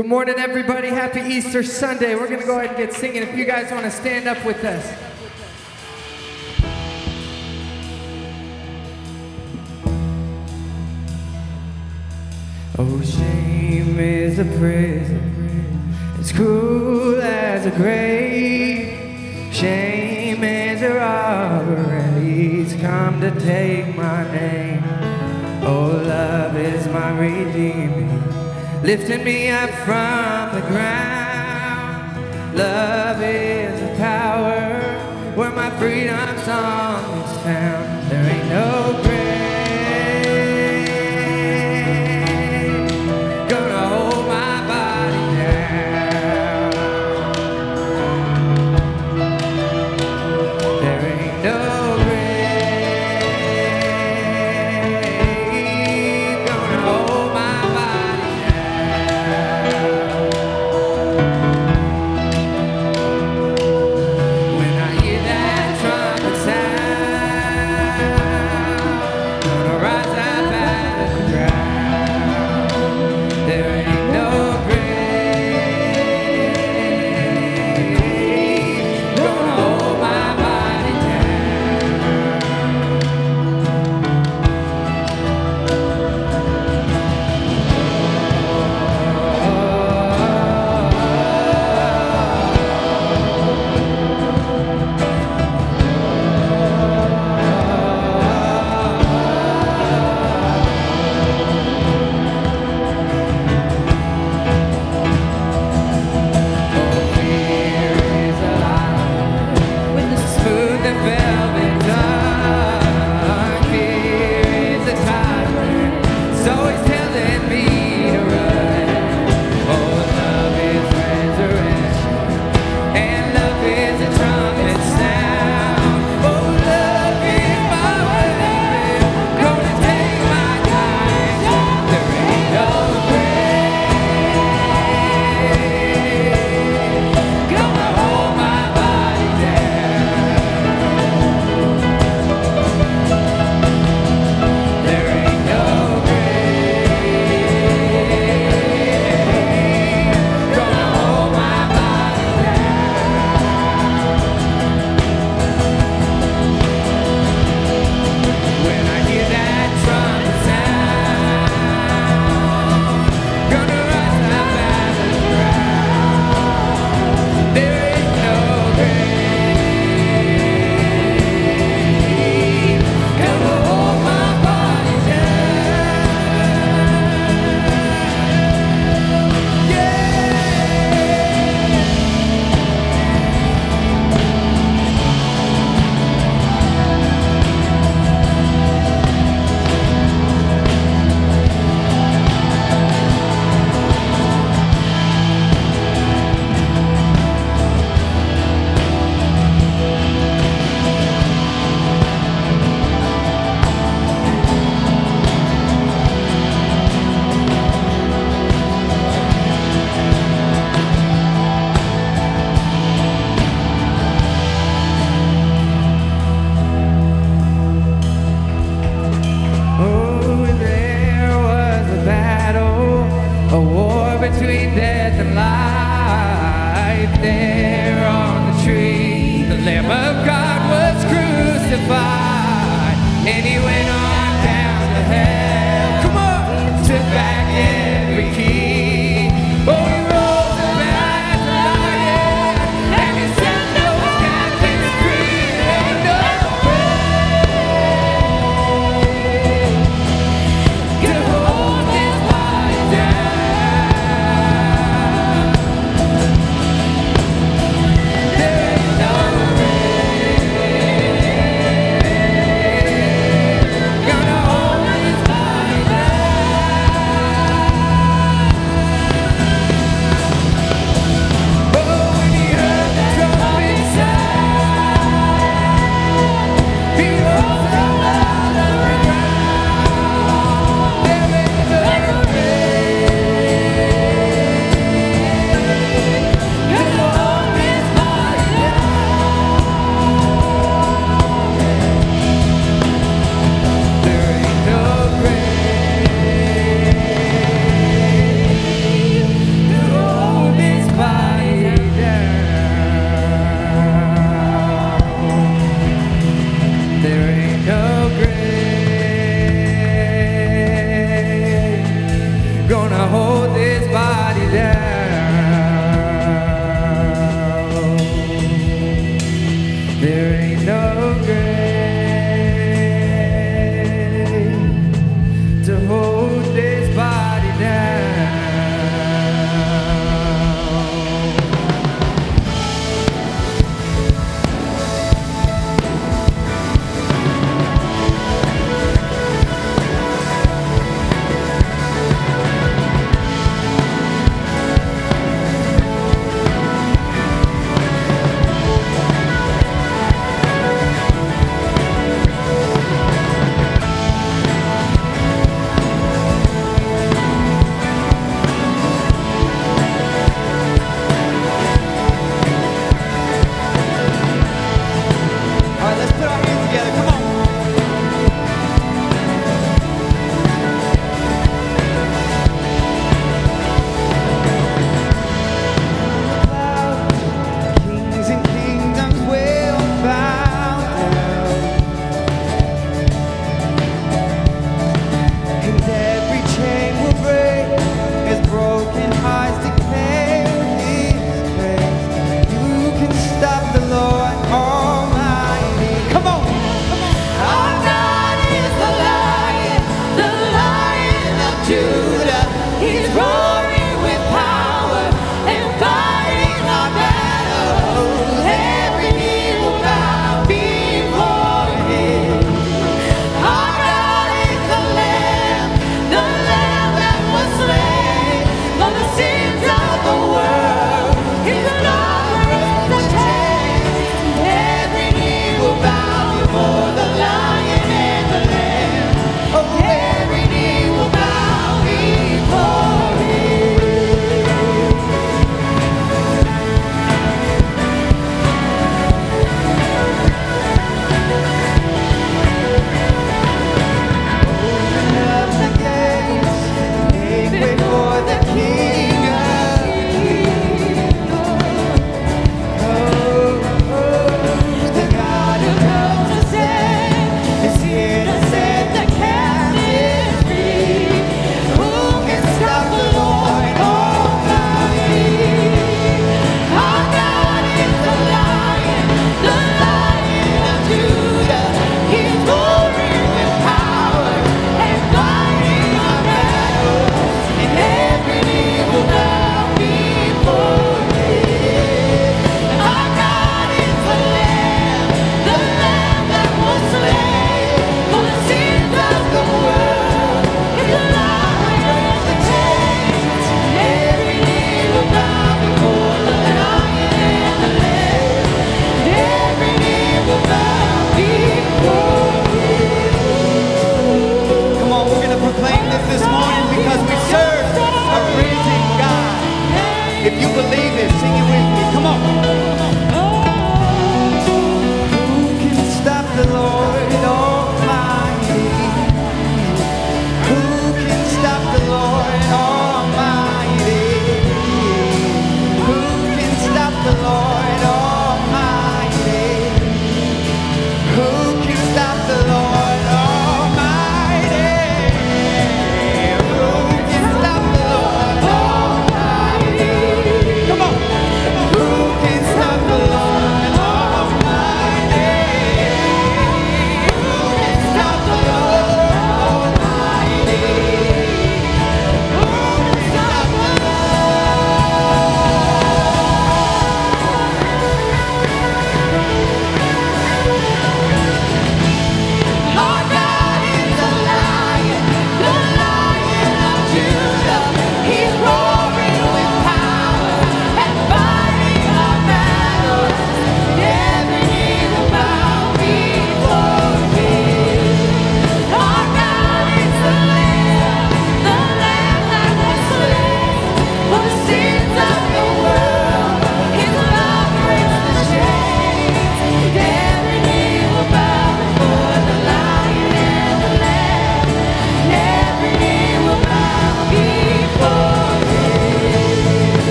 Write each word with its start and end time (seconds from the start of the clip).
Good 0.00 0.08
morning, 0.08 0.36
everybody. 0.38 0.88
Happy 0.88 1.20
Easter 1.20 1.62
Sunday. 1.62 2.14
We're 2.14 2.26
going 2.26 2.40
to 2.40 2.46
go 2.46 2.58
ahead 2.58 2.70
and 2.70 2.78
get 2.78 2.94
singing. 2.94 3.22
If 3.22 3.36
you 3.36 3.44
guys 3.44 3.70
want 3.70 3.84
to 3.84 3.90
stand 3.90 4.26
up 4.26 4.42
with 4.46 4.64
us. 4.64 4.82
Oh, 12.78 13.02
shame 13.02 14.00
is 14.00 14.38
a 14.38 14.44
prison 14.46 15.94
as 16.18 16.32
cruel 16.32 17.20
as 17.20 17.66
a 17.66 17.70
grave. 17.70 19.54
Shame 19.54 20.42
is 20.42 20.80
a 20.80 20.94
robber, 20.94 22.18
he's 22.20 22.72
come 22.80 23.20
to 23.20 23.38
take 23.38 23.94
my 23.94 24.24
name. 24.32 24.82
Oh, 25.62 26.02
love 26.02 26.56
is 26.56 26.86
my 26.88 27.10
redeemer 27.10 28.19
lifting 28.82 29.22
me 29.22 29.50
up 29.50 29.70
from 29.84 30.54
the 30.58 30.66
ground. 30.68 32.16
Love 32.56 33.22
is 33.22 33.80
a 33.82 33.94
power 33.96 35.34
where 35.36 35.50
my 35.50 35.70
freedom's 35.78 36.42
song 36.44 37.18
is 37.22 37.38
found. 37.42 38.10
There 38.10 38.24
ain't 38.24 38.48
no 38.48 38.79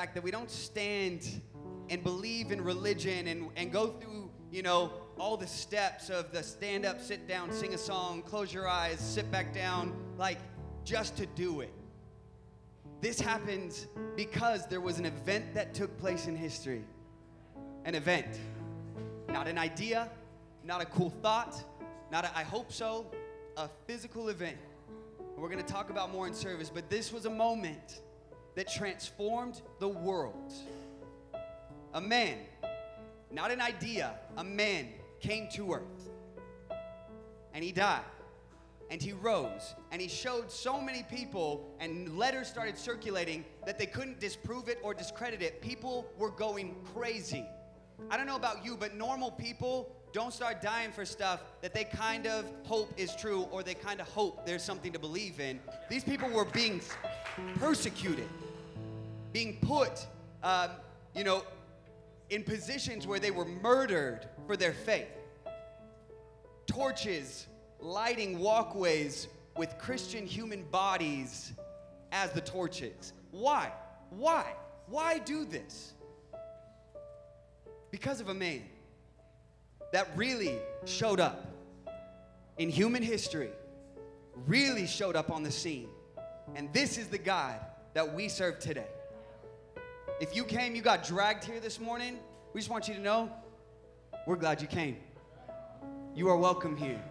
fact 0.00 0.14
that 0.14 0.24
we 0.24 0.30
don't 0.30 0.50
stand 0.50 1.42
and 1.90 2.02
believe 2.02 2.52
in 2.52 2.64
religion 2.64 3.26
and, 3.26 3.50
and 3.54 3.70
go 3.70 3.88
through, 3.88 4.30
you 4.50 4.62
know, 4.62 4.90
all 5.18 5.36
the 5.36 5.46
steps 5.46 6.08
of 6.08 6.32
the 6.32 6.42
stand 6.42 6.86
up, 6.86 7.02
sit 7.02 7.28
down, 7.28 7.52
sing 7.52 7.74
a 7.74 7.78
song, 7.78 8.22
close 8.22 8.50
your 8.50 8.66
eyes, 8.66 8.98
sit 8.98 9.30
back 9.30 9.52
down, 9.52 9.92
like 10.16 10.38
just 10.84 11.18
to 11.18 11.26
do 11.26 11.60
it. 11.60 11.70
This 13.02 13.20
happens 13.20 13.88
because 14.16 14.66
there 14.68 14.80
was 14.80 14.98
an 14.98 15.04
event 15.04 15.52
that 15.52 15.74
took 15.74 15.94
place 15.98 16.28
in 16.28 16.34
history. 16.34 16.82
An 17.84 17.94
event. 17.94 18.40
Not 19.28 19.48
an 19.48 19.58
idea, 19.58 20.08
not 20.64 20.80
a 20.80 20.86
cool 20.86 21.10
thought, 21.10 21.62
not 22.10 22.24
a, 22.24 22.34
I 22.34 22.42
hope 22.42 22.72
so, 22.72 23.10
a 23.58 23.68
physical 23.86 24.30
event. 24.30 24.56
We're 25.36 25.50
going 25.50 25.62
to 25.62 25.72
talk 25.72 25.90
about 25.90 26.10
more 26.10 26.26
in 26.26 26.32
service, 26.32 26.70
but 26.72 26.88
this 26.88 27.12
was 27.12 27.26
a 27.26 27.30
moment 27.30 28.00
that 28.60 28.68
transformed 28.68 29.62
the 29.78 29.88
world. 29.88 30.52
A 31.94 32.00
man, 32.00 32.36
not 33.30 33.50
an 33.50 33.58
idea, 33.58 34.12
a 34.36 34.44
man 34.44 34.88
came 35.18 35.48
to 35.52 35.72
earth 35.72 36.10
and 37.54 37.64
he 37.64 37.72
died 37.72 38.04
and 38.90 39.00
he 39.00 39.12
rose 39.12 39.74
and 39.92 40.02
he 40.02 40.08
showed 40.08 40.52
so 40.52 40.78
many 40.78 41.02
people 41.04 41.74
and 41.80 42.18
letters 42.18 42.48
started 42.48 42.76
circulating 42.76 43.46
that 43.64 43.78
they 43.78 43.86
couldn't 43.86 44.20
disprove 44.20 44.68
it 44.68 44.78
or 44.82 44.92
discredit 44.92 45.40
it. 45.40 45.62
People 45.62 46.04
were 46.18 46.30
going 46.30 46.76
crazy. 46.94 47.46
I 48.10 48.18
don't 48.18 48.26
know 48.26 48.36
about 48.36 48.62
you 48.62 48.76
but 48.76 48.94
normal 48.94 49.30
people 49.30 49.90
don't 50.12 50.34
start 50.34 50.60
dying 50.60 50.92
for 50.92 51.06
stuff 51.06 51.44
that 51.62 51.72
they 51.72 51.84
kind 51.84 52.26
of 52.26 52.44
hope 52.64 52.92
is 52.98 53.16
true 53.16 53.48
or 53.50 53.62
they 53.62 53.74
kind 53.74 54.00
of 54.00 54.08
hope 54.08 54.44
there's 54.44 54.62
something 54.62 54.92
to 54.92 54.98
believe 54.98 55.40
in. 55.40 55.60
These 55.88 56.04
people 56.04 56.28
were 56.28 56.44
being 56.44 56.82
persecuted 57.58 58.28
being 59.32 59.58
put, 59.60 60.06
um, 60.42 60.70
you 61.14 61.24
know, 61.24 61.44
in 62.30 62.44
positions 62.44 63.06
where 63.06 63.18
they 63.18 63.30
were 63.30 63.44
murdered 63.44 64.28
for 64.46 64.56
their 64.56 64.72
faith. 64.72 65.08
Torches 66.66 67.46
lighting 67.80 68.38
walkways 68.38 69.28
with 69.56 69.76
Christian 69.78 70.26
human 70.26 70.62
bodies 70.64 71.52
as 72.12 72.32
the 72.32 72.40
torches. 72.40 73.12
Why? 73.30 73.72
Why? 74.10 74.54
Why 74.86 75.18
do 75.18 75.44
this? 75.44 75.94
Because 77.90 78.20
of 78.20 78.28
a 78.28 78.34
man 78.34 78.62
that 79.92 80.08
really 80.16 80.58
showed 80.84 81.18
up 81.18 81.46
in 82.58 82.68
human 82.68 83.02
history, 83.02 83.50
really 84.46 84.86
showed 84.86 85.16
up 85.16 85.30
on 85.30 85.42
the 85.42 85.50
scene. 85.50 85.88
And 86.54 86.72
this 86.72 86.98
is 86.98 87.08
the 87.08 87.18
God 87.18 87.58
that 87.94 88.14
we 88.14 88.28
serve 88.28 88.58
today. 88.60 88.86
If 90.20 90.36
you 90.36 90.44
came, 90.44 90.74
you 90.74 90.82
got 90.82 91.02
dragged 91.02 91.44
here 91.44 91.60
this 91.60 91.80
morning, 91.80 92.18
we 92.52 92.60
just 92.60 92.70
want 92.70 92.86
you 92.86 92.92
to 92.92 93.00
know 93.00 93.30
we're 94.26 94.36
glad 94.36 94.60
you 94.60 94.68
came. 94.68 94.98
You 96.14 96.28
are 96.28 96.36
welcome 96.36 96.76
here. 96.76 97.02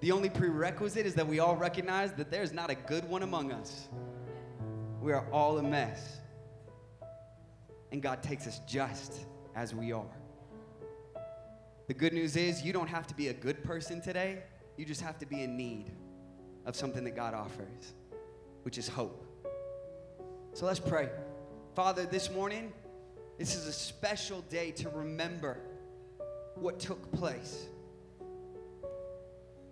The 0.00 0.12
only 0.12 0.28
prerequisite 0.28 1.06
is 1.06 1.14
that 1.14 1.26
we 1.26 1.38
all 1.38 1.56
recognize 1.56 2.12
that 2.12 2.30
there's 2.30 2.52
not 2.52 2.68
a 2.68 2.74
good 2.74 3.08
one 3.08 3.22
among 3.22 3.50
us. 3.50 3.88
We 5.00 5.12
are 5.14 5.24
all 5.32 5.56
a 5.56 5.62
mess. 5.62 6.18
And 7.92 8.02
God 8.02 8.22
takes 8.22 8.46
us 8.46 8.60
just 8.66 9.24
as 9.56 9.74
we 9.74 9.92
are. 9.92 10.04
The 11.86 11.94
good 11.94 12.12
news 12.12 12.36
is 12.36 12.62
you 12.62 12.74
don't 12.74 12.88
have 12.88 13.06
to 13.06 13.14
be 13.14 13.28
a 13.28 13.34
good 13.34 13.64
person 13.64 14.02
today, 14.02 14.42
you 14.76 14.84
just 14.84 15.00
have 15.00 15.18
to 15.20 15.26
be 15.26 15.44
in 15.44 15.56
need 15.56 15.92
of 16.66 16.76
something 16.76 17.04
that 17.04 17.16
God 17.16 17.32
offers, 17.32 17.94
which 18.64 18.76
is 18.76 18.86
hope. 18.86 19.24
So 20.52 20.66
let's 20.66 20.78
pray. 20.78 21.08
Father, 21.78 22.06
this 22.06 22.28
morning, 22.32 22.72
this 23.38 23.54
is 23.54 23.68
a 23.68 23.72
special 23.72 24.40
day 24.50 24.72
to 24.72 24.88
remember 24.88 25.58
what 26.56 26.80
took 26.80 27.12
place. 27.12 27.68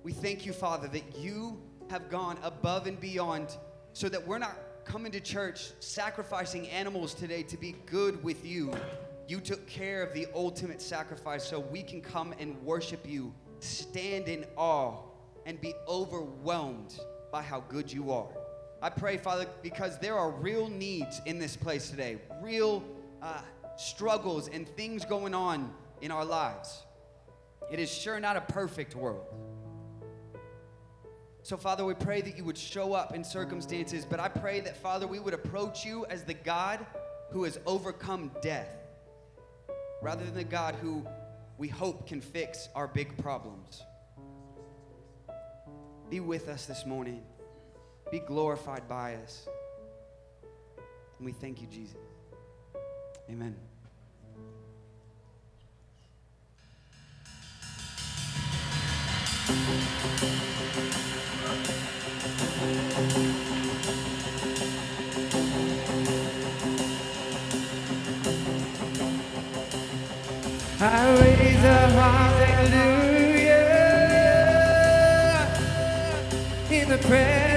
We 0.04 0.12
thank 0.12 0.46
you, 0.46 0.52
Father, 0.52 0.86
that 0.86 1.18
you 1.18 1.60
have 1.90 2.08
gone 2.08 2.38
above 2.44 2.86
and 2.86 3.00
beyond 3.00 3.56
so 3.92 4.08
that 4.08 4.24
we're 4.24 4.38
not 4.38 4.56
coming 4.84 5.10
to 5.10 5.20
church 5.20 5.72
sacrificing 5.80 6.68
animals 6.68 7.12
today 7.12 7.42
to 7.42 7.56
be 7.56 7.74
good 7.86 8.22
with 8.22 8.46
you. 8.46 8.72
You 9.26 9.40
took 9.40 9.66
care 9.66 10.04
of 10.04 10.14
the 10.14 10.28
ultimate 10.32 10.80
sacrifice 10.80 11.42
so 11.42 11.58
we 11.58 11.82
can 11.82 12.00
come 12.00 12.32
and 12.38 12.56
worship 12.62 13.00
you, 13.04 13.34
stand 13.58 14.28
in 14.28 14.46
awe, 14.54 14.94
and 15.44 15.60
be 15.60 15.74
overwhelmed 15.88 17.00
by 17.32 17.42
how 17.42 17.64
good 17.68 17.92
you 17.92 18.12
are. 18.12 18.28
I 18.82 18.90
pray, 18.90 19.16
Father, 19.16 19.46
because 19.62 19.98
there 19.98 20.16
are 20.16 20.30
real 20.30 20.68
needs 20.68 21.22
in 21.24 21.38
this 21.38 21.56
place 21.56 21.88
today, 21.88 22.18
real 22.42 22.84
uh, 23.22 23.40
struggles 23.76 24.48
and 24.48 24.68
things 24.68 25.04
going 25.04 25.34
on 25.34 25.72
in 26.02 26.10
our 26.10 26.24
lives. 26.24 26.84
It 27.70 27.80
is 27.80 27.90
sure 27.90 28.20
not 28.20 28.36
a 28.36 28.42
perfect 28.42 28.94
world. 28.94 29.26
So, 31.42 31.56
Father, 31.56 31.84
we 31.84 31.94
pray 31.94 32.20
that 32.22 32.36
you 32.36 32.44
would 32.44 32.58
show 32.58 32.92
up 32.92 33.14
in 33.14 33.22
circumstances, 33.22 34.04
but 34.04 34.20
I 34.20 34.28
pray 34.28 34.60
that, 34.60 34.76
Father, 34.76 35.06
we 35.06 35.20
would 35.20 35.34
approach 35.34 35.84
you 35.84 36.04
as 36.06 36.24
the 36.24 36.34
God 36.34 36.84
who 37.30 37.44
has 37.44 37.58
overcome 37.66 38.30
death 38.42 38.68
rather 40.02 40.24
than 40.24 40.34
the 40.34 40.44
God 40.44 40.74
who 40.74 41.06
we 41.56 41.68
hope 41.68 42.06
can 42.06 42.20
fix 42.20 42.68
our 42.74 42.86
big 42.86 43.16
problems. 43.18 43.82
Be 46.10 46.20
with 46.20 46.48
us 46.48 46.66
this 46.66 46.84
morning. 46.84 47.22
Be 48.10 48.20
glorified 48.20 48.88
by 48.88 49.16
us. 49.16 49.48
And 51.18 51.26
we 51.26 51.32
thank 51.32 51.60
you, 51.60 51.66
Jesus. 51.66 51.96
Amen. 53.28 53.56
I 70.78 71.10
raise 71.20 71.64
a 71.64 71.88
hallelujah 71.88 72.76
in 76.70 76.88
the 76.88 76.98
presence. 76.98 77.55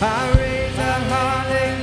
I 0.00 0.32
raise 0.36 0.78
a 0.78 0.92
hallelujah 1.08 1.73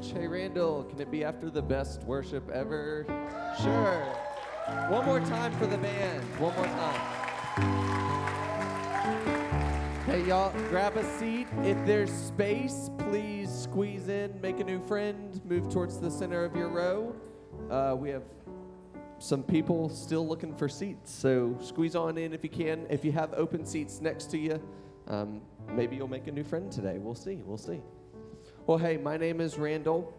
message? 0.00 0.16
Hey, 0.16 0.26
Randall, 0.26 0.84
can 0.84 1.00
it 1.00 1.10
be 1.10 1.24
after 1.24 1.50
the 1.50 1.62
best 1.62 2.02
worship 2.04 2.48
ever? 2.50 3.04
Sure. 3.62 4.02
One 4.88 5.04
more 5.04 5.20
time 5.20 5.52
for 5.52 5.66
the 5.66 5.78
band. 5.78 6.22
One 6.38 6.54
more 6.54 6.66
time. 6.66 7.00
Hey, 10.06 10.24
y'all, 10.26 10.52
grab 10.68 10.96
a 10.96 11.04
seat. 11.18 11.46
If 11.62 11.76
there's 11.86 12.10
space, 12.10 12.90
please 12.98 13.50
squeeze 13.50 14.08
in, 14.08 14.40
make 14.40 14.58
a 14.60 14.64
new 14.64 14.84
friend, 14.86 15.40
move 15.44 15.68
towards 15.70 15.98
the 15.98 16.10
center 16.10 16.44
of 16.44 16.56
your 16.56 16.68
row. 16.68 17.14
Uh, 17.70 17.94
we 17.96 18.10
have 18.10 18.22
some 19.18 19.42
people 19.42 19.88
still 19.88 20.26
looking 20.26 20.54
for 20.56 20.68
seats, 20.68 21.12
so 21.12 21.56
squeeze 21.60 21.94
on 21.94 22.16
in 22.16 22.32
if 22.32 22.42
you 22.42 22.50
can. 22.50 22.86
If 22.88 23.04
you 23.04 23.12
have 23.12 23.34
open 23.34 23.66
seats 23.66 24.00
next 24.00 24.30
to 24.30 24.38
you, 24.38 24.60
um, 25.06 25.42
maybe 25.68 25.96
you'll 25.96 26.08
make 26.08 26.26
a 26.26 26.32
new 26.32 26.44
friend 26.44 26.72
today. 26.72 26.98
We'll 26.98 27.14
see. 27.14 27.36
We'll 27.44 27.58
see. 27.58 27.80
Well, 28.70 28.78
hey, 28.78 28.98
my 28.98 29.16
name 29.16 29.40
is 29.40 29.58
Randall. 29.58 30.14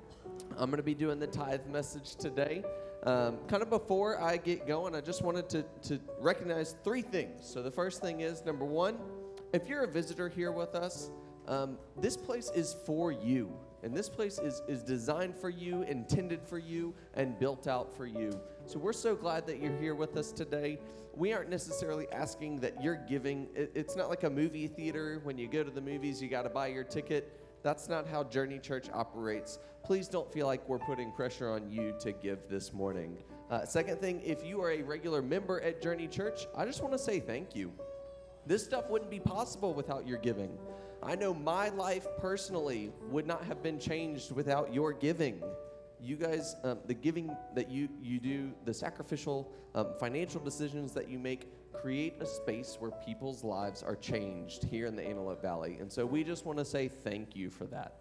I'm 0.57 0.69
going 0.69 0.75
to 0.75 0.83
be 0.83 0.93
doing 0.93 1.19
the 1.19 1.27
tithe 1.27 1.65
message 1.67 2.17
today. 2.17 2.65
Um, 3.03 3.37
kind 3.47 3.63
of 3.63 3.69
before 3.69 4.21
I 4.21 4.35
get 4.35 4.67
going, 4.67 4.93
I 4.93 4.99
just 4.99 5.21
wanted 5.21 5.47
to, 5.51 5.63
to 5.83 6.01
recognize 6.19 6.75
three 6.83 7.01
things. 7.01 7.45
So, 7.45 7.63
the 7.63 7.71
first 7.71 8.01
thing 8.01 8.19
is 8.19 8.43
number 8.43 8.65
one, 8.65 8.97
if 9.53 9.69
you're 9.69 9.85
a 9.85 9.87
visitor 9.87 10.27
here 10.27 10.51
with 10.51 10.75
us, 10.75 11.11
um, 11.47 11.77
this 12.01 12.17
place 12.17 12.51
is 12.53 12.75
for 12.85 13.13
you. 13.13 13.53
And 13.83 13.95
this 13.95 14.09
place 14.09 14.37
is, 14.37 14.61
is 14.67 14.83
designed 14.83 15.37
for 15.37 15.49
you, 15.49 15.83
intended 15.83 16.43
for 16.43 16.57
you, 16.57 16.93
and 17.13 17.39
built 17.39 17.67
out 17.67 17.95
for 17.95 18.05
you. 18.05 18.37
So 18.65 18.79
we're 18.79 18.91
so 18.91 19.15
glad 19.15 19.47
that 19.47 19.61
you're 19.61 19.79
here 19.79 19.95
with 19.95 20.17
us 20.17 20.33
today. 20.33 20.77
We 21.15 21.31
aren't 21.31 21.49
necessarily 21.49 22.11
asking 22.11 22.59
that 22.59 22.83
you're 22.83 23.01
giving. 23.07 23.47
It, 23.55 23.71
it's 23.75 23.95
not 23.95 24.09
like 24.09 24.25
a 24.25 24.29
movie 24.29 24.67
theater. 24.67 25.21
When 25.23 25.37
you 25.37 25.47
go 25.47 25.63
to 25.63 25.71
the 25.71 25.79
movies, 25.79 26.21
you 26.21 26.27
got 26.27 26.41
to 26.41 26.49
buy 26.49 26.67
your 26.67 26.83
ticket. 26.83 27.40
That's 27.63 27.87
not 27.87 28.07
how 28.07 28.23
Journey 28.23 28.59
Church 28.59 28.87
operates. 28.93 29.59
Please 29.83 30.07
don't 30.07 30.31
feel 30.31 30.47
like 30.47 30.67
we're 30.67 30.79
putting 30.79 31.11
pressure 31.11 31.49
on 31.49 31.69
you 31.69 31.93
to 31.99 32.11
give 32.11 32.39
this 32.49 32.73
morning. 32.73 33.17
Uh, 33.49 33.65
second 33.65 33.99
thing, 33.99 34.21
if 34.23 34.43
you 34.43 34.61
are 34.61 34.71
a 34.71 34.81
regular 34.81 35.21
member 35.21 35.61
at 35.61 35.81
Journey 35.81 36.07
Church, 36.07 36.47
I 36.55 36.65
just 36.65 36.81
want 36.81 36.93
to 36.93 36.99
say 36.99 37.19
thank 37.19 37.55
you. 37.55 37.71
This 38.47 38.63
stuff 38.63 38.89
wouldn't 38.89 39.11
be 39.11 39.19
possible 39.19 39.73
without 39.73 40.07
your 40.07 40.17
giving. 40.17 40.57
I 41.03 41.15
know 41.15 41.33
my 41.33 41.69
life 41.69 42.07
personally 42.19 42.91
would 43.09 43.27
not 43.27 43.43
have 43.45 43.61
been 43.61 43.79
changed 43.79 44.31
without 44.31 44.73
your 44.73 44.93
giving. 44.93 45.43
You 45.99 46.15
guys, 46.15 46.55
um, 46.63 46.79
the 46.85 46.93
giving 46.95 47.35
that 47.53 47.69
you, 47.69 47.89
you 48.01 48.19
do, 48.19 48.51
the 48.65 48.73
sacrificial 48.73 49.51
um, 49.75 49.89
financial 49.99 50.41
decisions 50.41 50.93
that 50.93 51.09
you 51.09 51.19
make, 51.19 51.47
create 51.73 52.15
a 52.19 52.25
space 52.25 52.77
where 52.79 52.91
people's 53.05 53.43
lives 53.43 53.83
are 53.83 53.95
changed 53.95 54.63
here 54.63 54.87
in 54.87 54.95
the 54.95 55.03
Antelope 55.03 55.41
Valley. 55.41 55.77
And 55.79 55.91
so 55.91 56.05
we 56.05 56.23
just 56.23 56.45
want 56.45 56.59
to 56.59 56.65
say 56.65 56.87
thank 56.87 57.35
you 57.35 57.49
for 57.49 57.65
that. 57.65 57.95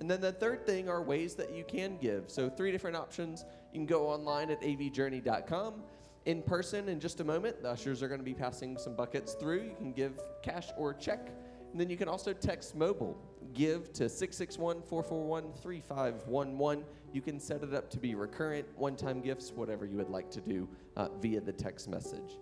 And 0.00 0.10
then 0.10 0.20
the 0.20 0.32
third 0.32 0.66
thing 0.66 0.88
are 0.88 1.02
ways 1.02 1.34
that 1.36 1.52
you 1.52 1.64
can 1.64 1.96
give. 1.98 2.24
So, 2.30 2.48
three 2.48 2.70
different 2.70 2.96
options. 2.96 3.44
You 3.72 3.80
can 3.80 3.86
go 3.86 4.08
online 4.08 4.50
at 4.50 4.60
avjourney.com. 4.60 5.82
In 6.26 6.42
person, 6.42 6.88
in 6.88 6.98
just 7.00 7.20
a 7.20 7.24
moment, 7.24 7.62
the 7.62 7.70
ushers 7.70 8.02
are 8.02 8.08
going 8.08 8.20
to 8.20 8.24
be 8.24 8.34
passing 8.34 8.76
some 8.76 8.94
buckets 8.94 9.34
through. 9.34 9.62
You 9.62 9.76
can 9.78 9.92
give 9.92 10.20
cash 10.42 10.68
or 10.76 10.92
check. 10.92 11.30
And 11.70 11.80
then 11.80 11.88
you 11.88 11.96
can 11.96 12.08
also 12.08 12.32
text 12.32 12.74
mobile. 12.74 13.16
Give 13.54 13.92
to 13.94 14.08
661 14.08 14.82
441 14.82 15.52
3511. 15.62 16.84
You 17.12 17.22
can 17.22 17.38
set 17.40 17.62
it 17.62 17.72
up 17.72 17.88
to 17.90 17.98
be 17.98 18.14
recurrent, 18.14 18.66
one 18.76 18.96
time 18.96 19.20
gifts, 19.20 19.52
whatever 19.52 19.86
you 19.86 19.96
would 19.96 20.10
like 20.10 20.30
to 20.32 20.40
do 20.40 20.68
uh, 20.96 21.08
via 21.20 21.40
the 21.40 21.52
text 21.52 21.88
message. 21.88 22.38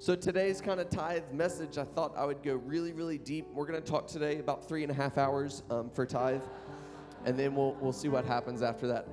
So 0.00 0.16
today's 0.16 0.62
kind 0.62 0.80
of 0.80 0.88
tithe 0.88 1.24
message, 1.30 1.76
I 1.76 1.84
thought 1.84 2.16
I 2.16 2.24
would 2.24 2.42
go 2.42 2.54
really, 2.54 2.94
really 2.94 3.18
deep. 3.18 3.46
We're 3.52 3.66
going 3.66 3.82
to 3.82 3.86
talk 3.86 4.06
today 4.06 4.38
about 4.38 4.66
three 4.66 4.82
and 4.82 4.90
a 4.90 4.94
half 4.94 5.18
hours 5.18 5.62
um, 5.68 5.90
for 5.90 6.06
tithe, 6.06 6.40
and 7.26 7.38
then 7.38 7.54
we'll 7.54 7.74
we'll 7.82 7.92
see 7.92 8.08
what 8.08 8.24
happens 8.24 8.62
after 8.62 8.86
that. 8.86 9.06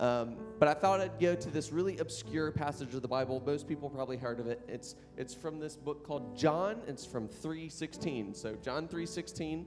Um, 0.00 0.34
but 0.58 0.66
I 0.66 0.74
thought 0.74 1.00
I'd 1.00 1.20
go 1.20 1.36
to 1.36 1.50
this 1.50 1.70
really 1.70 1.98
obscure 1.98 2.50
passage 2.50 2.94
of 2.94 3.02
the 3.02 3.06
Bible. 3.06 3.44
Most 3.46 3.68
people 3.68 3.88
probably 3.88 4.16
heard 4.16 4.40
of 4.40 4.48
it. 4.48 4.60
It's 4.66 4.96
it's 5.16 5.32
from 5.32 5.60
this 5.60 5.76
book 5.76 6.04
called 6.04 6.36
John. 6.36 6.82
It's 6.88 7.06
from 7.06 7.28
3:16. 7.28 8.34
So 8.34 8.56
John 8.60 8.88
3:16 8.88 9.66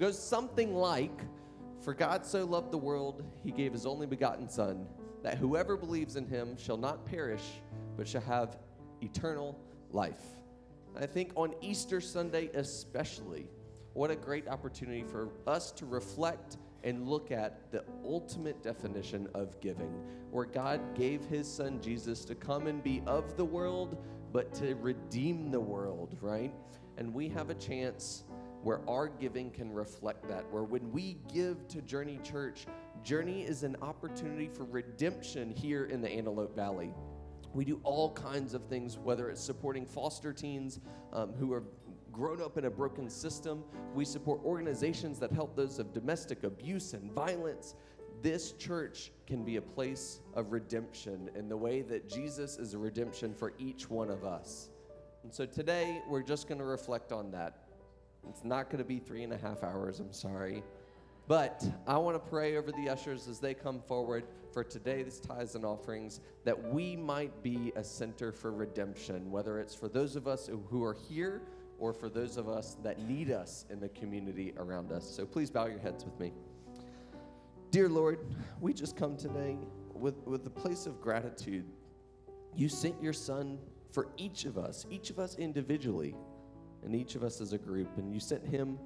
goes 0.00 0.18
something 0.18 0.74
like, 0.74 1.16
"For 1.78 1.94
God 1.94 2.26
so 2.26 2.44
loved 2.44 2.72
the 2.72 2.78
world, 2.78 3.22
He 3.44 3.52
gave 3.52 3.72
His 3.72 3.86
only 3.86 4.08
begotten 4.08 4.48
Son, 4.48 4.84
that 5.22 5.38
whoever 5.38 5.76
believes 5.76 6.16
in 6.16 6.26
Him 6.26 6.56
shall 6.56 6.76
not 6.76 7.06
perish, 7.06 7.62
but 7.96 8.08
shall 8.08 8.22
have 8.22 8.58
eternal 9.00 9.56
life." 9.92 10.42
I 10.96 11.06
think 11.06 11.32
on 11.36 11.54
Easter 11.60 12.00
Sunday 12.00 12.50
especially, 12.54 13.48
what 13.94 14.10
a 14.10 14.16
great 14.16 14.48
opportunity 14.48 15.02
for 15.04 15.30
us 15.46 15.70
to 15.72 15.86
reflect 15.86 16.58
and 16.84 17.08
look 17.08 17.30
at 17.30 17.70
the 17.70 17.84
ultimate 18.04 18.62
definition 18.62 19.28
of 19.34 19.58
giving, 19.60 19.92
where 20.30 20.44
God 20.44 20.94
gave 20.94 21.24
his 21.26 21.46
son 21.46 21.80
Jesus 21.80 22.24
to 22.24 22.34
come 22.34 22.66
and 22.66 22.82
be 22.82 23.02
of 23.06 23.36
the 23.36 23.44
world, 23.44 23.96
but 24.32 24.52
to 24.54 24.74
redeem 24.76 25.50
the 25.50 25.60
world, 25.60 26.16
right? 26.20 26.52
And 26.96 27.14
we 27.14 27.28
have 27.28 27.50
a 27.50 27.54
chance 27.54 28.24
where 28.62 28.80
our 28.88 29.08
giving 29.08 29.50
can 29.50 29.72
reflect 29.72 30.28
that, 30.28 30.50
where 30.52 30.64
when 30.64 30.90
we 30.92 31.18
give 31.32 31.68
to 31.68 31.82
Journey 31.82 32.18
Church, 32.22 32.66
Journey 33.02 33.42
is 33.42 33.62
an 33.62 33.76
opportunity 33.82 34.48
for 34.48 34.64
redemption 34.64 35.50
here 35.50 35.84
in 35.86 36.00
the 36.00 36.08
Antelope 36.08 36.54
Valley. 36.54 36.94
We 37.54 37.64
do 37.64 37.80
all 37.84 38.12
kinds 38.12 38.54
of 38.54 38.64
things, 38.64 38.98
whether 38.98 39.28
it's 39.28 39.40
supporting 39.40 39.84
foster 39.84 40.32
teens 40.32 40.80
um, 41.12 41.32
who 41.34 41.52
are 41.52 41.64
grown 42.10 42.40
up 42.40 42.58
in 42.58 42.66
a 42.66 42.70
broken 42.70 43.08
system. 43.10 43.64
We 43.94 44.04
support 44.04 44.40
organizations 44.44 45.18
that 45.18 45.32
help 45.32 45.56
those 45.56 45.78
of 45.78 45.92
domestic 45.92 46.44
abuse 46.44 46.94
and 46.94 47.10
violence. 47.12 47.74
This 48.22 48.52
church 48.52 49.12
can 49.26 49.44
be 49.44 49.56
a 49.56 49.62
place 49.62 50.20
of 50.34 50.52
redemption 50.52 51.30
in 51.34 51.48
the 51.48 51.56
way 51.56 51.82
that 51.82 52.08
Jesus 52.08 52.58
is 52.58 52.74
a 52.74 52.78
redemption 52.78 53.34
for 53.34 53.52
each 53.58 53.90
one 53.90 54.10
of 54.10 54.24
us. 54.24 54.70
And 55.22 55.32
so 55.32 55.46
today, 55.46 56.02
we're 56.08 56.22
just 56.22 56.48
going 56.48 56.58
to 56.58 56.64
reflect 56.64 57.12
on 57.12 57.30
that. 57.32 57.64
It's 58.28 58.44
not 58.44 58.70
going 58.70 58.78
to 58.78 58.84
be 58.84 58.98
three 58.98 59.24
and 59.24 59.32
a 59.32 59.38
half 59.38 59.62
hours, 59.62 60.00
I'm 60.00 60.12
sorry. 60.12 60.62
But 61.28 61.64
I 61.86 61.96
want 61.98 62.16
to 62.16 62.30
pray 62.30 62.56
over 62.56 62.72
the 62.72 62.88
ushers 62.88 63.28
as 63.28 63.38
they 63.38 63.54
come 63.54 63.80
forward 63.80 64.24
for 64.52 64.64
today's 64.64 65.20
tithes 65.20 65.54
and 65.54 65.64
offerings 65.64 66.20
that 66.44 66.72
we 66.72 66.96
might 66.96 67.42
be 67.42 67.72
a 67.76 67.84
center 67.84 68.32
for 68.32 68.52
redemption, 68.52 69.30
whether 69.30 69.58
it's 69.60 69.74
for 69.74 69.88
those 69.88 70.16
of 70.16 70.26
us 70.26 70.50
who 70.68 70.84
are 70.84 70.96
here 71.08 71.42
or 71.78 71.92
for 71.92 72.08
those 72.08 72.36
of 72.36 72.48
us 72.48 72.76
that 72.82 73.00
need 73.08 73.30
us 73.30 73.64
in 73.70 73.80
the 73.80 73.88
community 73.90 74.52
around 74.56 74.92
us. 74.92 75.08
So 75.08 75.24
please 75.24 75.50
bow 75.50 75.66
your 75.66 75.78
heads 75.78 76.04
with 76.04 76.18
me. 76.20 76.32
Dear 77.70 77.88
Lord, 77.88 78.18
we 78.60 78.74
just 78.74 78.96
come 78.96 79.16
today 79.16 79.56
with, 79.94 80.16
with 80.26 80.46
a 80.46 80.50
place 80.50 80.86
of 80.86 81.00
gratitude. 81.00 81.64
You 82.54 82.68
sent 82.68 83.02
your 83.02 83.14
Son 83.14 83.58
for 83.92 84.08
each 84.16 84.44
of 84.44 84.58
us, 84.58 84.86
each 84.90 85.10
of 85.10 85.18
us 85.18 85.36
individually, 85.36 86.14
and 86.84 86.94
each 86.94 87.14
of 87.14 87.22
us 87.22 87.40
as 87.40 87.52
a 87.52 87.58
group, 87.58 87.96
and 87.96 88.12
you 88.12 88.20
sent 88.20 88.46
him 88.46 88.78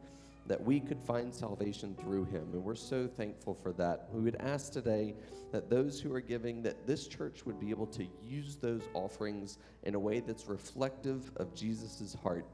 that 0.48 0.62
we 0.62 0.80
could 0.80 1.00
find 1.00 1.34
salvation 1.34 1.94
through 2.00 2.24
him. 2.26 2.48
And 2.52 2.62
we're 2.62 2.74
so 2.74 3.06
thankful 3.06 3.54
for 3.54 3.72
that. 3.74 4.08
We 4.12 4.20
would 4.20 4.36
ask 4.36 4.72
today 4.72 5.14
that 5.52 5.70
those 5.70 6.00
who 6.00 6.12
are 6.14 6.20
giving, 6.20 6.62
that 6.62 6.86
this 6.86 7.06
church 7.06 7.44
would 7.44 7.58
be 7.58 7.70
able 7.70 7.86
to 7.88 8.06
use 8.24 8.56
those 8.56 8.82
offerings 8.94 9.58
in 9.84 9.94
a 9.94 9.98
way 9.98 10.20
that's 10.20 10.46
reflective 10.46 11.30
of 11.36 11.54
Jesus' 11.54 12.16
heart, 12.22 12.46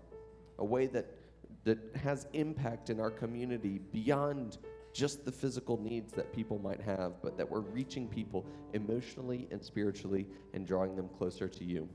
a 0.59 0.65
way 0.65 0.87
that, 0.87 1.07
that 1.65 1.79
has 2.03 2.27
impact 2.33 2.91
in 2.91 3.01
our 3.01 3.11
community 3.11 3.81
beyond 3.93 4.59
just 4.93 5.25
the 5.25 5.33
physical 5.33 5.81
needs 5.81 6.13
that 6.13 6.33
people 6.35 6.59
might 6.59 6.81
have, 6.81 7.23
but 7.23 7.37
that 7.39 7.51
we're 7.51 7.61
reaching 7.61 8.07
people 8.07 8.45
emotionally 8.75 9.49
and 9.51 9.63
spiritually 9.63 10.27
and 10.53 10.67
drawing 10.67 10.95
them 10.97 11.09
closer 11.17 11.49
to 11.49 11.65
you. 11.65 11.89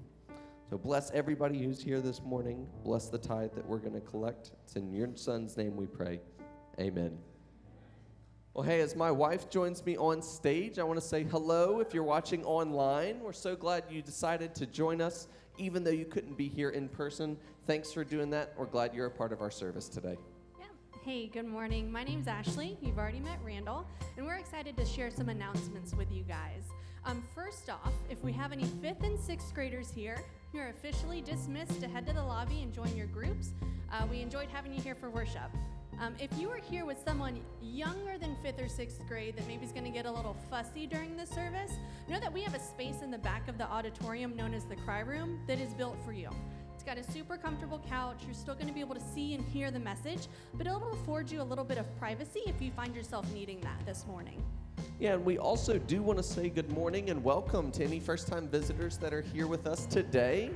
So 0.70 0.78
bless 0.78 1.12
everybody 1.12 1.64
who's 1.64 1.82
here 1.82 2.02
this 2.02 2.22
morning. 2.22 2.68
Bless 2.84 3.08
the 3.08 3.18
tithe 3.18 3.54
that 3.56 3.66
we're 3.66 3.78
going 3.78 3.94
to 3.94 4.02
collect. 4.02 4.52
It's 4.66 4.76
in 4.76 4.92
your 4.92 5.08
son's 5.16 5.56
name 5.56 5.78
we 5.78 5.86
pray. 5.86 6.20
Amen. 6.78 7.18
Well, 8.54 8.66
hey, 8.66 8.82
as 8.82 8.94
my 8.94 9.10
wife 9.10 9.50
joins 9.50 9.86
me 9.86 9.96
on 9.96 10.22
stage, 10.22 10.78
I 10.78 10.84
want 10.84 11.00
to 11.00 11.06
say 11.06 11.24
hello 11.24 11.80
if 11.80 11.94
you're 11.94 12.04
watching 12.04 12.44
online. 12.44 13.22
We're 13.22 13.32
so 13.32 13.56
glad 13.56 13.86
you 13.90 14.02
decided 14.02 14.54
to 14.56 14.66
join 14.66 15.00
us, 15.00 15.30
even 15.58 15.86
though 15.86 15.92
you 15.92 16.04
couldn't 16.04 16.38
be 16.38 16.50
here 16.50 16.72
in 16.72 16.90
person. 16.90 17.38
Thanks 17.66 17.94
for 17.94 18.04
doing 18.04 18.30
that. 18.32 18.54
We're 18.58 18.66
glad 18.66 18.94
you're 18.94 19.06
a 19.06 19.12
part 19.12 19.32
of 19.32 19.42
our 19.42 19.52
service 19.52 19.88
today. 19.88 20.18
Yeah. 20.60 20.66
Hey, 21.06 21.28
good 21.28 21.46
morning. 21.48 21.90
My 21.90 22.04
name's 22.04 22.28
Ashley. 22.28 22.78
You've 22.82 22.98
already 22.98 23.22
met 23.22 23.40
Randall, 23.42 23.88
and 24.18 24.26
we're 24.26 24.36
excited 24.36 24.76
to 24.76 24.86
share 24.86 25.12
some 25.12 25.30
announcements 25.30 25.94
with 25.94 26.12
you 26.12 26.24
guys. 26.24 26.64
Um, 27.06 27.24
first 27.34 27.70
off, 27.70 27.94
if 28.10 28.22
we 28.22 28.34
have 28.34 28.52
any 28.52 28.66
fifth 28.82 29.04
and 29.04 29.18
sixth 29.18 29.54
graders 29.54 29.90
here, 29.90 30.18
you're 30.58 30.70
officially 30.70 31.22
dismissed 31.22 31.80
to 31.80 31.88
head 31.88 32.08
to 32.08 32.13
the 32.13 32.24
lobby 32.24 32.63
and 32.63 32.74
join 32.74 32.98
your 32.98 33.06
groups. 33.06 33.52
Uh, 33.91 34.08
we 34.10 34.22
enjoyed 34.22 34.50
having 34.50 34.74
you 34.74 34.82
here 34.82 34.96
for 34.96 35.12
worship. 35.12 35.52
Um, 36.00 36.15
if 36.20 36.36
you 36.39 36.50
are 36.50 36.58
here 36.58 36.84
with 36.84 36.98
someone 37.06 37.41
younger 37.62 38.17
than 38.17 38.36
fifth 38.41 38.60
or 38.60 38.67
sixth 38.67 39.00
grade 39.08 39.38
that 39.38 39.48
maybe 39.48 39.63
is 39.65 39.72
going 39.72 39.84
to 39.84 39.91
get 39.91 40.08
a 40.08 40.12
little 40.12 40.36
fussy 40.50 40.88
during 40.88 41.15
the 41.15 41.28
service, 41.28 41.74
know 42.10 42.20
that 42.20 42.34
we 42.34 42.41
have 42.41 42.56
a 42.56 42.60
space 42.60 43.04
in 43.04 43.12
the 43.12 43.20
back 43.20 43.48
of 43.48 43.60
the 43.60 43.65
auditorium 43.65 44.36
known 44.36 44.56
as 44.56 44.65
the 44.65 44.76
Cry 44.78 45.02
Room 45.02 45.39
that 45.46 45.60
is 45.60 45.76
built 45.76 45.96
for 46.04 46.12
you. 46.12 46.30
It's 46.74 46.84
got 46.84 46.98
a 46.98 47.04
super 47.04 47.38
comfortable 47.38 47.82
couch. 47.88 48.24
You're 48.26 48.34
still 48.34 48.56
going 48.56 48.67
to 48.67 48.74
be 48.74 48.80
able 48.80 48.96
to 48.96 49.13
see 49.13 49.36
and 49.36 49.46
hear 49.46 49.70
the 49.70 49.80
message, 49.80 50.28
but 50.56 50.65
it'll 50.65 50.91
afford 50.91 51.30
you 51.30 51.39
a 51.39 51.43
little 51.43 51.65
bit 51.65 51.78
of 51.78 51.86
privacy 52.00 52.41
if 52.48 52.60
you 52.63 52.72
find 52.72 52.96
yourself 52.96 53.32
needing 53.32 53.62
that 53.62 53.86
this 53.86 54.08
morning. 54.08 54.43
Yeah, 55.00 55.14
and 55.14 55.24
we 55.24 55.38
also 55.38 55.78
do 55.78 56.02
want 56.02 56.18
to 56.18 56.24
say 56.24 56.50
good 56.50 56.72
morning 56.72 57.12
and 57.12 57.24
welcome 57.24 57.70
to 57.74 57.84
any 57.84 58.00
first 58.00 58.28
time 58.28 58.48
visitors 58.48 58.98
that 58.98 59.14
are 59.14 59.22
here 59.22 59.46
with 59.46 59.68
us 59.68 59.86
today. 59.86 60.50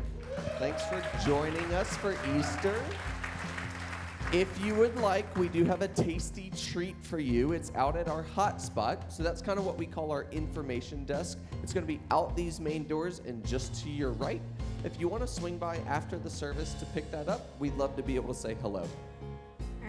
Thanks 0.58 0.84
for 0.86 1.00
joining 1.24 1.72
us 1.76 1.96
for 1.98 2.18
Easter. 2.36 2.74
If 4.34 4.50
you 4.66 4.74
would 4.74 4.98
like, 4.98 5.38
we 5.38 5.48
do 5.48 5.64
have 5.66 5.84
a 5.84 5.90
tasty 5.90 6.52
treat 6.58 6.96
for 7.04 7.20
you. 7.20 7.52
It's 7.52 7.72
out 7.76 7.96
at 7.96 8.08
our 8.08 8.24
hotspot. 8.36 9.12
So 9.12 9.22
that's 9.22 9.44
kind 9.44 9.60
of 9.60 9.66
what 9.68 9.78
we 9.78 9.86
call 9.86 10.10
our 10.12 10.26
information 10.32 11.06
desk. 11.06 11.38
It's 11.62 11.72
going 11.72 11.86
to 11.86 11.94
be 11.94 12.00
out 12.10 12.36
these 12.36 12.60
main 12.60 12.88
doors 12.88 13.22
and 13.28 13.46
just 13.46 13.84
to 13.84 13.92
your 13.92 14.10
right. 14.14 14.42
If 14.84 15.00
you 15.00 15.08
want 15.08 15.22
to 15.22 15.28
swing 15.28 15.60
by 15.60 15.78
after 15.88 16.18
the 16.18 16.32
service 16.32 16.74
to 16.80 16.86
pick 16.88 17.12
that 17.12 17.30
up, 17.30 17.48
we'd 17.60 17.76
love 17.76 17.96
to 17.96 18.02
be 18.02 18.16
able 18.16 18.34
to 18.34 18.40
say 18.40 18.56
hello. 18.64 18.88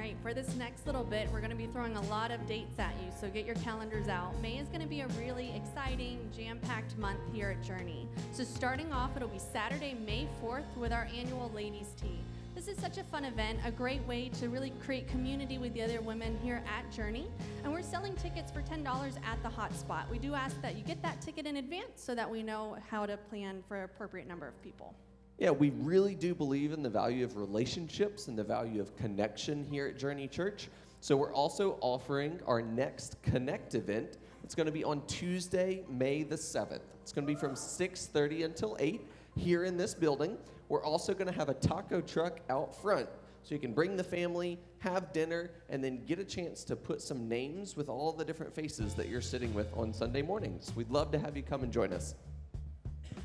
Right, 0.03 0.17
for 0.21 0.35
this 0.35 0.57
next 0.57 0.85
little 0.85 1.05
bit, 1.05 1.31
we're 1.33 1.39
going 1.39 1.53
to 1.53 1.57
be 1.57 1.69
throwing 1.69 1.95
a 1.95 2.01
lot 2.11 2.33
of 2.33 2.45
dates 2.45 2.77
at 2.81 2.93
you, 3.01 3.13
so 3.21 3.29
get 3.29 3.47
your 3.47 3.55
calendars 3.55 4.09
out. 4.09 4.37
May 4.43 4.59
is 4.59 4.67
going 4.67 4.81
to 4.81 4.89
be 4.89 5.03
a 5.03 5.07
really 5.17 5.55
exciting, 5.55 6.29
jam 6.37 6.59
packed 6.59 6.99
month 6.99 7.21
here 7.33 7.51
at 7.51 7.65
Journey. 7.65 8.09
So, 8.33 8.43
starting 8.43 8.93
off, 8.93 9.15
it'll 9.15 9.29
be 9.29 9.39
Saturday, 9.39 9.95
May 9.95 10.27
4th, 10.43 10.77
with 10.77 10.93
our 10.93 11.09
annual 11.17 11.53
Ladies' 11.55 11.95
Tea. 12.03 12.19
This 12.53 12.67
is 12.67 12.77
such 12.79 12.99
a 12.99 13.05
fun 13.05 13.25
event, 13.25 13.61
a 13.65 13.71
great 13.71 14.05
way 14.09 14.29
to 14.41 14.49
really 14.49 14.71
create 14.85 15.07
community 15.07 15.59
with 15.59 15.73
the 15.73 15.83
other 15.83 16.01
women 16.01 16.37
here 16.43 16.65
at 16.67 16.91
Journey. 16.91 17.29
And 17.63 17.73
we're 17.73 17.81
selling 17.83 18.17
tickets 18.17 18.51
for 18.51 18.63
$10 18.63 18.85
at 19.25 19.41
the 19.45 19.49
hotspot. 19.49 20.11
We 20.11 20.19
do 20.19 20.35
ask 20.35 20.61
that 20.63 20.77
you 20.77 20.83
get 20.83 21.01
that 21.03 21.21
ticket 21.21 21.47
in 21.47 21.59
advance 21.59 22.03
so 22.03 22.17
that 22.17 22.29
we 22.29 22.43
know 22.43 22.77
how 22.91 23.07
to 23.07 23.17
plan 23.17 23.63
for 23.69 23.77
an 23.77 23.85
appropriate 23.85 24.27
number 24.27 24.49
of 24.49 24.61
people. 24.65 24.97
Yeah, 25.39 25.51
we 25.51 25.71
really 25.71 26.15
do 26.15 26.35
believe 26.35 26.73
in 26.73 26.83
the 26.83 26.91
value 26.91 27.25
of 27.25 27.37
relationships 27.37 28.29
and 28.29 28.39
the 28.39 28.45
value 28.45 28.81
of 28.81 28.97
connection 28.97 29.65
here 29.65 29.87
at 29.87 29.99
Journey 29.99 30.29
Church. 30.29 30.69
So 31.01 31.17
we're 31.17 31.33
also 31.33 31.79
offering 31.81 32.41
our 32.47 32.63
next 32.63 33.21
Connect 33.23 33.75
event. 33.75 34.19
It's 34.45 34.55
going 34.55 34.67
to 34.67 34.73
be 34.73 34.85
on 34.85 35.05
Tuesday, 35.07 35.83
May 35.89 36.23
the 36.23 36.37
7th. 36.37 36.81
It's 37.03 37.13
going 37.13 37.27
to 37.27 37.33
be 37.33 37.39
from 37.39 37.55
6:30 37.55 38.45
until 38.45 38.77
8 38.79 39.05
here 39.37 39.65
in 39.65 39.77
this 39.77 39.95
building. 39.95 40.39
We're 40.69 40.85
also 40.85 41.13
going 41.13 41.27
to 41.27 41.33
have 41.33 41.49
a 41.49 41.55
taco 41.55 42.01
truck 42.01 42.41
out 42.49 42.81
front. 42.81 43.09
So 43.43 43.55
you 43.55 43.61
can 43.61 43.73
bring 43.73 43.97
the 43.97 44.05
family, 44.05 44.61
have 44.79 45.13
dinner, 45.13 45.51
and 45.69 45.83
then 45.83 46.05
get 46.07 46.21
a 46.21 46.25
chance 46.25 46.63
to 46.65 46.77
put 46.77 47.03
some 47.03 47.29
names 47.29 47.77
with 47.77 47.89
all 47.89 48.13
the 48.13 48.25
different 48.25 48.55
faces 48.55 48.95
that 48.95 49.09
you're 49.09 49.21
sitting 49.21 49.53
with 49.55 49.67
on 49.77 49.93
Sunday 49.93 50.23
mornings. 50.23 50.73
We'd 50.77 50.91
love 50.91 51.11
to 51.11 51.19
have 51.19 51.37
you 51.37 51.43
come 51.43 51.65
and 51.65 51.73
join 51.73 51.93
us. 51.93 52.15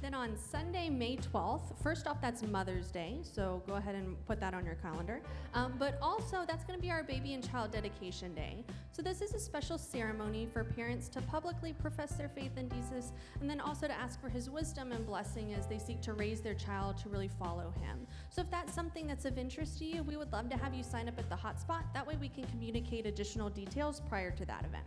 Then 0.07 0.13
on 0.13 0.37
Sunday, 0.37 0.89
May 0.89 1.17
12th, 1.17 1.77
first 1.83 2.07
off, 2.07 2.21
that's 2.21 2.41
Mother's 2.41 2.91
Day, 2.91 3.17
so 3.23 3.61
go 3.67 3.73
ahead 3.73 3.93
and 3.93 4.15
put 4.25 4.39
that 4.39 4.53
on 4.53 4.65
your 4.65 4.75
calendar. 4.75 5.19
Um, 5.53 5.73
but 5.77 5.97
also, 6.01 6.45
that's 6.47 6.63
going 6.63 6.79
to 6.79 6.81
be 6.81 6.89
our 6.89 7.03
baby 7.03 7.33
and 7.33 7.45
child 7.45 7.71
dedication 7.71 8.33
day. 8.33 8.63
So, 8.93 9.01
this 9.01 9.21
is 9.21 9.33
a 9.33 9.39
special 9.39 9.77
ceremony 9.77 10.47
for 10.53 10.63
parents 10.63 11.09
to 11.09 11.21
publicly 11.23 11.73
profess 11.73 12.13
their 12.13 12.29
faith 12.29 12.55
in 12.55 12.69
Jesus 12.69 13.11
and 13.41 13.49
then 13.49 13.59
also 13.59 13.85
to 13.85 13.93
ask 13.93 14.21
for 14.21 14.29
his 14.29 14.49
wisdom 14.49 14.93
and 14.93 15.05
blessing 15.05 15.53
as 15.53 15.67
they 15.67 15.77
seek 15.77 15.99
to 16.03 16.13
raise 16.13 16.39
their 16.39 16.53
child 16.53 16.97
to 16.99 17.09
really 17.09 17.29
follow 17.37 17.73
him. 17.81 18.07
So, 18.29 18.41
if 18.41 18.49
that's 18.49 18.73
something 18.73 19.07
that's 19.07 19.25
of 19.25 19.37
interest 19.37 19.77
to 19.79 19.85
you, 19.85 20.03
we 20.03 20.15
would 20.15 20.31
love 20.31 20.49
to 20.51 20.55
have 20.55 20.73
you 20.73 20.83
sign 20.83 21.09
up 21.09 21.19
at 21.19 21.29
the 21.29 21.35
hotspot. 21.35 21.83
That 21.93 22.07
way, 22.07 22.15
we 22.15 22.29
can 22.29 22.45
communicate 22.45 23.05
additional 23.05 23.49
details 23.49 24.01
prior 24.07 24.31
to 24.31 24.45
that 24.45 24.63
event. 24.63 24.85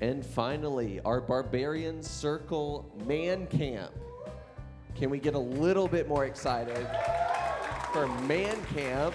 And 0.00 0.24
finally, 0.24 0.98
our 1.04 1.20
Barbarian 1.20 2.02
Circle 2.02 2.90
Man 3.06 3.46
Camp. 3.48 3.92
Can 4.94 5.10
we 5.10 5.18
get 5.18 5.34
a 5.34 5.38
little 5.38 5.88
bit 5.88 6.08
more 6.08 6.26
excited 6.26 6.86
for 7.92 8.06
Man 8.26 8.56
Camp? 8.66 9.14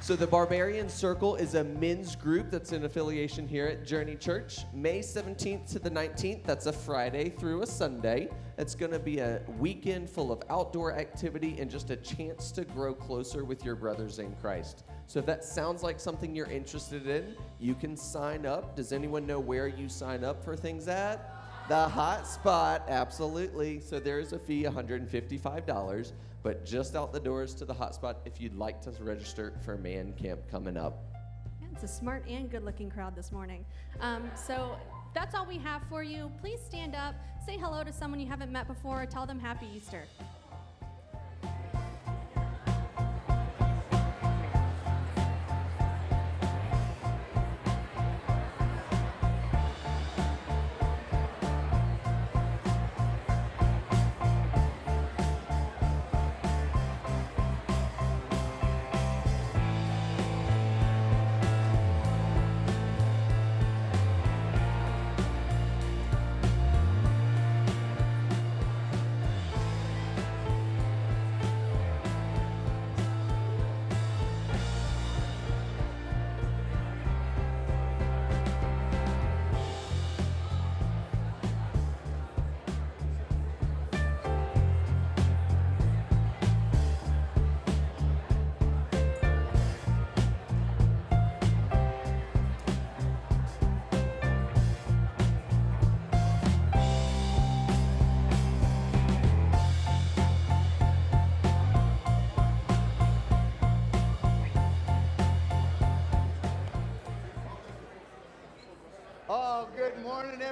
So, 0.00 0.16
the 0.16 0.26
Barbarian 0.26 0.88
Circle 0.88 1.36
is 1.36 1.54
a 1.54 1.64
men's 1.64 2.16
group 2.16 2.50
that's 2.50 2.72
in 2.72 2.84
affiliation 2.84 3.46
here 3.46 3.66
at 3.66 3.84
Journey 3.84 4.16
Church. 4.16 4.60
May 4.72 5.00
17th 5.00 5.70
to 5.72 5.78
the 5.78 5.90
19th, 5.90 6.44
that's 6.44 6.64
a 6.64 6.72
Friday 6.72 7.28
through 7.28 7.60
a 7.60 7.66
Sunday. 7.66 8.30
It's 8.56 8.74
going 8.74 8.92
to 8.92 8.98
be 8.98 9.18
a 9.18 9.42
weekend 9.58 10.08
full 10.08 10.32
of 10.32 10.42
outdoor 10.48 10.94
activity 10.94 11.56
and 11.58 11.70
just 11.70 11.90
a 11.90 11.96
chance 11.96 12.50
to 12.52 12.64
grow 12.64 12.94
closer 12.94 13.44
with 13.44 13.64
your 13.64 13.74
brothers 13.74 14.18
in 14.18 14.34
Christ. 14.36 14.84
So, 15.08 15.18
if 15.18 15.26
that 15.26 15.44
sounds 15.44 15.82
like 15.82 16.00
something 16.00 16.34
you're 16.34 16.50
interested 16.50 17.06
in, 17.06 17.34
you 17.58 17.74
can 17.74 17.94
sign 17.94 18.46
up. 18.46 18.76
Does 18.76 18.92
anyone 18.92 19.26
know 19.26 19.40
where 19.40 19.68
you 19.68 19.90
sign 19.90 20.24
up 20.24 20.42
for 20.42 20.56
things 20.56 20.88
at? 20.88 21.37
The 21.68 21.86
hot 21.86 22.26
spot, 22.26 22.84
absolutely. 22.88 23.80
So 23.80 24.00
there's 24.00 24.32
a 24.32 24.38
fee, 24.38 24.62
$155, 24.62 26.12
but 26.42 26.64
just 26.64 26.96
out 26.96 27.12
the 27.12 27.20
doors 27.20 27.52
to 27.56 27.66
the 27.66 27.74
hot 27.74 27.94
spot 27.94 28.20
if 28.24 28.40
you'd 28.40 28.54
like 28.54 28.80
to 28.82 28.90
register 29.02 29.52
for 29.62 29.76
Man 29.76 30.14
Camp 30.14 30.40
coming 30.50 30.78
up. 30.78 31.04
Yeah, 31.60 31.68
it's 31.70 31.82
a 31.82 31.88
smart 31.88 32.26
and 32.26 32.50
good 32.50 32.64
looking 32.64 32.88
crowd 32.88 33.14
this 33.14 33.32
morning. 33.32 33.66
Um, 34.00 34.30
so 34.34 34.78
that's 35.12 35.34
all 35.34 35.44
we 35.44 35.58
have 35.58 35.82
for 35.90 36.02
you. 36.02 36.32
Please 36.40 36.58
stand 36.64 36.94
up, 36.94 37.14
say 37.44 37.58
hello 37.58 37.84
to 37.84 37.92
someone 37.92 38.18
you 38.18 38.26
haven't 38.26 38.50
met 38.50 38.66
before, 38.66 39.04
tell 39.04 39.26
them 39.26 39.38
Happy 39.38 39.66
Easter. 39.76 40.04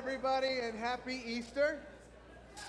Everybody, 0.07 0.61
and 0.63 0.79
happy 0.79 1.21
Easter. 1.27 1.81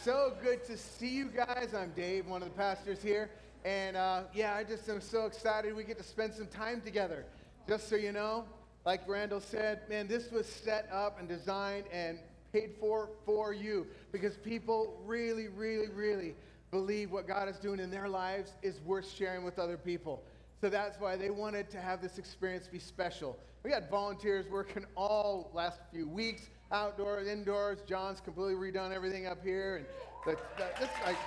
So 0.03 0.33
good 0.41 0.65
to 0.65 0.75
see 0.75 1.09
you 1.09 1.25
guys. 1.25 1.75
I'm 1.77 1.91
Dave, 1.91 2.25
one 2.25 2.41
of 2.41 2.49
the 2.49 2.55
pastors 2.55 2.99
here. 2.99 3.29
And 3.63 3.95
uh, 3.95 4.23
yeah, 4.33 4.55
I 4.55 4.63
just 4.63 4.89
am 4.89 4.99
so 4.99 5.27
excited 5.27 5.75
we 5.75 5.83
get 5.83 5.99
to 5.99 6.03
spend 6.03 6.33
some 6.33 6.47
time 6.47 6.81
together. 6.81 7.25
Just 7.67 7.89
so 7.89 7.95
you 7.95 8.11
know, 8.11 8.45
like 8.87 9.07
Randall 9.07 9.39
said, 9.39 9.81
man, 9.87 10.07
this 10.07 10.31
was 10.31 10.47
set 10.47 10.89
up 10.91 11.19
and 11.19 11.29
designed 11.29 11.83
and 11.93 12.17
paid 12.51 12.71
for 12.79 13.11
for 13.23 13.53
you 13.53 13.85
because 14.11 14.35
people 14.37 14.99
really, 15.05 15.47
really, 15.47 15.89
really 15.89 16.33
believe 16.71 17.11
what 17.11 17.27
God 17.27 17.47
is 17.47 17.57
doing 17.57 17.79
in 17.79 17.91
their 17.91 18.09
lives 18.09 18.53
is 18.63 18.79
worth 18.83 19.07
sharing 19.15 19.43
with 19.43 19.59
other 19.59 19.77
people. 19.77 20.23
So 20.59 20.69
that's 20.69 20.99
why 20.99 21.15
they 21.15 21.29
wanted 21.29 21.69
to 21.69 21.79
have 21.79 22.01
this 22.01 22.17
experience 22.17 22.67
be 22.67 22.79
special. 22.79 23.37
We 23.63 23.71
had 23.71 23.91
volunteers 23.91 24.47
working 24.49 24.85
all 24.95 25.51
last 25.53 25.81
few 25.91 26.07
weeks, 26.07 26.49
outdoors, 26.71 27.27
indoors. 27.27 27.79
John's 27.87 28.19
completely 28.21 28.55
redone 28.55 28.91
everything 28.91 29.27
up 29.27 29.43
here, 29.43 29.77
and 29.77 29.85
the, 30.25 30.89
like. 31.05 31.17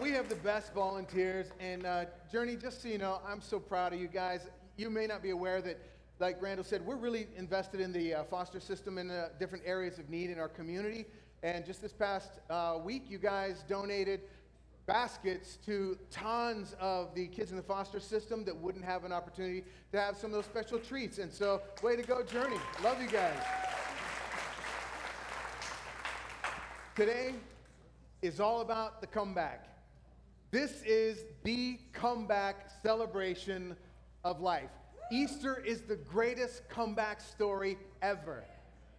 We 0.00 0.10
have 0.12 0.28
the 0.28 0.36
best 0.36 0.72
volunteers. 0.74 1.46
And 1.60 1.86
uh, 1.86 2.04
Journey, 2.30 2.56
just 2.56 2.82
so 2.82 2.88
you 2.88 2.98
know, 2.98 3.20
I'm 3.26 3.40
so 3.40 3.58
proud 3.60 3.92
of 3.92 4.00
you 4.00 4.08
guys. 4.08 4.48
You 4.76 4.90
may 4.90 5.06
not 5.06 5.22
be 5.22 5.30
aware 5.30 5.60
that, 5.62 5.78
like 6.18 6.40
Randall 6.42 6.64
said, 6.64 6.84
we're 6.84 6.96
really 6.96 7.28
invested 7.36 7.80
in 7.80 7.92
the 7.92 8.14
uh, 8.14 8.24
foster 8.24 8.58
system 8.58 8.98
in 8.98 9.10
uh, 9.10 9.28
different 9.38 9.64
areas 9.66 9.98
of 9.98 10.10
need 10.10 10.30
in 10.30 10.38
our 10.38 10.48
community. 10.48 11.06
And 11.42 11.64
just 11.64 11.80
this 11.82 11.92
past 11.92 12.30
uh, 12.50 12.78
week, 12.82 13.04
you 13.08 13.18
guys 13.18 13.64
donated 13.68 14.22
baskets 14.86 15.58
to 15.66 15.98
tons 16.10 16.74
of 16.80 17.14
the 17.14 17.26
kids 17.26 17.50
in 17.50 17.56
the 17.56 17.62
foster 17.62 18.00
system 18.00 18.44
that 18.44 18.56
wouldn't 18.56 18.84
have 18.84 19.04
an 19.04 19.12
opportunity 19.12 19.64
to 19.92 20.00
have 20.00 20.16
some 20.16 20.30
of 20.30 20.34
those 20.34 20.44
special 20.44 20.78
treats. 20.78 21.18
And 21.18 21.32
so, 21.32 21.60
way 21.82 21.96
to 21.96 22.02
go, 22.02 22.22
Journey. 22.22 22.58
Love 22.82 23.02
you 23.02 23.08
guys. 23.08 23.38
Today, 26.94 27.34
is 28.22 28.40
all 28.40 28.60
about 28.60 29.00
the 29.00 29.06
comeback. 29.06 29.68
This 30.50 30.82
is 30.82 31.24
the 31.44 31.78
comeback 31.92 32.70
celebration 32.82 33.76
of 34.24 34.40
life. 34.40 34.70
Easter 35.12 35.62
is 35.64 35.82
the 35.82 35.96
greatest 35.96 36.68
comeback 36.68 37.20
story 37.20 37.78
ever. 38.02 38.44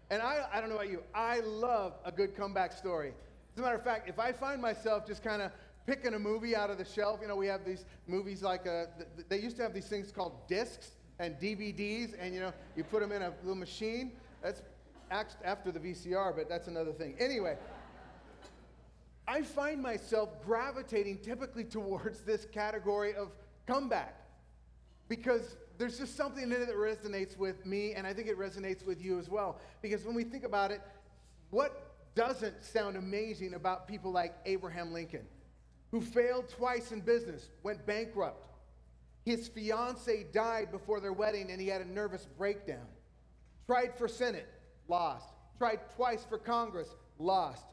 And 0.10 0.22
I, 0.22 0.48
I 0.54 0.62
don't 0.62 0.70
know 0.70 0.76
about 0.76 0.90
you, 0.90 1.04
I 1.14 1.40
love 1.42 1.94
a 2.06 2.12
good 2.12 2.36
comeback 2.36 2.72
story. 2.72 3.14
As 3.54 3.60
a 3.60 3.62
matter 3.62 3.76
of 3.76 3.84
fact, 3.84 4.08
if 4.08 4.20
I 4.20 4.32
find 4.32 4.62
myself 4.62 5.06
just 5.06 5.24
kind 5.24 5.42
of 5.42 5.52
picking 5.88 6.14
a 6.14 6.20
movie 6.20 6.56
out 6.56 6.70
of 6.70 6.78
the 6.78 6.86
shelf, 6.86 7.20
you 7.22 7.28
know, 7.28 7.36
we 7.36 7.48
have 7.48 7.66
these 7.66 7.86
movies 8.08 8.44
like, 8.44 8.68
uh, 8.68 8.84
they 9.30 9.40
used 9.40 9.56
to 9.56 9.64
have 9.64 9.74
these 9.74 9.88
things 9.88 10.12
called 10.12 10.48
discs 10.48 10.92
and 11.18 11.40
DVDs, 11.40 12.14
and 12.20 12.34
you 12.34 12.42
know, 12.42 12.54
you 12.76 12.84
put 12.84 13.00
them 13.02 13.12
in 13.12 13.22
a 13.24 13.34
little 13.42 13.56
machine. 13.56 14.12
That's 14.44 14.62
after 15.10 15.72
the 15.72 15.80
VCR, 15.80 16.36
but 16.36 16.50
that's 16.50 16.68
another 16.68 16.92
thing. 16.92 17.16
Anyway, 17.18 17.58
I 19.28 19.42
find 19.42 19.82
myself 19.82 20.30
gravitating 20.46 21.20
typically 21.20 21.64
towards 21.64 22.22
this 22.22 22.46
category 22.46 23.16
of 23.16 23.30
comeback 23.66 24.22
because 25.08 25.56
there's 25.78 25.98
just 25.98 26.18
something 26.18 26.44
in 26.44 26.52
it 26.52 26.68
that 26.68 26.76
resonates 26.76 27.38
with 27.38 27.66
me, 27.66 27.94
and 27.94 28.06
I 28.06 28.14
think 28.14 28.28
it 28.28 28.38
resonates 28.38 28.86
with 28.86 29.02
you 29.02 29.18
as 29.20 29.30
well. 29.30 29.60
Because 29.82 30.04
when 30.04 30.16
we 30.16 30.26
think 30.26 30.44
about 30.44 30.72
it, 30.72 30.82
what 31.50 31.94
doesn't 32.14 32.64
sound 32.64 32.98
amazing 32.98 33.54
about 33.54 33.88
people 33.88 34.12
like 34.12 34.36
Abraham 34.46 34.92
Lincoln, 34.92 35.26
who 35.92 36.02
failed 36.02 36.50
twice 36.50 36.92
in 36.92 37.02
business, 37.02 37.50
went 37.64 37.86
bankrupt? 37.86 38.48
His 39.26 39.48
fiancee 39.48 40.26
died 40.32 40.72
before 40.72 41.00
their 41.00 41.14
wedding, 41.14 41.52
and 41.52 41.60
he 41.60 41.68
had 41.68 41.82
a 41.82 41.92
nervous 41.92 42.28
breakdown. 42.38 42.86
Tried 43.66 43.94
for 43.98 44.08
Senate, 44.08 44.48
lost. 44.88 45.28
Tried 45.58 45.80
twice 45.96 46.24
for 46.24 46.38
Congress, 46.38 46.88
lost. 47.20 47.66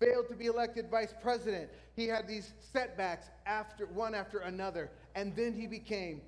Failed 0.00 0.28
to 0.28 0.34
be 0.34 0.46
elected 0.46 0.90
vice 0.90 1.14
president. 1.22 1.70
He 1.94 2.06
had 2.06 2.26
these 2.26 2.52
setbacks 2.72 3.26
after 3.46 3.86
one 3.86 4.14
after 4.14 4.38
another, 4.38 4.90
and 5.14 5.36
then 5.36 5.52
he 5.52 5.66
became 5.66 6.22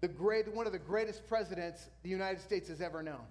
the 0.00 0.08
great, 0.08 0.52
one 0.54 0.66
of 0.66 0.72
the 0.72 0.78
greatest 0.78 1.26
presidents 1.26 1.88
the 2.02 2.08
United 2.08 2.40
States 2.40 2.68
has 2.68 2.80
ever 2.80 3.02
known. 3.02 3.24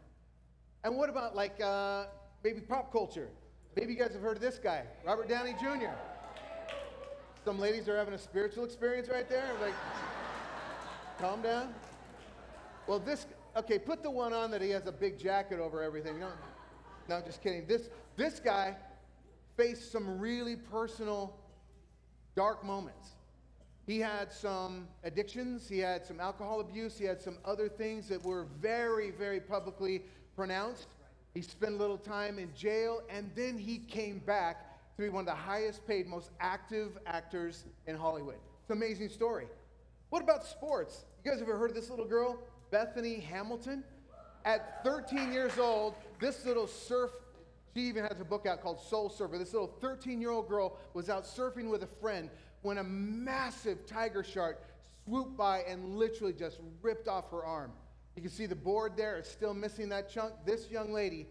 And 0.84 0.96
what 0.98 1.10
about 1.10 1.36
like 1.36 1.60
uh, 1.62 2.06
maybe 2.44 2.62
pop 2.62 2.92
culture? 2.92 3.30
Maybe 3.76 3.94
you 3.94 4.00
guys 4.00 4.14
have 4.14 4.22
heard 4.22 4.36
of 4.36 4.42
this 4.42 4.60
guy, 4.60 4.84
Robert 5.06 5.30
Downey 5.30 5.54
Jr. 5.60 5.94
Some 7.46 7.60
ladies 7.60 7.88
are 7.88 7.96
having 7.98 8.14
a 8.14 8.18
spiritual 8.18 8.66
experience 8.66 9.08
right 9.10 9.28
there. 9.30 9.50
Like, 9.62 9.74
calm 11.20 11.42
down. 11.42 11.74
Well, 12.86 13.00
this 13.00 13.28
okay. 13.56 13.80
Put 13.80 14.04
the 14.04 14.12
one 14.12 14.34
on 14.34 14.52
that 14.52 14.62
he 14.62 14.70
has 14.72 14.88
a 14.88 14.92
big 14.92 15.18
jacket 15.18 15.60
over 15.60 15.82
everything. 15.82 16.20
No, 16.20 16.30
no, 17.08 17.22
just 17.22 17.42
kidding. 17.42 17.66
This 17.66 17.90
this 18.18 18.40
guy 18.40 18.76
faced 19.56 19.92
some 19.92 20.20
really 20.20 20.56
personal, 20.56 21.36
dark 22.36 22.64
moments. 22.64 23.16
He 23.86 24.00
had 24.00 24.32
some 24.32 24.88
addictions, 25.04 25.68
he 25.68 25.80
had 25.80 26.06
some 26.06 26.20
alcohol 26.20 26.60
abuse, 26.60 26.98
he 26.98 27.06
had 27.06 27.20
some 27.20 27.40
other 27.44 27.68
things 27.68 28.08
that 28.10 28.24
were 28.24 28.46
very, 28.62 29.10
very 29.10 29.40
publicly 29.40 30.04
pronounced. 30.36 30.90
He 31.34 31.42
spent 31.42 31.74
a 31.74 31.78
little 31.78 31.98
time 31.98 32.38
in 32.38 32.54
jail, 32.54 33.02
and 33.10 33.32
then 33.36 33.58
he 33.58 33.80
came 33.80 34.20
back 34.20 34.69
to 35.00 35.06
be 35.06 35.10
one 35.10 35.22
of 35.22 35.28
the 35.28 35.34
highest 35.34 35.88
paid, 35.88 36.08
most 36.08 36.32
active 36.42 36.98
actors 37.06 37.64
in 37.88 37.96
Hollywood. 37.96 38.36
It's 38.36 38.70
an 38.70 38.76
amazing 38.76 39.08
story. 39.08 39.48
What 40.10 40.22
about 40.22 40.46
sports? 40.46 41.06
You 41.24 41.32
guys 41.32 41.42
ever 41.42 41.58
heard 41.58 41.70
of 41.70 41.76
this 41.76 41.90
little 41.90 42.06
girl, 42.06 42.38
Bethany 42.70 43.22
Hamilton? 43.22 43.86
At 44.44 44.84
13 44.84 45.32
years 45.32 45.58
old, 45.58 45.96
this 46.20 46.46
little 46.46 46.68
surf, 46.68 47.12
she 47.74 47.84
even 47.84 48.04
has 48.04 48.20
a 48.20 48.26
book 48.26 48.46
out 48.46 48.62
called 48.62 48.82
Soul 48.82 49.10
Surfer. 49.10 49.38
This 49.38 49.54
little 49.54 49.74
13 49.80 50.20
year 50.20 50.32
old 50.32 50.50
girl 50.50 50.78
was 50.94 51.10
out 51.10 51.24
surfing 51.24 51.70
with 51.70 51.84
a 51.84 51.90
friend 52.02 52.30
when 52.62 52.80
a 52.80 52.84
massive 52.84 53.86
tiger 53.86 54.22
shark 54.22 54.62
swooped 55.06 55.38
by 55.38 55.60
and 55.60 55.96
literally 55.96 56.34
just 56.34 56.60
ripped 56.82 57.08
off 57.08 57.32
her 57.32 57.46
arm. 57.46 57.72
You 58.18 58.22
can 58.22 58.32
see 58.32 58.48
the 58.48 58.56
board 58.56 58.98
there 58.98 59.18
is 59.18 59.28
still 59.28 59.54
missing 59.54 59.88
that 59.90 60.12
chunk. 60.12 60.34
This 60.46 60.70
young 60.70 60.92
lady 60.92 61.28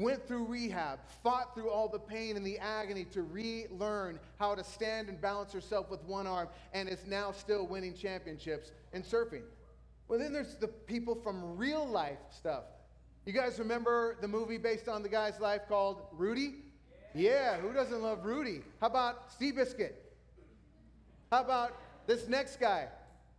went 0.00 0.26
through 0.26 0.44
rehab, 0.46 0.98
fought 1.22 1.54
through 1.54 1.70
all 1.70 1.88
the 1.88 1.98
pain 1.98 2.36
and 2.36 2.46
the 2.46 2.58
agony 2.58 3.04
to 3.04 3.22
relearn 3.22 4.18
how 4.38 4.54
to 4.54 4.64
stand 4.64 5.08
and 5.08 5.20
balance 5.20 5.52
herself 5.52 5.90
with 5.90 6.02
one 6.04 6.26
arm, 6.26 6.48
and 6.72 6.88
is 6.88 7.06
now 7.06 7.32
still 7.32 7.66
winning 7.66 7.94
championships 7.94 8.72
in 8.92 9.02
surfing. 9.02 9.42
Well, 10.08 10.18
then 10.18 10.32
there's 10.32 10.56
the 10.56 10.68
people 10.68 11.14
from 11.14 11.56
real 11.56 11.86
life 11.86 12.18
stuff. 12.30 12.64
You 13.26 13.32
guys 13.32 13.58
remember 13.58 14.16
the 14.20 14.28
movie 14.28 14.58
based 14.58 14.88
on 14.88 15.02
the 15.02 15.08
guy's 15.08 15.38
life 15.38 15.62
called 15.68 16.02
Rudy? 16.12 16.54
Yeah, 17.14 17.58
who 17.58 17.72
doesn't 17.72 18.02
love 18.02 18.24
Rudy? 18.24 18.62
How 18.80 18.86
about 18.88 19.30
Seabiscuit? 19.38 19.92
How 21.30 21.42
about 21.42 21.76
this 22.06 22.26
next 22.26 22.58
guy, 22.58 22.88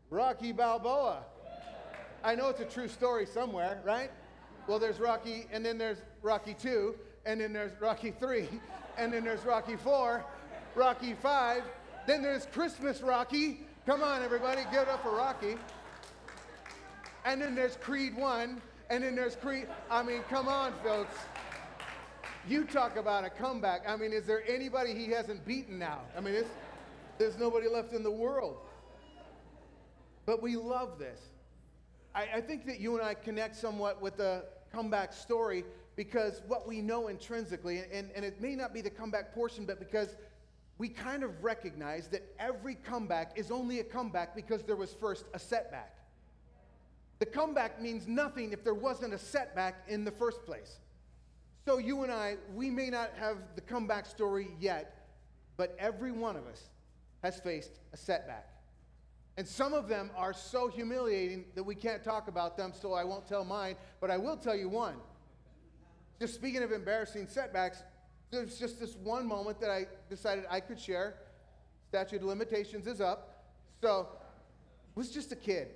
Rocky 0.09 0.51
Balboa? 0.51 1.23
I 2.23 2.35
know 2.35 2.49
it's 2.49 2.61
a 2.61 2.65
true 2.65 2.87
story 2.87 3.25
somewhere, 3.25 3.81
right? 3.83 4.11
Well, 4.67 4.77
there's 4.79 4.99
Rocky, 4.99 5.47
and 5.51 5.65
then 5.65 5.77
there's 5.77 5.97
Rocky 6.21 6.53
2, 6.53 6.95
and 7.25 7.41
then 7.41 7.53
there's 7.53 7.71
Rocky 7.79 8.11
3, 8.11 8.47
and 8.97 9.13
then 9.13 9.23
there's 9.23 9.43
Rocky 9.45 9.75
4, 9.75 10.23
Rocky 10.75 11.13
5, 11.13 11.63
then 12.07 12.21
there's 12.21 12.45
Christmas 12.47 13.01
Rocky. 13.01 13.61
Come 13.85 14.03
on, 14.03 14.23
everybody, 14.23 14.61
give 14.71 14.83
it 14.83 14.87
up 14.87 15.03
for 15.03 15.15
Rocky. 15.15 15.55
And 17.25 17.41
then 17.41 17.55
there's 17.55 17.75
Creed 17.77 18.15
1, 18.15 18.61
and 18.89 19.03
then 19.03 19.15
there's 19.15 19.35
Creed. 19.35 19.67
I 19.89 20.03
mean, 20.03 20.21
come 20.29 20.47
on, 20.47 20.73
folks. 20.83 21.15
You 22.47 22.65
talk 22.65 22.97
about 22.97 23.23
a 23.23 23.29
comeback. 23.29 23.83
I 23.87 23.95
mean, 23.95 24.13
is 24.13 24.25
there 24.25 24.43
anybody 24.49 24.95
he 24.95 25.07
hasn't 25.11 25.45
beaten 25.45 25.77
now? 25.77 25.99
I 26.17 26.21
mean, 26.21 26.43
there's 27.19 27.37
nobody 27.37 27.67
left 27.67 27.93
in 27.93 28.01
the 28.01 28.11
world. 28.11 28.57
But 30.25 30.41
we 30.41 30.55
love 30.55 30.97
this. 30.97 31.19
I, 32.15 32.27
I 32.35 32.41
think 32.41 32.65
that 32.65 32.79
you 32.79 32.97
and 32.97 33.05
I 33.05 33.13
connect 33.13 33.55
somewhat 33.55 34.01
with 34.01 34.17
the 34.17 34.45
comeback 34.73 35.13
story 35.13 35.63
because 35.95 36.41
what 36.47 36.67
we 36.67 36.81
know 36.81 37.07
intrinsically, 37.07 37.83
and, 37.91 38.09
and 38.15 38.23
it 38.23 38.41
may 38.41 38.55
not 38.55 38.73
be 38.73 38.81
the 38.81 38.89
comeback 38.89 39.33
portion, 39.33 39.65
but 39.65 39.79
because 39.79 40.15
we 40.77 40.89
kind 40.89 41.23
of 41.23 41.43
recognize 41.43 42.07
that 42.07 42.23
every 42.39 42.75
comeback 42.75 43.37
is 43.37 43.51
only 43.51 43.79
a 43.79 43.83
comeback 43.83 44.35
because 44.35 44.63
there 44.63 44.75
was 44.75 44.93
first 44.93 45.25
a 45.33 45.39
setback. 45.39 45.95
The 47.19 47.25
comeback 47.27 47.79
means 47.79 48.07
nothing 48.07 48.51
if 48.51 48.63
there 48.63 48.73
wasn't 48.73 49.13
a 49.13 49.19
setback 49.19 49.83
in 49.87 50.03
the 50.03 50.11
first 50.11 50.43
place. 50.43 50.79
So 51.65 51.77
you 51.77 52.01
and 52.01 52.11
I, 52.11 52.37
we 52.55 52.71
may 52.71 52.89
not 52.89 53.11
have 53.19 53.37
the 53.53 53.61
comeback 53.61 54.07
story 54.07 54.47
yet, 54.59 55.05
but 55.55 55.75
every 55.77 56.11
one 56.11 56.35
of 56.35 56.47
us 56.47 56.69
has 57.21 57.39
faced 57.39 57.79
a 57.93 57.97
setback. 57.97 58.47
And 59.37 59.47
some 59.47 59.73
of 59.73 59.87
them 59.87 60.09
are 60.17 60.33
so 60.33 60.67
humiliating 60.67 61.45
that 61.53 61.63
we 61.63 61.75
can't 61.75 62.03
talk 62.03 62.27
about 62.27 62.57
them, 62.57 62.73
so 62.73 62.93
I 62.93 63.03
won't 63.03 63.27
tell 63.27 63.45
mine, 63.45 63.75
but 63.99 64.09
I 64.09 64.17
will 64.17 64.37
tell 64.37 64.55
you 64.55 64.67
one. 64.67 64.95
Just 66.21 66.35
speaking 66.35 66.61
of 66.61 66.71
embarrassing 66.71 67.25
setbacks, 67.27 67.81
there's 68.29 68.59
just 68.59 68.79
this 68.79 68.95
one 68.95 69.25
moment 69.25 69.59
that 69.59 69.71
I 69.71 69.87
decided 70.07 70.45
I 70.51 70.59
could 70.59 70.79
share. 70.79 71.15
Statute 71.87 72.17
of 72.17 72.27
limitations 72.27 72.85
is 72.85 73.01
up. 73.01 73.47
So, 73.81 74.07
I 74.13 74.99
was 74.99 75.09
just 75.09 75.31
a 75.31 75.35
kid, 75.35 75.69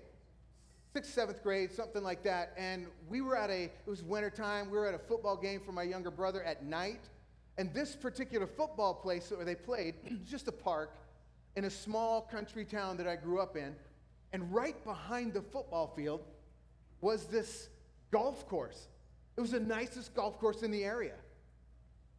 sixth, 0.93 1.11
seventh 1.15 1.41
grade, 1.41 1.73
something 1.73 2.03
like 2.03 2.21
that. 2.25 2.53
And 2.57 2.85
we 3.09 3.21
were 3.21 3.35
at 3.35 3.49
a, 3.49 3.63
it 3.63 3.87
was 3.87 4.03
wintertime, 4.03 4.69
we 4.69 4.77
were 4.77 4.85
at 4.87 4.93
a 4.93 4.99
football 4.99 5.35
game 5.35 5.61
for 5.65 5.71
my 5.71 5.81
younger 5.81 6.11
brother 6.11 6.43
at 6.43 6.63
night. 6.63 7.09
And 7.57 7.73
this 7.73 7.95
particular 7.95 8.45
football 8.45 8.93
place 8.93 9.31
where 9.35 9.45
they 9.45 9.55
played, 9.55 9.95
just 10.29 10.47
a 10.47 10.51
park 10.51 10.95
in 11.55 11.65
a 11.65 11.71
small 11.71 12.21
country 12.21 12.65
town 12.65 12.97
that 12.97 13.07
I 13.07 13.15
grew 13.15 13.39
up 13.39 13.57
in. 13.57 13.75
And 14.31 14.53
right 14.53 14.75
behind 14.83 15.33
the 15.33 15.41
football 15.41 15.91
field 15.95 16.21
was 17.01 17.25
this 17.25 17.69
golf 18.11 18.47
course. 18.47 18.89
It 19.37 19.41
was 19.41 19.51
the 19.51 19.59
nicest 19.59 20.15
golf 20.15 20.39
course 20.39 20.63
in 20.63 20.71
the 20.71 20.83
area. 20.83 21.15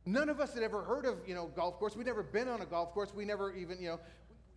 None 0.04 0.28
of 0.28 0.40
us 0.40 0.54
had 0.54 0.62
ever 0.62 0.82
heard 0.82 1.04
of, 1.04 1.18
you 1.26 1.34
know, 1.34 1.48
golf 1.48 1.78
course. 1.78 1.96
We'd 1.96 2.06
never 2.06 2.22
been 2.22 2.48
on 2.48 2.60
a 2.60 2.66
golf 2.66 2.92
course. 2.92 3.12
We 3.14 3.24
never 3.24 3.52
even, 3.54 3.80
you 3.80 3.88
know, 3.88 4.00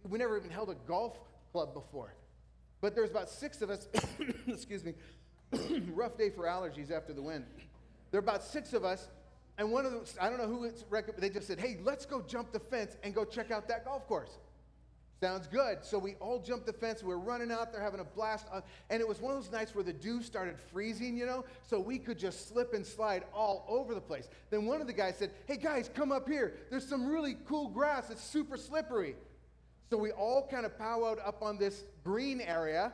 we 0.07 0.19
never 0.19 0.37
even 0.37 0.51
held 0.51 0.69
a 0.69 0.75
golf 0.87 1.17
club 1.51 1.73
before. 1.73 2.13
But 2.81 2.95
there's 2.95 3.09
about 3.09 3.29
six 3.29 3.61
of 3.61 3.69
us, 3.69 3.87
excuse 4.47 4.83
me, 4.83 4.93
rough 5.93 6.17
day 6.17 6.29
for 6.29 6.45
allergies 6.45 6.91
after 6.91 7.13
the 7.13 7.21
wind. 7.21 7.45
There 8.11 8.19
are 8.19 8.23
about 8.23 8.43
six 8.43 8.73
of 8.73 8.85
us, 8.85 9.09
and 9.57 9.71
one 9.71 9.85
of 9.85 9.91
them, 9.91 10.03
I 10.21 10.29
don't 10.29 10.37
know 10.37 10.47
who 10.47 10.65
it's, 10.65 10.85
they 11.17 11.29
just 11.29 11.47
said, 11.47 11.59
hey, 11.59 11.79
let's 11.83 12.05
go 12.05 12.21
jump 12.21 12.51
the 12.51 12.59
fence 12.59 12.95
and 13.03 13.13
go 13.13 13.25
check 13.25 13.51
out 13.51 13.67
that 13.67 13.85
golf 13.85 14.07
course. 14.07 14.37
Sounds 15.19 15.47
good. 15.47 15.79
So 15.81 15.99
we 15.99 16.15
all 16.15 16.39
jumped 16.39 16.65
the 16.65 16.71
fence. 16.71 17.03
We 17.03 17.13
are 17.13 17.19
running 17.19 17.51
out 17.51 17.73
there 17.73 17.81
having 17.81 17.99
a 17.99 18.05
blast. 18.05 18.47
And 18.89 19.01
it 19.01 19.07
was 19.07 19.19
one 19.19 19.35
of 19.35 19.43
those 19.43 19.51
nights 19.51 19.75
where 19.75 19.83
the 19.83 19.91
dew 19.91 20.23
started 20.23 20.57
freezing, 20.57 21.17
you 21.17 21.25
know, 21.25 21.43
so 21.61 21.77
we 21.77 21.97
could 21.97 22.17
just 22.17 22.47
slip 22.47 22.73
and 22.73 22.85
slide 22.85 23.25
all 23.33 23.65
over 23.67 23.93
the 23.93 24.01
place. 24.01 24.29
Then 24.49 24.65
one 24.65 24.79
of 24.79 24.87
the 24.87 24.93
guys 24.93 25.17
said, 25.17 25.31
Hey 25.45 25.57
guys, 25.57 25.89
come 25.93 26.13
up 26.13 26.27
here. 26.27 26.53
There's 26.69 26.87
some 26.87 27.07
really 27.07 27.35
cool 27.45 27.67
grass. 27.67 28.09
It's 28.09 28.23
super 28.23 28.55
slippery. 28.55 29.15
So 29.89 29.97
we 29.97 30.11
all 30.11 30.47
kind 30.49 30.65
of 30.65 30.77
powwowed 30.77 31.17
up 31.25 31.41
on 31.41 31.57
this 31.57 31.83
green 32.03 32.39
area 32.39 32.93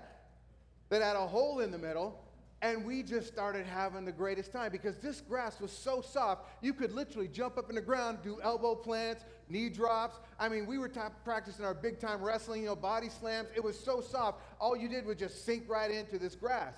that 0.90 1.04
had 1.04 1.16
a 1.16 1.28
hole 1.28 1.60
in 1.60 1.70
the 1.70 1.78
middle. 1.78 2.22
And 2.62 2.86
we 2.86 3.04
just 3.04 3.28
started 3.28 3.68
having 3.68 4.06
the 4.06 4.12
greatest 4.12 4.52
time 4.52 4.72
because 4.72 4.98
this 4.98 5.22
grass 5.22 5.60
was 5.60 5.72
so 5.72 6.02
soft, 6.02 6.46
you 6.62 6.74
could 6.74 6.92
literally 6.94 7.28
jump 7.28 7.60
up 7.60 7.70
in 7.70 7.76
the 7.76 7.82
ground, 7.82 8.20
do 8.24 8.40
elbow 8.42 8.74
plants, 8.74 9.24
knee 9.50 9.70
drops. 9.70 10.18
I 10.40 10.50
mean, 10.50 10.66
we 10.66 10.78
were 10.78 10.90
ta- 10.90 11.12
practicing 11.24 11.66
our 11.66 11.74
big 11.74 12.00
time 12.00 12.22
wrestling, 12.22 12.62
you 12.62 12.68
know, 12.68 12.76
body 12.76 13.10
slams. 13.10 13.50
It 13.56 13.64
was 13.64 13.80
so 13.80 14.02
soft, 14.02 14.42
all 14.60 14.76
you 14.76 14.88
did 14.88 15.06
was 15.06 15.18
just 15.18 15.46
sink 15.46 15.64
right 15.68 15.92
into 15.92 16.18
this 16.18 16.36
grass. 16.36 16.74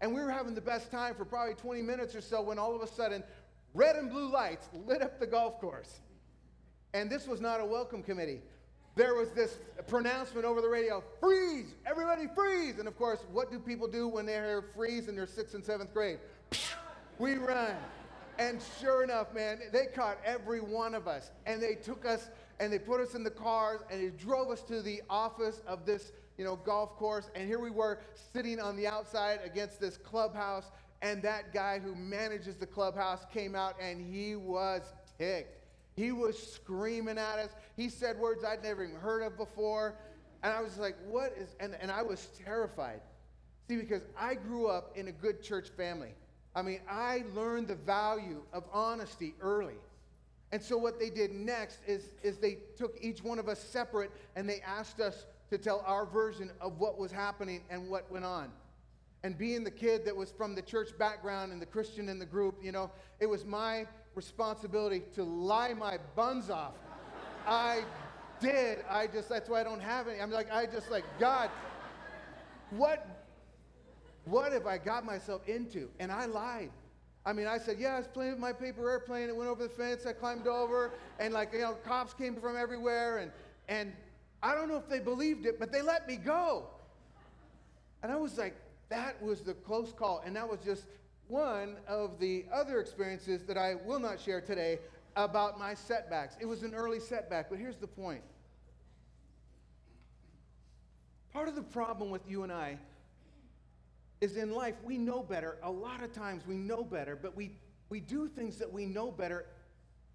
And 0.00 0.14
we 0.14 0.20
were 0.20 0.30
having 0.30 0.54
the 0.54 0.60
best 0.60 0.90
time 0.90 1.14
for 1.14 1.24
probably 1.24 1.54
20 1.54 1.82
minutes 1.82 2.14
or 2.14 2.20
so 2.20 2.40
when 2.40 2.58
all 2.58 2.74
of 2.74 2.82
a 2.82 2.86
sudden, 2.86 3.22
red 3.74 3.96
and 3.96 4.10
blue 4.10 4.30
lights 4.30 4.68
lit 4.86 5.02
up 5.02 5.20
the 5.20 5.26
golf 5.26 5.60
course. 5.60 6.00
And 6.94 7.10
this 7.10 7.26
was 7.26 7.40
not 7.40 7.60
a 7.60 7.64
welcome 7.64 8.02
committee. 8.02 8.40
There 8.96 9.14
was 9.14 9.30
this 9.30 9.58
pronouncement 9.86 10.44
over 10.44 10.60
the 10.60 10.68
radio 10.68 11.02
freeze, 11.20 11.74
everybody 11.86 12.26
freeze. 12.34 12.78
And 12.78 12.88
of 12.88 12.96
course, 12.96 13.20
what 13.30 13.50
do 13.50 13.58
people 13.58 13.86
do 13.86 14.08
when 14.08 14.26
they 14.26 14.32
hear 14.32 14.64
freeze 14.74 15.08
in 15.08 15.14
their 15.14 15.26
sixth 15.26 15.54
and 15.54 15.64
seventh 15.64 15.94
grade? 15.94 16.18
We 17.18 17.34
run. 17.34 17.76
And 18.40 18.58
sure 18.80 19.04
enough, 19.04 19.34
man, 19.34 19.60
they 19.70 19.84
caught 19.84 20.16
every 20.24 20.62
one 20.62 20.94
of 20.94 21.06
us. 21.06 21.30
And 21.44 21.62
they 21.62 21.74
took 21.74 22.06
us 22.06 22.30
and 22.58 22.72
they 22.72 22.78
put 22.78 22.98
us 22.98 23.14
in 23.14 23.22
the 23.22 23.30
cars 23.30 23.82
and 23.90 24.02
they 24.02 24.16
drove 24.16 24.50
us 24.50 24.62
to 24.62 24.80
the 24.80 25.02
office 25.10 25.60
of 25.66 25.84
this, 25.84 26.12
you 26.38 26.44
know, 26.46 26.56
golf 26.56 26.96
course. 26.96 27.30
And 27.34 27.46
here 27.46 27.58
we 27.58 27.70
were 27.70 28.00
sitting 28.32 28.58
on 28.58 28.76
the 28.76 28.86
outside 28.86 29.40
against 29.44 29.78
this 29.78 29.98
clubhouse. 29.98 30.70
And 31.02 31.22
that 31.22 31.52
guy 31.52 31.80
who 31.80 31.94
manages 31.94 32.56
the 32.56 32.66
clubhouse 32.66 33.26
came 33.30 33.54
out 33.54 33.74
and 33.78 34.00
he 34.00 34.36
was 34.36 34.94
ticked. 35.18 35.62
He 35.94 36.10
was 36.10 36.38
screaming 36.42 37.18
at 37.18 37.38
us. 37.38 37.50
He 37.76 37.90
said 37.90 38.18
words 38.18 38.42
I'd 38.42 38.62
never 38.62 38.84
even 38.84 38.96
heard 38.96 39.22
of 39.22 39.36
before. 39.36 39.96
And 40.42 40.50
I 40.50 40.62
was 40.62 40.78
like, 40.78 40.96
what 41.06 41.34
is, 41.36 41.56
and, 41.60 41.76
and 41.78 41.90
I 41.90 42.00
was 42.00 42.26
terrified. 42.42 43.02
See, 43.68 43.76
because 43.76 44.02
I 44.18 44.34
grew 44.34 44.66
up 44.66 44.96
in 44.96 45.08
a 45.08 45.12
good 45.12 45.42
church 45.42 45.68
family. 45.76 46.14
I 46.54 46.62
mean, 46.62 46.80
I 46.88 47.24
learned 47.34 47.68
the 47.68 47.76
value 47.76 48.42
of 48.52 48.64
honesty 48.72 49.34
early. 49.40 49.76
And 50.52 50.60
so 50.60 50.76
what 50.76 50.98
they 50.98 51.10
did 51.10 51.32
next 51.32 51.78
is, 51.86 52.14
is 52.22 52.38
they 52.38 52.58
took 52.76 52.96
each 53.00 53.22
one 53.22 53.38
of 53.38 53.48
us 53.48 53.62
separate 53.62 54.10
and 54.34 54.48
they 54.48 54.60
asked 54.60 55.00
us 55.00 55.26
to 55.50 55.58
tell 55.58 55.84
our 55.86 56.06
version 56.06 56.50
of 56.60 56.78
what 56.78 56.98
was 56.98 57.12
happening 57.12 57.62
and 57.70 57.88
what 57.88 58.10
went 58.10 58.24
on. 58.24 58.50
And 59.22 59.36
being 59.36 59.64
the 59.64 59.70
kid 59.70 60.04
that 60.06 60.16
was 60.16 60.32
from 60.32 60.54
the 60.54 60.62
church 60.62 60.96
background 60.98 61.52
and 61.52 61.60
the 61.60 61.66
Christian 61.66 62.08
in 62.08 62.18
the 62.18 62.26
group, 62.26 62.58
you 62.62 62.72
know, 62.72 62.90
it 63.20 63.26
was 63.26 63.44
my 63.44 63.86
responsibility 64.14 65.02
to 65.14 65.22
lie 65.22 65.74
my 65.74 65.98
buns 66.16 66.50
off. 66.50 66.74
I 67.46 67.84
did. 68.40 68.78
I 68.88 69.06
just, 69.06 69.28
that's 69.28 69.48
why 69.48 69.60
I 69.60 69.64
don't 69.64 69.82
have 69.82 70.08
any. 70.08 70.20
I'm 70.20 70.30
like, 70.30 70.50
I 70.50 70.66
just 70.66 70.90
like, 70.90 71.04
God, 71.18 71.50
what, 72.70 73.19
what 74.24 74.52
have 74.52 74.66
I 74.66 74.78
got 74.78 75.04
myself 75.04 75.46
into? 75.48 75.88
And 75.98 76.12
I 76.12 76.26
lied. 76.26 76.70
I 77.24 77.32
mean, 77.32 77.46
I 77.46 77.58
said, 77.58 77.76
yeah, 77.78 77.94
I 77.94 77.98
was 77.98 78.08
playing 78.08 78.32
with 78.32 78.40
my 78.40 78.52
paper 78.52 78.88
airplane. 78.90 79.28
It 79.28 79.36
went 79.36 79.50
over 79.50 79.62
the 79.62 79.68
fence. 79.68 80.06
I 80.06 80.12
climbed 80.12 80.46
over, 80.46 80.92
and 81.18 81.34
like, 81.34 81.52
you 81.52 81.60
know, 81.60 81.74
cops 81.84 82.14
came 82.14 82.34
from 82.36 82.56
everywhere. 82.56 83.18
And, 83.18 83.30
and 83.68 83.92
I 84.42 84.54
don't 84.54 84.68
know 84.68 84.76
if 84.76 84.88
they 84.88 85.00
believed 85.00 85.44
it, 85.44 85.58
but 85.58 85.70
they 85.70 85.82
let 85.82 86.08
me 86.08 86.16
go. 86.16 86.64
And 88.02 88.10
I 88.10 88.16
was 88.16 88.38
like, 88.38 88.56
that 88.88 89.22
was 89.22 89.42
the 89.42 89.52
close 89.54 89.92
call. 89.92 90.22
And 90.24 90.34
that 90.36 90.48
was 90.48 90.60
just 90.64 90.84
one 91.28 91.76
of 91.86 92.18
the 92.18 92.46
other 92.52 92.80
experiences 92.80 93.44
that 93.44 93.58
I 93.58 93.74
will 93.74 94.00
not 94.00 94.18
share 94.18 94.40
today 94.40 94.78
about 95.16 95.58
my 95.58 95.74
setbacks. 95.74 96.36
It 96.40 96.46
was 96.46 96.62
an 96.62 96.74
early 96.74 97.00
setback, 97.00 97.50
but 97.50 97.58
here's 97.58 97.76
the 97.76 97.86
point. 97.86 98.22
Part 101.32 101.48
of 101.48 101.54
the 101.54 101.62
problem 101.62 102.10
with 102.10 102.22
you 102.28 102.42
and 102.42 102.50
I 102.50 102.78
is 104.20 104.36
in 104.36 104.52
life, 104.52 104.74
we 104.84 104.98
know 104.98 105.22
better. 105.22 105.56
A 105.62 105.70
lot 105.70 106.02
of 106.02 106.12
times 106.12 106.42
we 106.46 106.56
know 106.56 106.84
better, 106.84 107.16
but 107.16 107.34
we, 107.36 107.52
we 107.88 108.00
do 108.00 108.28
things 108.28 108.56
that 108.58 108.70
we 108.70 108.84
know 108.84 109.10
better 109.10 109.46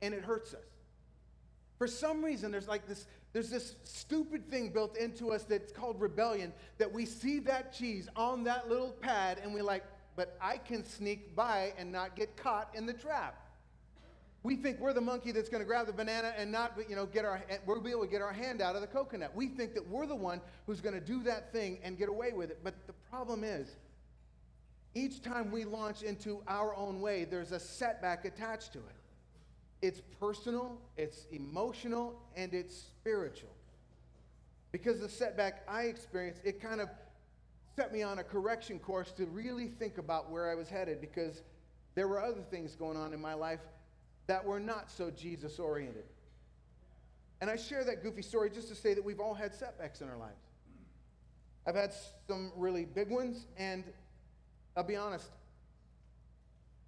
and 0.02 0.14
it 0.14 0.24
hurts 0.24 0.54
us. 0.54 0.66
For 1.78 1.88
some 1.88 2.24
reason, 2.24 2.52
there's 2.52 2.68
like 2.68 2.88
this, 2.88 3.08
there's 3.34 3.50
this 3.50 3.76
stupid 3.84 4.50
thing 4.50 4.70
built 4.70 4.96
into 4.96 5.32
us 5.32 5.44
that's 5.44 5.72
called 5.72 6.00
rebellion 6.00 6.54
that 6.78 6.92
we 6.92 7.06
see 7.06 7.40
that 7.40 7.74
cheese 7.74 8.08
on 8.16 8.44
that 8.46 8.70
little 8.70 8.92
pad 8.92 9.40
and 9.44 9.54
we're 9.54 9.64
like, 9.64 9.84
but 10.16 10.38
I 10.40 10.58
can 10.58 10.86
sneak 10.86 11.36
by 11.36 11.74
and 11.78 11.92
not 11.92 12.16
get 12.16 12.38
caught 12.38 12.70
in 12.76 12.86
the 12.86 12.94
trap. 12.94 13.42
We 14.44 14.56
think 14.56 14.80
we're 14.80 14.94
the 14.94 15.02
monkey 15.02 15.32
that's 15.32 15.50
going 15.50 15.62
to 15.62 15.66
grab 15.66 15.88
the 15.88 15.94
banana 15.94 16.32
and 16.38 16.52
not, 16.52 16.78
you 16.88 16.96
know, 16.96 17.08
get 17.08 17.26
our, 17.26 17.44
we'll 17.66 17.82
be 17.82 17.90
able 17.90 18.04
to 18.04 18.08
get 18.08 18.22
our 18.22 18.32
hand 18.32 18.62
out 18.62 18.76
of 18.76 18.82
the 18.82 18.88
coconut. 18.88 19.32
We 19.36 19.48
think 19.48 19.74
that 19.74 19.90
we're 19.90 20.06
the 20.06 20.16
one 20.16 20.40
who's 20.68 20.82
going 20.82 20.94
to 20.94 21.02
do 21.02 21.24
that 21.24 21.52
thing 21.52 21.80
and 21.84 21.98
get 21.98 22.10
away 22.10 22.32
with 22.32 22.52
it. 22.52 22.60
But 22.64 22.76
the 22.86 22.94
problem 23.10 23.44
is, 23.44 23.76
each 24.96 25.22
time 25.22 25.52
we 25.52 25.66
launch 25.66 26.02
into 26.02 26.42
our 26.48 26.74
own 26.76 27.02
way, 27.02 27.26
there's 27.26 27.52
a 27.52 27.60
setback 27.60 28.24
attached 28.24 28.72
to 28.74 28.80
it. 28.80 28.96
It's 29.82 30.02
personal, 30.20 30.80
it's 30.98 31.28
emotional, 31.32 32.20
and 32.36 32.54
it's 32.54 32.76
spiritual. 32.76 33.50
Because 34.72 35.02
the 35.02 35.10
setback 35.10 35.64
I 35.68 35.84
experienced, 35.84 36.42
it 36.46 36.62
kind 36.62 36.80
of 36.80 36.90
set 37.76 37.92
me 37.94 38.02
on 38.04 38.20
a 38.20 38.24
correction 38.24 38.80
course 38.80 39.12
to 39.12 39.26
really 39.26 39.68
think 39.68 39.98
about 39.98 40.32
where 40.32 40.50
I 40.50 40.56
was 40.56 40.70
headed 40.70 41.02
because 41.02 41.44
there 41.94 42.08
were 42.08 42.22
other 42.24 42.42
things 42.50 42.74
going 42.76 42.98
on 42.98 43.14
in 43.14 43.22
my 43.22 43.34
life 43.34 43.60
that 44.28 44.44
were 44.44 44.60
not 44.60 44.90
so 44.90 45.12
Jesus 45.12 45.60
oriented. 45.60 46.06
And 47.42 47.50
I 47.50 47.58
share 47.58 47.84
that 47.84 48.02
goofy 48.02 48.22
story 48.22 48.50
just 48.50 48.70
to 48.70 48.76
say 48.76 48.94
that 48.94 49.04
we've 49.04 49.20
all 49.20 49.34
had 49.34 49.54
setbacks 49.54 50.00
in 50.00 50.10
our 50.10 50.18
lives. 50.18 50.42
I've 51.68 51.76
had 51.76 51.94
some 52.28 52.52
really 52.56 52.86
big 52.86 53.10
ones, 53.10 53.48
and 53.58 53.84
I'll 54.76 54.84
be 54.84 54.96
honest, 54.96 55.30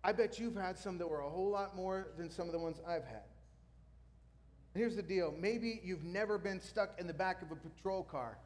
I 0.04 0.12
bet 0.12 0.40
you've 0.40 0.56
had 0.56 0.78
some 0.78 0.98
that 0.98 1.10
were 1.10 1.22
a 1.22 1.30
whole 1.30 1.50
lot 1.50 1.76
more 1.76 2.08
than 2.18 2.30
some 2.30 2.48
of 2.48 2.54
the 2.54 2.60
ones 2.60 2.78
I've 2.88 3.06
had. 3.06 3.24
And 4.74 4.82
here's 4.82 4.96
the 4.96 5.02
deal 5.02 5.34
maybe 5.40 5.82
you've 5.84 6.04
never 6.04 6.38
been 6.38 6.62
stuck 6.62 7.00
in 7.00 7.08
the 7.08 7.14
back 7.14 7.42
of 7.42 7.52
a 7.52 7.56
patrol 7.56 8.04
car, 8.04 8.38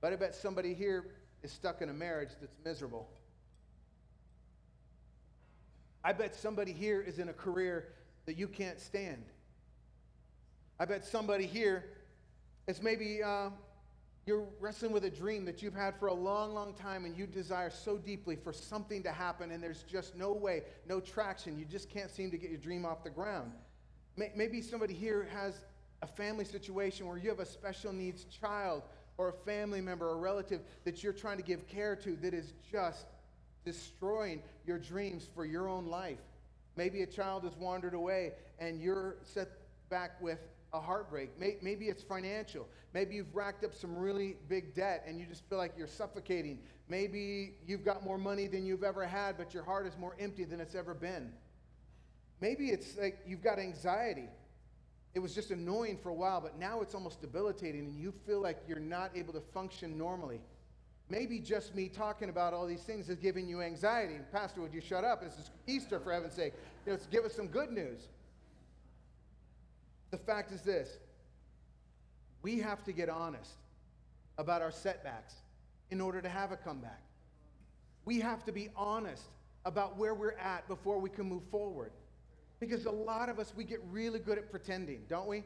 but 0.00 0.12
I 0.12 0.16
bet 0.16 0.34
somebody 0.34 0.74
here 0.74 1.06
is 1.42 1.52
stuck 1.52 1.82
in 1.82 1.88
a 1.88 1.94
marriage 1.94 2.30
that's 2.40 2.56
miserable. 2.64 3.08
I 6.02 6.12
bet 6.12 6.36
somebody 6.36 6.72
here 6.72 7.00
is 7.00 7.18
in 7.18 7.28
a 7.28 7.32
career 7.32 7.88
that 8.26 8.36
you 8.36 8.46
can't 8.46 8.80
stand. 8.80 9.24
I 10.78 10.84
bet 10.84 11.04
somebody 11.04 11.46
here 11.46 11.84
is 12.68 12.82
maybe 12.82 13.22
uh, 13.22 13.50
you're 14.26 14.44
wrestling 14.58 14.90
with 14.90 15.04
a 15.04 15.10
dream 15.10 15.44
that 15.44 15.62
you've 15.62 15.74
had 15.74 15.96
for 16.00 16.08
a 16.08 16.14
long, 16.14 16.52
long 16.52 16.74
time 16.74 17.04
and 17.04 17.16
you 17.16 17.28
desire 17.28 17.70
so 17.70 17.96
deeply 17.96 18.34
for 18.34 18.52
something 18.52 19.00
to 19.04 19.12
happen 19.12 19.52
and 19.52 19.62
there's 19.62 19.84
just 19.84 20.16
no 20.16 20.32
way, 20.32 20.62
no 20.88 20.98
traction. 20.98 21.56
You 21.56 21.64
just 21.64 21.88
can't 21.88 22.10
seem 22.10 22.32
to 22.32 22.36
get 22.36 22.50
your 22.50 22.58
dream 22.58 22.84
off 22.84 23.04
the 23.04 23.10
ground. 23.10 23.52
Maybe 24.16 24.60
somebody 24.62 24.94
here 24.94 25.28
has 25.32 25.60
a 26.02 26.08
family 26.08 26.44
situation 26.44 27.06
where 27.06 27.18
you 27.18 27.28
have 27.28 27.38
a 27.38 27.46
special 27.46 27.92
needs 27.92 28.24
child 28.24 28.82
or 29.16 29.28
a 29.28 29.32
family 29.32 29.80
member 29.80 30.08
or 30.08 30.18
relative 30.18 30.60
that 30.84 31.04
you're 31.04 31.12
trying 31.12 31.36
to 31.36 31.42
give 31.44 31.68
care 31.68 31.94
to 31.94 32.16
that 32.16 32.34
is 32.34 32.52
just 32.70 33.06
destroying 33.64 34.42
your 34.66 34.78
dreams 34.78 35.28
for 35.34 35.44
your 35.44 35.68
own 35.68 35.86
life. 35.86 36.18
Maybe 36.74 37.02
a 37.02 37.06
child 37.06 37.44
has 37.44 37.54
wandered 37.56 37.94
away 37.94 38.32
and 38.58 38.80
you're 38.80 39.16
set 39.22 39.50
back 39.88 40.20
with 40.20 40.40
a 40.72 40.80
heartbreak. 40.80 41.30
Maybe 41.38 41.86
it's 41.86 42.02
financial. 42.02 42.68
Maybe 42.92 43.14
you've 43.14 43.34
racked 43.34 43.64
up 43.64 43.74
some 43.74 43.96
really 43.96 44.36
big 44.48 44.74
debt 44.74 45.04
and 45.06 45.18
you 45.18 45.26
just 45.26 45.48
feel 45.48 45.58
like 45.58 45.72
you're 45.76 45.86
suffocating. 45.86 46.58
Maybe 46.88 47.54
you've 47.66 47.84
got 47.84 48.04
more 48.04 48.18
money 48.18 48.46
than 48.46 48.64
you've 48.64 48.84
ever 48.84 49.06
had, 49.06 49.36
but 49.36 49.54
your 49.54 49.62
heart 49.62 49.86
is 49.86 49.96
more 49.98 50.16
empty 50.18 50.44
than 50.44 50.60
it's 50.60 50.74
ever 50.74 50.94
been. 50.94 51.32
Maybe 52.40 52.68
it's 52.68 52.96
like 52.98 53.18
you've 53.26 53.42
got 53.42 53.58
anxiety. 53.58 54.28
It 55.14 55.20
was 55.20 55.34
just 55.34 55.50
annoying 55.50 55.98
for 56.02 56.10
a 56.10 56.14
while, 56.14 56.40
but 56.42 56.58
now 56.58 56.82
it's 56.82 56.94
almost 56.94 57.22
debilitating 57.22 57.86
and 57.86 57.98
you 57.98 58.12
feel 58.26 58.42
like 58.42 58.58
you're 58.68 58.78
not 58.78 59.10
able 59.16 59.32
to 59.32 59.40
function 59.40 59.96
normally. 59.96 60.40
Maybe 61.08 61.38
just 61.38 61.74
me 61.74 61.88
talking 61.88 62.28
about 62.28 62.52
all 62.52 62.66
these 62.66 62.82
things 62.82 63.08
is 63.08 63.16
giving 63.16 63.48
you 63.48 63.62
anxiety. 63.62 64.16
Pastor, 64.32 64.60
would 64.60 64.74
you 64.74 64.80
shut 64.80 65.04
up? 65.04 65.22
This 65.22 65.34
is 65.34 65.50
Easter, 65.66 66.00
for 66.00 66.12
heaven's 66.12 66.34
sake. 66.34 66.52
Know, 66.84 66.98
give 67.10 67.24
us 67.24 67.32
some 67.32 67.46
good 67.46 67.70
news. 67.70 68.08
The 70.16 70.24
fact 70.24 70.50
is 70.50 70.62
this 70.62 70.96
we 72.40 72.58
have 72.60 72.82
to 72.84 72.92
get 72.92 73.10
honest 73.10 73.52
about 74.38 74.62
our 74.62 74.70
setbacks 74.70 75.34
in 75.90 76.00
order 76.00 76.22
to 76.22 76.28
have 76.28 76.52
a 76.52 76.56
comeback. 76.56 77.02
We 78.06 78.20
have 78.20 78.42
to 78.46 78.52
be 78.52 78.70
honest 78.76 79.24
about 79.66 79.98
where 79.98 80.14
we're 80.14 80.38
at 80.38 80.66
before 80.68 80.98
we 80.98 81.10
can 81.10 81.28
move 81.28 81.42
forward. 81.50 81.90
Because 82.60 82.86
a 82.86 82.90
lot 82.90 83.28
of 83.28 83.38
us, 83.38 83.52
we 83.54 83.64
get 83.64 83.80
really 83.90 84.18
good 84.18 84.38
at 84.38 84.50
pretending, 84.50 85.02
don't 85.08 85.28
we? 85.28 85.44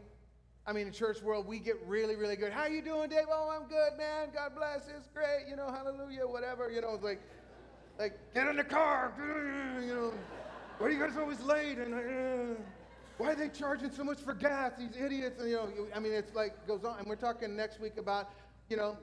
I 0.67 0.73
mean, 0.73 0.87
in 0.87 0.93
church 0.93 1.21
world, 1.21 1.49
we 1.49 1.59
get 1.59 1.77
really, 1.87 2.15
really 2.15 2.37
good. 2.37 2.53
How 2.53 2.67
you 2.67 2.81
doing, 2.83 3.09
Dave? 3.09 3.27
Oh, 3.29 3.51
I'm 3.51 3.67
good, 3.67 3.99
man. 3.99 4.29
God 4.33 4.53
bless. 4.55 4.87
It's 4.97 5.09
great. 5.13 5.49
You 5.49 5.57
know, 5.57 5.69
hallelujah, 5.69 6.29
whatever. 6.29 6.71
You 6.71 6.83
know, 6.83 6.95
it's 6.95 7.03
like, 7.03 7.21
like 7.99 8.17
get 8.35 8.47
in 8.47 8.57
the 8.57 8.65
car. 8.65 9.13
You 9.81 9.95
know, 9.95 10.13
why 10.79 10.87
are 10.87 10.91
you 10.91 10.99
guys 11.01 11.17
always 11.17 11.41
late? 11.41 11.79
And 11.79 11.95
uh, 11.95 12.61
why 13.21 13.33
are 13.33 13.35
they 13.37 13.49
charging 13.49 13.91
so 13.91 14.03
much 14.03 14.19
for 14.19 14.33
gas? 14.33 14.73
These 14.79 14.97
idiots. 14.97 15.41
And, 15.41 15.51
you 15.51 15.57
know, 15.57 15.69
I 15.95 16.01
mean, 16.01 16.13
it's 16.13 16.35
like 16.35 16.67
goes 16.67 16.85
on. 16.85 16.99
And 16.99 17.07
we're 17.07 17.17
talking 17.17 17.55
next 17.55 17.79
week 17.79 17.99
about, 17.99 18.31
you 18.71 18.77
know, 18.79 18.97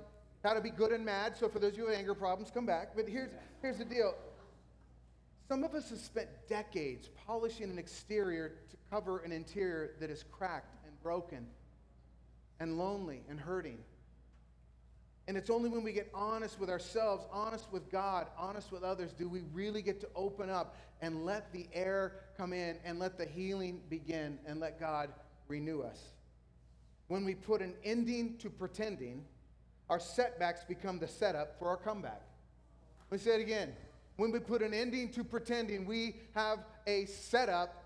how 0.43 0.53
to 0.53 0.61
be 0.61 0.71
good 0.71 0.91
and 0.91 1.05
mad. 1.05 1.37
So 1.37 1.47
for 1.47 1.59
those 1.59 1.73
of 1.73 1.77
you 1.77 1.85
with 1.85 1.95
anger 1.95 2.15
problems, 2.15 2.51
come 2.51 2.65
back. 2.65 2.89
But 2.95 3.07
here's, 3.07 3.29
here's 3.61 3.77
the 3.77 3.85
deal. 3.85 4.15
Some 5.47 5.63
of 5.63 5.75
us 5.75 5.91
have 5.91 5.99
spent 5.99 6.27
decades 6.49 7.09
polishing 7.27 7.69
an 7.69 7.77
exterior 7.77 8.55
to 8.69 8.77
cover 8.89 9.19
an 9.19 9.31
interior 9.31 9.91
that 9.99 10.09
is 10.09 10.25
cracked 10.31 10.75
and 10.85 10.99
broken 11.03 11.45
and 12.59 12.77
lonely 12.77 13.21
and 13.29 13.39
hurting. 13.39 13.77
And 15.27 15.35
it's 15.35 15.49
only 15.49 15.69
when 15.69 15.83
we 15.83 15.91
get 15.91 16.09
honest 16.13 16.59
with 16.59 16.69
ourselves, 16.69 17.25
honest 17.31 17.67
with 17.71 17.91
God, 17.91 18.27
honest 18.37 18.71
with 18.71 18.83
others, 18.83 19.11
do 19.11 19.27
we 19.27 19.41
really 19.53 19.81
get 19.81 19.99
to 20.01 20.07
open 20.15 20.49
up 20.49 20.75
and 21.01 21.25
let 21.25 21.51
the 21.51 21.67
air 21.73 22.13
come 22.37 22.53
in 22.53 22.77
and 22.85 22.97
let 22.97 23.17
the 23.17 23.25
healing 23.25 23.81
begin 23.89 24.39
and 24.45 24.59
let 24.59 24.79
God 24.79 25.09
renew 25.47 25.81
us. 25.81 25.99
When 27.07 27.23
we 27.23 27.35
put 27.35 27.61
an 27.61 27.73
ending 27.83 28.37
to 28.37 28.49
pretending, 28.49 29.23
our 29.89 29.99
setbacks 29.99 30.63
become 30.63 30.99
the 30.99 31.07
setup 31.07 31.57
for 31.59 31.69
our 31.69 31.77
comeback. 31.77 32.21
Let 33.09 33.19
me 33.19 33.23
say 33.23 33.39
it 33.39 33.41
again. 33.41 33.73
When 34.17 34.31
we 34.31 34.39
put 34.39 34.61
an 34.61 34.73
ending 34.73 35.09
to 35.13 35.23
pretending, 35.23 35.85
we 35.85 36.15
have 36.35 36.59
a 36.87 37.05
setup, 37.05 37.85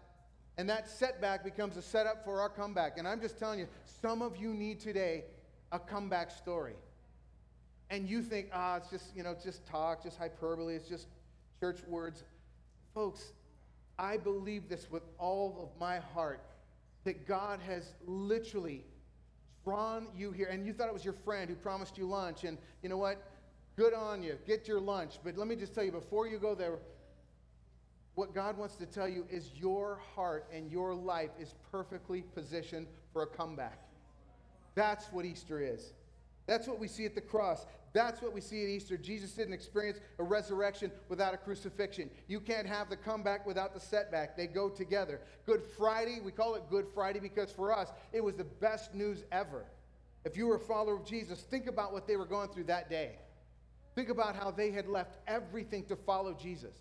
and 0.58 0.70
that 0.70 0.90
setback 0.90 1.44
becomes 1.44 1.78
a 1.78 1.82
setup 1.82 2.24
for 2.24 2.40
our 2.40 2.50
comeback. 2.50 2.98
And 2.98 3.08
I'm 3.08 3.22
just 3.22 3.38
telling 3.38 3.60
you, 3.60 3.68
some 4.02 4.22
of 4.22 4.38
you 4.38 4.54
need 4.54 4.80
today 4.80 5.26
a 5.72 5.80
comeback 5.80 6.32
story. 6.32 6.76
And 7.92 8.10
you 8.10 8.24
think, 8.24 8.48
ah, 8.54 8.78
it's 8.78 8.90
just, 8.90 9.16
you 9.16 9.22
know, 9.22 9.36
just 9.44 9.68
talk, 9.68 10.02
just 10.02 10.18
hyperbole, 10.18 10.76
it's 10.76 10.88
just 10.88 11.08
church 11.60 11.82
words. 11.88 12.24
Folks, 12.96 13.34
I 14.00 14.16
believe 14.16 14.70
this 14.70 14.90
with 14.90 15.04
all 15.20 15.60
of 15.62 15.80
my 15.80 16.00
heart 16.00 16.42
that 17.04 17.28
God 17.28 17.60
has 17.68 17.94
literally 18.08 18.86
drawn 19.66 20.08
you 20.16 20.32
here. 20.32 20.48
And 20.48 20.66
you 20.66 20.72
thought 20.72 20.88
it 20.88 20.94
was 20.94 21.04
your 21.04 21.14
friend 21.14 21.50
who 21.50 21.56
promised 21.56 21.98
you 21.98 22.06
lunch. 22.06 22.46
And 22.46 22.58
you 22.82 22.88
know 22.88 22.98
what? 22.98 23.22
Good 23.76 23.94
on 23.94 24.24
you. 24.24 24.38
Get 24.48 24.70
your 24.70 24.80
lunch. 24.80 25.20
But 25.22 25.38
let 25.38 25.48
me 25.48 25.58
just 25.58 25.76
tell 25.76 25.84
you 25.84 25.92
before 25.92 26.28
you 26.28 26.40
go 26.40 26.56
there, 26.56 26.80
what 28.16 28.34
God 28.34 28.58
wants 28.58 28.76
to 28.78 28.86
tell 28.86 29.08
you 29.08 29.26
is 29.30 29.52
your 29.56 30.00
heart 30.16 30.48
and 30.54 30.72
your 30.72 30.94
life 30.94 31.32
is 31.40 31.56
perfectly 31.72 32.22
positioned 32.22 32.88
for 33.12 33.24
a 33.24 33.28
comeback. 33.28 33.80
That's 34.76 35.12
what 35.12 35.26
Easter 35.26 35.62
is. 35.62 35.94
That's 36.48 36.68
what 36.68 36.80
we 36.80 36.88
see 36.88 37.06
at 37.06 37.16
the 37.16 37.22
cross. 37.22 37.66
That's 37.94 38.22
what 38.22 38.34
we 38.34 38.40
see 38.40 38.64
at 38.64 38.70
Easter. 38.70 38.98
Jesus 38.98 39.32
didn't 39.32 39.54
experience 39.54 40.00
a 40.18 40.24
resurrection 40.24 40.92
without 41.10 41.34
a 41.34 41.38
crucifixion. 41.38 42.10
You 42.28 42.40
can't 42.40 42.68
have 42.68 42.90
the 42.90 42.96
comeback 42.96 43.46
without 43.46 43.74
the 43.74 43.80
setback. 43.80 44.38
They 44.38 44.48
go 44.48 44.70
together. 44.70 45.20
Good 45.46 45.62
Friday, 45.78 46.20
we 46.24 46.32
call 46.32 46.56
it 46.56 46.64
Good 46.70 46.88
Friday 46.94 47.20
because 47.20 47.52
for 47.52 47.74
us, 47.74 47.90
it 48.14 48.24
was 48.24 48.36
the 48.36 48.46
best 48.46 48.94
news 48.94 49.24
ever. 49.32 49.66
If 50.24 50.38
you 50.38 50.48
were 50.48 50.56
a 50.56 50.60
follower 50.60 50.96
of 50.96 51.06
Jesus, 51.06 51.42
think 51.42 51.68
about 51.68 51.92
what 51.92 52.08
they 52.08 52.16
were 52.16 52.26
going 52.26 52.50
through 52.50 52.66
that 52.66 52.90
day. 52.90 53.16
Think 53.96 54.10
about 54.10 54.36
how 54.36 54.52
they 54.52 54.72
had 54.72 54.88
left 54.88 55.18
everything 55.28 55.84
to 55.86 55.96
follow 55.96 56.34
Jesus. 56.34 56.76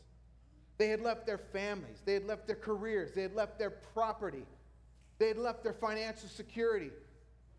They 0.78 0.88
had 0.88 1.00
left 1.00 1.26
their 1.26 1.38
families, 1.38 1.98
they 2.06 2.14
had 2.14 2.24
left 2.24 2.46
their 2.46 2.56
careers, 2.56 3.12
they 3.12 3.22
had 3.22 3.34
left 3.34 3.58
their 3.58 3.70
property, 3.70 4.46
they 5.18 5.28
had 5.28 5.36
left 5.36 5.62
their 5.62 5.74
financial 5.74 6.28
security 6.28 6.90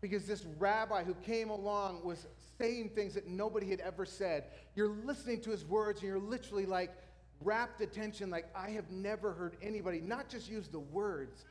because 0.00 0.26
this 0.26 0.44
rabbi 0.58 1.04
who 1.04 1.14
came 1.14 1.50
along 1.50 2.04
was 2.04 2.26
saying 2.58 2.90
things 2.94 3.14
that 3.14 3.26
nobody 3.26 3.68
had 3.68 3.80
ever 3.80 4.04
said. 4.04 4.44
You're 4.74 4.94
listening 5.04 5.40
to 5.42 5.50
his 5.50 5.64
words 5.64 6.00
and 6.00 6.08
you're 6.08 6.18
literally 6.18 6.66
like 6.66 6.92
rapt 7.44 7.80
attention, 7.80 8.30
like, 8.30 8.46
I 8.54 8.70
have 8.70 8.90
never 8.90 9.32
heard 9.32 9.56
anybody 9.62 10.00
not 10.00 10.28
just 10.28 10.48
use 10.50 10.68
the 10.68 10.78
words, 10.78 11.44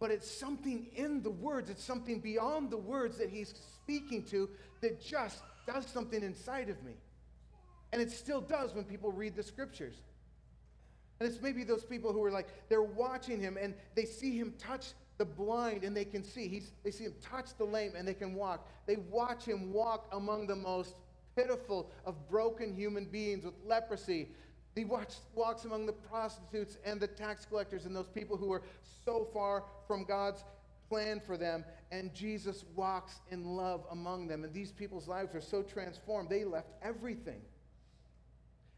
but 0.00 0.10
it's 0.10 0.30
something 0.30 0.86
in 0.94 1.22
the 1.22 1.30
words, 1.30 1.70
it's 1.70 1.82
something 1.82 2.20
beyond 2.20 2.70
the 2.70 2.78
words 2.78 3.18
that 3.18 3.30
he's 3.30 3.54
speaking 3.82 4.24
to 4.26 4.48
that 4.80 5.04
just 5.04 5.42
does 5.66 5.86
something 5.86 6.22
inside 6.22 6.68
of 6.68 6.82
me. 6.84 6.92
And 7.92 8.00
it 8.00 8.10
still 8.10 8.40
does 8.40 8.74
when 8.74 8.84
people 8.84 9.10
read 9.10 9.34
the 9.34 9.42
scriptures. 9.42 9.96
And 11.20 11.28
it's 11.28 11.42
maybe 11.42 11.64
those 11.64 11.84
people 11.84 12.12
who 12.12 12.22
are 12.22 12.30
like, 12.30 12.46
they're 12.68 12.82
watching 12.82 13.40
him 13.40 13.58
and 13.60 13.74
they 13.94 14.04
see 14.04 14.36
him 14.36 14.54
touch 14.58 14.92
the 15.18 15.24
blind 15.24 15.84
and 15.84 15.96
they 15.96 16.04
can 16.04 16.24
see. 16.24 16.48
He's, 16.48 16.70
they 16.84 16.90
see 16.90 17.04
him 17.04 17.14
touch 17.20 17.50
the 17.58 17.64
lame 17.64 17.92
and 17.96 18.06
they 18.06 18.14
can 18.14 18.34
walk. 18.34 18.66
They 18.86 18.96
watch 18.96 19.44
him 19.44 19.72
walk 19.72 20.08
among 20.12 20.46
the 20.46 20.56
most 20.56 20.94
pitiful 21.36 21.90
of 22.06 22.28
broken 22.28 22.74
human 22.74 23.04
beings 23.04 23.44
with 23.44 23.54
leprosy. 23.66 24.28
He 24.74 24.84
watch, 24.84 25.14
walks 25.34 25.64
among 25.64 25.86
the 25.86 25.92
prostitutes 25.92 26.78
and 26.84 27.00
the 27.00 27.08
tax 27.08 27.44
collectors 27.44 27.84
and 27.84 27.94
those 27.94 28.08
people 28.08 28.36
who 28.36 28.52
are 28.52 28.62
so 29.04 29.28
far 29.32 29.64
from 29.88 30.04
God's 30.04 30.44
plan 30.88 31.20
for 31.24 31.36
them. 31.36 31.64
And 31.90 32.14
Jesus 32.14 32.64
walks 32.76 33.20
in 33.30 33.44
love 33.44 33.84
among 33.90 34.28
them. 34.28 34.44
And 34.44 34.54
these 34.54 34.70
people's 34.70 35.08
lives 35.08 35.34
are 35.34 35.40
so 35.40 35.62
transformed, 35.62 36.30
they 36.30 36.44
left 36.44 36.68
everything. 36.82 37.40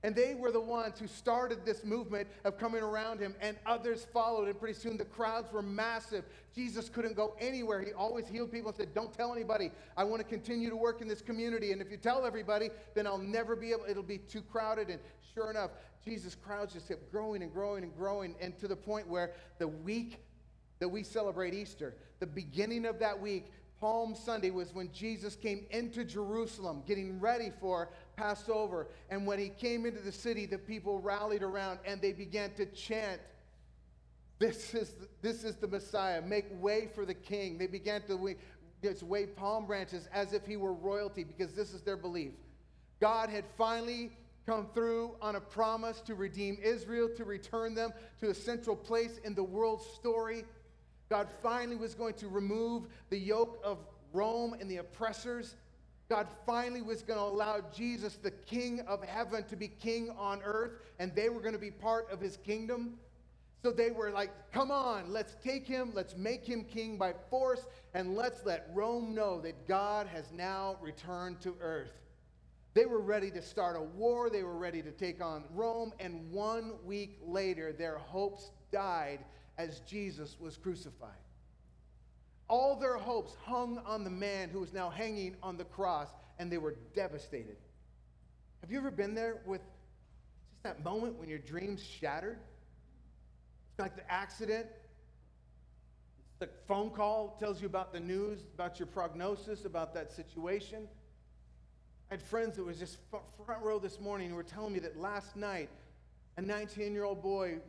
And 0.02 0.16
they 0.16 0.34
were 0.34 0.50
the 0.50 0.60
ones 0.60 0.98
who 0.98 1.06
started 1.06 1.66
this 1.66 1.84
movement 1.84 2.26
of 2.44 2.56
coming 2.56 2.82
around 2.82 3.20
him, 3.20 3.34
and 3.40 3.56
others 3.66 4.06
followed. 4.12 4.48
And 4.48 4.58
pretty 4.58 4.78
soon 4.78 4.96
the 4.96 5.04
crowds 5.04 5.52
were 5.52 5.60
massive. 5.62 6.24
Jesus 6.54 6.88
couldn't 6.88 7.16
go 7.16 7.36
anywhere. 7.38 7.82
He 7.82 7.92
always 7.92 8.26
healed 8.26 8.50
people 8.50 8.70
and 8.70 8.76
said, 8.76 8.94
Don't 8.94 9.12
tell 9.12 9.32
anybody. 9.32 9.70
I 9.98 10.04
want 10.04 10.22
to 10.22 10.26
continue 10.26 10.70
to 10.70 10.76
work 10.76 11.02
in 11.02 11.08
this 11.08 11.20
community. 11.20 11.72
And 11.72 11.82
if 11.82 11.90
you 11.90 11.98
tell 11.98 12.24
everybody, 12.24 12.70
then 12.94 13.06
I'll 13.06 13.18
never 13.18 13.54
be 13.54 13.72
able, 13.72 13.84
it'll 13.88 14.02
be 14.02 14.18
too 14.18 14.40
crowded. 14.40 14.88
And 14.88 15.00
sure 15.34 15.50
enough, 15.50 15.70
Jesus' 16.04 16.34
crowds 16.34 16.72
just 16.72 16.88
kept 16.88 17.10
growing 17.10 17.42
and 17.42 17.52
growing 17.52 17.84
and 17.84 17.94
growing, 17.94 18.34
and 18.40 18.58
to 18.58 18.68
the 18.68 18.76
point 18.76 19.06
where 19.06 19.32
the 19.58 19.68
week 19.68 20.18
that 20.78 20.88
we 20.88 21.02
celebrate 21.02 21.52
Easter, 21.52 21.94
the 22.20 22.26
beginning 22.26 22.86
of 22.86 22.98
that 23.00 23.20
week, 23.20 23.52
Palm 23.80 24.14
Sunday 24.14 24.50
was 24.50 24.74
when 24.74 24.92
Jesus 24.92 25.36
came 25.36 25.64
into 25.70 26.04
Jerusalem, 26.04 26.82
getting 26.86 27.18
ready 27.18 27.50
for 27.60 27.88
Passover. 28.20 28.88
And 29.08 29.26
when 29.26 29.38
he 29.38 29.48
came 29.48 29.86
into 29.86 30.00
the 30.00 30.12
city, 30.12 30.44
the 30.44 30.58
people 30.58 31.00
rallied 31.00 31.42
around 31.42 31.78
and 31.86 32.02
they 32.02 32.12
began 32.12 32.52
to 32.54 32.66
chant, 32.66 33.20
This 34.38 34.74
is, 34.74 34.92
this 35.22 35.42
is 35.42 35.56
the 35.56 35.66
Messiah. 35.66 36.20
Make 36.20 36.46
way 36.60 36.90
for 36.94 37.06
the 37.06 37.14
king. 37.14 37.56
They 37.56 37.66
began 37.66 38.02
to 38.02 38.36
just 38.82 39.02
wave 39.02 39.34
palm 39.36 39.66
branches 39.66 40.06
as 40.12 40.34
if 40.34 40.44
he 40.44 40.56
were 40.56 40.74
royalty 40.74 41.24
because 41.24 41.54
this 41.54 41.72
is 41.72 41.80
their 41.80 41.96
belief. 41.96 42.32
God 43.00 43.30
had 43.30 43.44
finally 43.56 44.12
come 44.46 44.66
through 44.74 45.12
on 45.22 45.36
a 45.36 45.40
promise 45.40 46.00
to 46.02 46.14
redeem 46.14 46.58
Israel, 46.62 47.08
to 47.16 47.24
return 47.24 47.74
them 47.74 47.90
to 48.20 48.30
a 48.30 48.34
central 48.34 48.76
place 48.76 49.18
in 49.24 49.34
the 49.34 49.44
world's 49.44 49.86
story. 49.86 50.44
God 51.08 51.28
finally 51.42 51.76
was 51.76 51.94
going 51.94 52.14
to 52.14 52.28
remove 52.28 52.84
the 53.08 53.18
yoke 53.18 53.60
of 53.64 53.78
Rome 54.12 54.56
and 54.60 54.70
the 54.70 54.78
oppressors. 54.78 55.54
God 56.10 56.26
finally 56.44 56.82
was 56.82 57.02
going 57.02 57.20
to 57.20 57.24
allow 57.24 57.60
Jesus, 57.72 58.16
the 58.16 58.32
King 58.32 58.80
of 58.80 59.02
heaven, 59.04 59.44
to 59.44 59.54
be 59.54 59.68
king 59.68 60.10
on 60.18 60.42
earth, 60.42 60.72
and 60.98 61.14
they 61.14 61.28
were 61.28 61.40
going 61.40 61.54
to 61.54 61.58
be 61.58 61.70
part 61.70 62.10
of 62.10 62.20
his 62.20 62.36
kingdom. 62.36 62.98
So 63.62 63.70
they 63.70 63.92
were 63.92 64.10
like, 64.10 64.32
come 64.50 64.72
on, 64.72 65.12
let's 65.12 65.36
take 65.44 65.68
him, 65.68 65.92
let's 65.94 66.16
make 66.16 66.44
him 66.44 66.64
king 66.64 66.98
by 66.98 67.14
force, 67.30 67.64
and 67.94 68.16
let's 68.16 68.44
let 68.44 68.68
Rome 68.74 69.14
know 69.14 69.40
that 69.42 69.68
God 69.68 70.08
has 70.08 70.32
now 70.32 70.76
returned 70.80 71.40
to 71.42 71.54
earth. 71.60 71.92
They 72.74 72.86
were 72.86 73.00
ready 73.00 73.30
to 73.30 73.42
start 73.42 73.76
a 73.76 73.82
war, 73.82 74.30
they 74.30 74.42
were 74.42 74.58
ready 74.58 74.82
to 74.82 74.90
take 74.90 75.22
on 75.22 75.44
Rome, 75.54 75.92
and 76.00 76.28
one 76.32 76.72
week 76.84 77.18
later, 77.24 77.72
their 77.72 77.98
hopes 77.98 78.50
died 78.72 79.20
as 79.58 79.80
Jesus 79.80 80.36
was 80.40 80.56
crucified. 80.56 81.10
All 82.50 82.74
their 82.74 82.96
hopes 82.96 83.36
hung 83.44 83.78
on 83.86 84.02
the 84.02 84.10
man 84.10 84.48
who 84.48 84.58
was 84.58 84.72
now 84.72 84.90
hanging 84.90 85.36
on 85.40 85.56
the 85.56 85.64
cross, 85.64 86.08
and 86.40 86.50
they 86.50 86.58
were 86.58 86.74
devastated. 86.96 87.56
Have 88.60 88.72
you 88.72 88.78
ever 88.78 88.90
been 88.90 89.14
there 89.14 89.40
with 89.46 89.60
just 90.50 90.64
that 90.64 90.84
moment 90.84 91.16
when 91.16 91.28
your 91.28 91.38
dreams 91.38 91.80
shattered? 91.80 92.38
It's 93.70 93.78
like 93.78 93.94
the 93.94 94.12
accident. 94.12 94.66
The 96.40 96.48
phone 96.66 96.90
call 96.90 97.36
tells 97.38 97.60
you 97.60 97.68
about 97.68 97.92
the 97.92 98.00
news, 98.00 98.40
about 98.52 98.80
your 98.80 98.86
prognosis, 98.88 99.64
about 99.64 99.94
that 99.94 100.10
situation. 100.10 100.88
I 102.10 102.14
had 102.14 102.22
friends 102.22 102.56
that 102.56 102.64
was 102.64 102.80
just 102.80 102.98
front 103.46 103.62
row 103.62 103.78
this 103.78 104.00
morning 104.00 104.28
who 104.28 104.34
were 104.34 104.42
telling 104.42 104.72
me 104.72 104.80
that 104.80 104.98
last 104.98 105.36
night 105.36 105.70
a 106.36 106.42
19 106.42 106.92
year 106.94 107.04
old 107.04 107.22
boy 107.22 107.60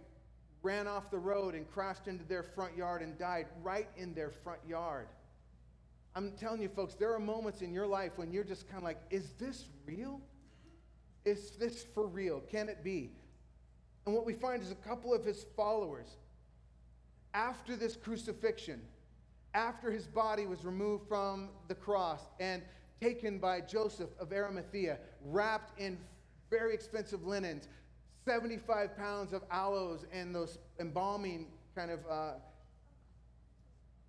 ran 0.64 0.88
off 0.88 1.10
the 1.10 1.18
road 1.18 1.56
and 1.56 1.70
crashed 1.72 2.08
into 2.08 2.24
their 2.24 2.44
front 2.44 2.76
yard 2.78 3.02
and 3.02 3.18
died 3.18 3.48
right 3.64 3.88
in 3.98 4.14
their 4.14 4.30
front 4.30 4.60
yard. 4.68 5.08
I'm 6.16 6.34
telling 6.34 6.62
you, 6.62 6.70
folks, 6.70 6.94
there 6.94 7.14
are 7.14 7.20
moments 7.20 7.62
in 7.62 7.74
your 7.74 7.88
life 7.88 8.12
when 8.18 8.32
you're 8.32 8.44
just 8.44 8.68
kind 8.68 8.78
of 8.78 8.84
like, 8.84 9.00
is 9.10 9.34
this 9.40 9.66
real? 9.86 10.20
Is 11.26 11.52
this 11.52 11.86
for 11.94 12.06
real? 12.06 12.42
Can 12.42 12.68
it 12.70 12.84
be? 12.84 13.12
And 14.06 14.14
what 14.14 14.26
we 14.26 14.34
find 14.34 14.62
is 14.62 14.72
a 14.72 14.76
couple 14.76 15.14
of 15.14 15.24
his 15.24 15.46
followers, 15.56 16.18
after 17.34 17.76
this 17.76 17.96
crucifixion, 17.96 18.82
after 19.54 19.90
his 19.92 20.06
body 20.06 20.46
was 20.46 20.66
removed 20.66 21.08
from 21.08 21.50
the 21.68 21.76
cross 21.76 22.22
and 22.40 22.62
taken 23.00 23.38
by 23.38 23.62
Joseph 23.62 24.10
of 24.20 24.34
Arimathea, 24.34 24.98
wrapped 25.26 25.80
in 25.80 25.98
very 26.50 26.74
expensive 26.74 27.26
linens, 27.26 27.70
75 28.32 28.96
pounds 28.96 29.34
of 29.34 29.42
aloes 29.52 30.06
and 30.14 30.34
those 30.34 30.58
embalming 30.80 31.48
kind 31.76 31.92
of 31.92 32.00
uh, 32.10 32.32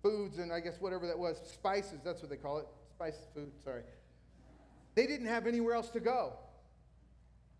foods 0.01 0.37
and 0.37 0.49
I 0.49 0.61
guess 0.61 0.79
whatever 0.79 1.05
that 1.07 1.19
was, 1.19 1.41
spices, 1.45 1.99
that's 2.05 2.21
what 2.21 2.29
they 2.29 2.37
call 2.37 2.59
it, 2.59 2.67
spice 2.95 3.17
food, 3.35 3.51
sorry. 3.65 3.81
they 4.95 5.07
didn't 5.07 5.27
have 5.27 5.45
anywhere 5.45 5.75
else 5.75 5.89
to 5.89 5.99
go. 5.99 6.37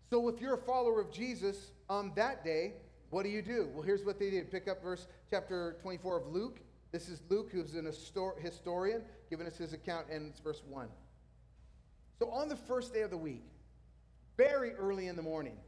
So 0.08 0.26
if 0.28 0.40
you're 0.40 0.54
a 0.54 0.62
follower 0.62 1.02
of 1.02 1.12
Jesus 1.12 1.72
on 1.90 2.12
that 2.16 2.42
day, 2.46 2.72
what 3.10 3.24
do 3.24 3.28
you 3.28 3.42
do? 3.42 3.68
Well, 3.74 3.82
here's 3.82 4.02
what 4.02 4.18
they 4.18 4.30
did. 4.30 4.50
Pick 4.50 4.66
up 4.66 4.82
verse 4.82 5.06
chapter 5.28 5.76
24 5.82 6.16
of 6.16 6.28
Luke. 6.28 6.60
This 6.92 7.10
is 7.10 7.20
Luke, 7.28 7.50
who's 7.52 7.74
an 7.74 7.84
histor- 7.84 8.40
historian, 8.40 9.02
giving 9.28 9.46
us 9.46 9.58
his 9.58 9.74
account, 9.74 10.06
and 10.10 10.30
it's 10.30 10.40
verse 10.40 10.62
1. 10.66 10.88
So 12.18 12.30
on 12.30 12.48
the 12.48 12.56
first 12.56 12.94
day 12.94 13.02
of 13.02 13.10
the 13.10 13.18
week, 13.18 13.44
very 14.38 14.72
early 14.72 15.08
in 15.08 15.16
the 15.16 15.22
morning, 15.22 15.58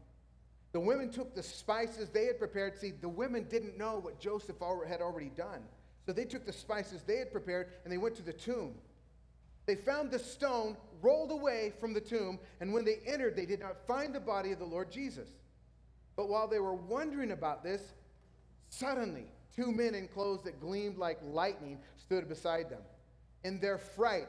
the 0.77 0.81
women 0.81 1.09
took 1.09 1.35
the 1.35 1.43
spices 1.43 2.11
they 2.11 2.27
had 2.27 2.39
prepared. 2.39 2.77
See, 2.77 2.91
the 2.91 3.09
women 3.09 3.47
didn't 3.49 3.79
know 3.79 3.97
what 3.97 4.21
Joseph 4.21 4.57
had 4.87 5.01
already 5.01 5.31
done. 5.31 5.63
So 6.05 6.13
they 6.13 6.27
took 6.27 6.45
the 6.45 6.53
spices 6.53 7.03
they 7.03 7.17
had 7.17 7.33
prepared 7.33 7.69
and 7.83 7.91
they 7.91 7.97
went 7.97 8.15
to 8.17 8.23
the 8.23 8.35
tomb. 8.35 8.75
They 9.65 9.75
found 9.75 10.11
the 10.11 10.19
stone 10.19 10.77
rolled 11.01 11.31
away 11.31 11.73
from 11.81 11.95
the 11.95 12.01
tomb, 12.03 12.39
and 12.61 12.75
when 12.75 12.85
they 12.85 12.99
entered, 13.07 13.37
they 13.37 13.47
did 13.47 13.59
not 13.59 13.87
find 13.87 14.15
the 14.15 14.21
body 14.21 14.53
of 14.53 14.59
the 14.59 14.67
Lord 14.67 14.93
Jesus. 14.93 15.31
But 16.15 16.29
while 16.29 16.47
they 16.47 16.59
were 16.59 16.75
wondering 16.75 17.31
about 17.31 17.65
this, 17.65 17.81
suddenly 18.69 19.29
two 19.57 19.73
men 19.73 19.95
in 19.95 20.09
clothes 20.09 20.43
that 20.43 20.61
gleamed 20.61 20.99
like 20.99 21.19
lightning 21.23 21.79
stood 21.97 22.29
beside 22.29 22.69
them. 22.69 22.83
In 23.45 23.61
their 23.61 23.79
fright, 23.79 24.29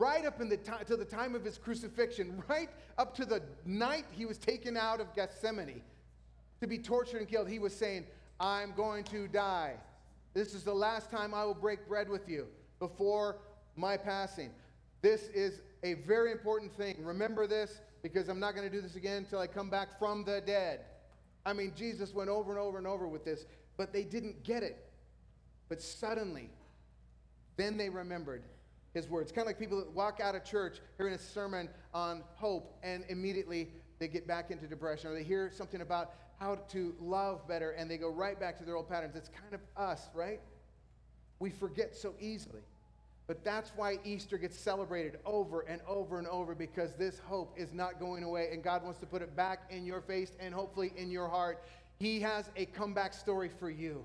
Right 0.00 0.24
up 0.24 0.40
in 0.40 0.48
the 0.48 0.56
time 0.56 0.86
to 0.86 0.96
the 0.96 1.04
time 1.04 1.34
of 1.34 1.44
his 1.44 1.58
crucifixion, 1.58 2.42
right 2.48 2.70
up 2.96 3.14
to 3.16 3.26
the 3.26 3.42
night 3.66 4.06
he 4.12 4.24
was 4.24 4.38
taken 4.38 4.74
out 4.78 4.98
of 4.98 5.14
Gethsemane 5.14 5.82
to 6.62 6.66
be 6.66 6.78
tortured 6.78 7.18
and 7.18 7.28
killed, 7.28 7.50
he 7.50 7.58
was 7.58 7.76
saying, 7.76 8.06
I'm 8.40 8.72
going 8.72 9.04
to 9.04 9.28
die. 9.28 9.74
This 10.32 10.54
is 10.54 10.64
the 10.64 10.72
last 10.72 11.10
time 11.10 11.34
I 11.34 11.44
will 11.44 11.52
break 11.52 11.86
bread 11.86 12.08
with 12.08 12.30
you 12.30 12.46
before 12.78 13.40
my 13.76 13.98
passing. 13.98 14.52
This 15.02 15.24
is 15.34 15.60
a 15.82 15.92
very 15.94 16.32
important 16.32 16.72
thing. 16.72 16.96
Remember 17.02 17.46
this 17.46 17.82
because 18.02 18.30
I'm 18.30 18.40
not 18.40 18.54
going 18.54 18.66
to 18.66 18.74
do 18.74 18.80
this 18.80 18.96
again 18.96 19.18
until 19.18 19.40
I 19.40 19.48
come 19.48 19.68
back 19.68 19.98
from 19.98 20.24
the 20.24 20.40
dead. 20.40 20.80
I 21.44 21.52
mean, 21.52 21.74
Jesus 21.76 22.14
went 22.14 22.30
over 22.30 22.52
and 22.52 22.58
over 22.58 22.78
and 22.78 22.86
over 22.86 23.06
with 23.06 23.26
this, 23.26 23.44
but 23.76 23.92
they 23.92 24.04
didn't 24.04 24.44
get 24.44 24.62
it. 24.62 24.82
But 25.68 25.82
suddenly, 25.82 26.48
then 27.58 27.76
they 27.76 27.90
remembered 27.90 28.44
his 28.94 29.08
words. 29.08 29.32
Kind 29.32 29.42
of 29.42 29.46
like 29.46 29.58
people 29.58 29.78
that 29.78 29.90
walk 29.92 30.20
out 30.20 30.34
of 30.34 30.44
church 30.44 30.78
hearing 30.96 31.14
a 31.14 31.18
sermon 31.18 31.68
on 31.94 32.22
hope 32.34 32.76
and 32.82 33.04
immediately 33.08 33.68
they 33.98 34.08
get 34.08 34.26
back 34.26 34.50
into 34.50 34.66
depression 34.66 35.10
or 35.10 35.14
they 35.14 35.22
hear 35.22 35.50
something 35.52 35.80
about 35.80 36.14
how 36.38 36.56
to 36.68 36.94
love 37.00 37.46
better 37.46 37.72
and 37.72 37.90
they 37.90 37.98
go 37.98 38.10
right 38.10 38.40
back 38.40 38.58
to 38.58 38.64
their 38.64 38.76
old 38.76 38.88
patterns. 38.88 39.14
It's 39.14 39.28
kind 39.28 39.54
of 39.54 39.60
us, 39.76 40.08
right? 40.14 40.40
We 41.38 41.50
forget 41.50 41.94
so 41.94 42.14
easily. 42.20 42.62
But 43.26 43.44
that's 43.44 43.70
why 43.76 44.00
Easter 44.04 44.38
gets 44.38 44.58
celebrated 44.58 45.20
over 45.24 45.60
and 45.60 45.80
over 45.86 46.18
and 46.18 46.26
over 46.26 46.52
because 46.52 46.94
this 46.94 47.20
hope 47.20 47.54
is 47.56 47.72
not 47.72 48.00
going 48.00 48.24
away 48.24 48.48
and 48.52 48.60
God 48.60 48.82
wants 48.82 48.98
to 49.00 49.06
put 49.06 49.22
it 49.22 49.36
back 49.36 49.70
in 49.70 49.86
your 49.86 50.00
face 50.00 50.32
and 50.40 50.52
hopefully 50.52 50.92
in 50.96 51.12
your 51.12 51.28
heart. 51.28 51.62
He 52.00 52.18
has 52.20 52.50
a 52.56 52.64
comeback 52.64 53.14
story 53.14 53.48
for 53.60 53.70
you. 53.70 54.04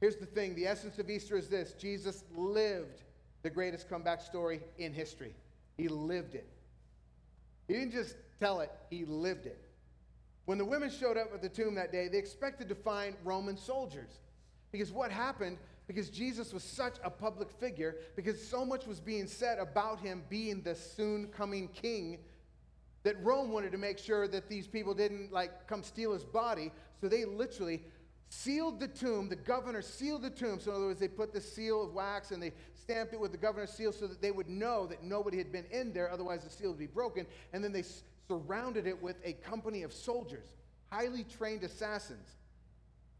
Here's 0.00 0.16
the 0.16 0.26
thing 0.26 0.54
the 0.54 0.66
essence 0.66 0.98
of 0.98 1.10
Easter 1.10 1.36
is 1.36 1.48
this 1.48 1.72
Jesus 1.72 2.24
lived 2.36 3.02
the 3.42 3.50
greatest 3.50 3.88
comeback 3.88 4.20
story 4.20 4.60
in 4.78 4.92
history. 4.92 5.34
He 5.76 5.88
lived 5.88 6.34
it. 6.34 6.48
He 7.66 7.74
didn't 7.74 7.92
just 7.92 8.16
tell 8.40 8.60
it, 8.60 8.70
he 8.90 9.04
lived 9.04 9.46
it. 9.46 9.60
When 10.46 10.58
the 10.58 10.64
women 10.64 10.90
showed 10.90 11.18
up 11.18 11.28
at 11.34 11.42
the 11.42 11.48
tomb 11.48 11.74
that 11.74 11.92
day, 11.92 12.08
they 12.08 12.18
expected 12.18 12.68
to 12.70 12.74
find 12.74 13.14
Roman 13.22 13.56
soldiers. 13.56 14.20
Because 14.72 14.90
what 14.90 15.10
happened, 15.10 15.58
because 15.86 16.08
Jesus 16.08 16.52
was 16.52 16.62
such 16.62 16.96
a 17.04 17.10
public 17.10 17.50
figure, 17.50 17.96
because 18.16 18.42
so 18.42 18.64
much 18.64 18.86
was 18.86 19.00
being 19.00 19.26
said 19.26 19.58
about 19.58 20.00
him 20.00 20.22
being 20.30 20.62
the 20.62 20.74
soon 20.74 21.28
coming 21.28 21.68
king, 21.68 22.18
that 23.02 23.22
Rome 23.22 23.52
wanted 23.52 23.72
to 23.72 23.78
make 23.78 23.98
sure 23.98 24.26
that 24.28 24.48
these 24.48 24.66
people 24.66 24.94
didn't 24.94 25.32
like 25.32 25.66
come 25.66 25.82
steal 25.82 26.12
his 26.12 26.24
body. 26.24 26.72
So 27.00 27.08
they 27.08 27.24
literally 27.24 27.82
sealed 28.28 28.80
the 28.80 28.88
tomb. 28.88 29.28
The 29.28 29.36
governor 29.36 29.82
sealed 29.82 30.22
the 30.22 30.30
tomb. 30.30 30.60
So 30.60 30.70
in 30.70 30.76
other 30.76 30.86
words, 30.86 31.00
they 31.00 31.08
put 31.08 31.32
the 31.32 31.40
seal 31.40 31.82
of 31.82 31.94
wax 31.94 32.30
and 32.30 32.42
they 32.42 32.52
stamped 32.74 33.12
it 33.12 33.20
with 33.20 33.32
the 33.32 33.38
governor's 33.38 33.72
seal 33.72 33.92
so 33.92 34.06
that 34.06 34.20
they 34.20 34.30
would 34.30 34.48
know 34.48 34.86
that 34.86 35.02
nobody 35.02 35.38
had 35.38 35.52
been 35.52 35.66
in 35.70 35.92
there. 35.92 36.10
Otherwise, 36.10 36.44
the 36.44 36.50
seal 36.50 36.70
would 36.70 36.78
be 36.78 36.86
broken. 36.86 37.26
And 37.52 37.62
then 37.62 37.72
they 37.72 37.80
s- 37.80 38.02
surrounded 38.28 38.86
it 38.86 39.00
with 39.02 39.16
a 39.24 39.32
company 39.34 39.82
of 39.82 39.92
soldiers, 39.92 40.46
highly 40.90 41.24
trained 41.24 41.64
assassins. 41.64 42.36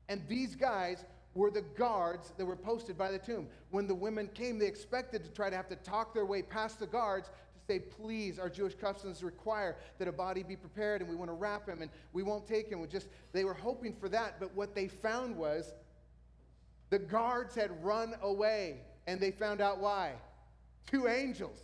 And 0.08 0.22
these 0.28 0.54
guys 0.54 1.04
were 1.34 1.50
the 1.50 1.62
guards 1.62 2.32
that 2.36 2.44
were 2.44 2.56
posted 2.56 2.96
by 2.98 3.10
the 3.10 3.18
tomb. 3.18 3.46
When 3.70 3.86
the 3.86 3.94
women 3.94 4.28
came, 4.34 4.58
they 4.58 4.66
expected 4.66 5.24
to 5.24 5.30
try 5.30 5.50
to 5.50 5.56
have 5.56 5.68
to 5.68 5.76
talk 5.76 6.14
their 6.14 6.24
way 6.24 6.42
past 6.42 6.80
the 6.80 6.86
guards 6.86 7.30
say, 7.68 7.78
please, 7.78 8.38
our 8.38 8.48
Jewish 8.48 8.74
customs 8.74 9.22
require 9.22 9.76
that 9.98 10.08
a 10.08 10.12
body 10.12 10.42
be 10.42 10.56
prepared 10.56 11.02
and 11.02 11.08
we 11.08 11.14
want 11.14 11.28
to 11.28 11.34
wrap 11.34 11.68
him 11.68 11.82
and 11.82 11.90
we 12.12 12.22
won't 12.22 12.46
take 12.46 12.68
him. 12.68 12.80
We 12.80 12.88
just 12.88 13.08
they 13.32 13.44
were 13.44 13.54
hoping 13.54 13.94
for 13.94 14.08
that, 14.08 14.40
but 14.40 14.54
what 14.56 14.74
they 14.74 14.88
found 14.88 15.36
was 15.36 15.72
the 16.90 16.98
guards 16.98 17.54
had 17.54 17.84
run 17.84 18.14
away 18.22 18.80
and 19.06 19.20
they 19.20 19.30
found 19.30 19.60
out 19.60 19.78
why. 19.78 20.14
Two 20.90 21.06
angels 21.06 21.60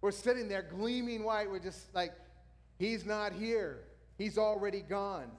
were 0.00 0.10
sitting 0.10 0.48
there 0.48 0.62
gleaming 0.62 1.22
white, 1.22 1.50
were 1.50 1.60
just 1.60 1.94
like, 1.94 2.12
He's 2.78 3.06
not 3.06 3.32
here. 3.32 3.80
He's 4.18 4.38
already 4.38 4.80
gone. 4.80 5.30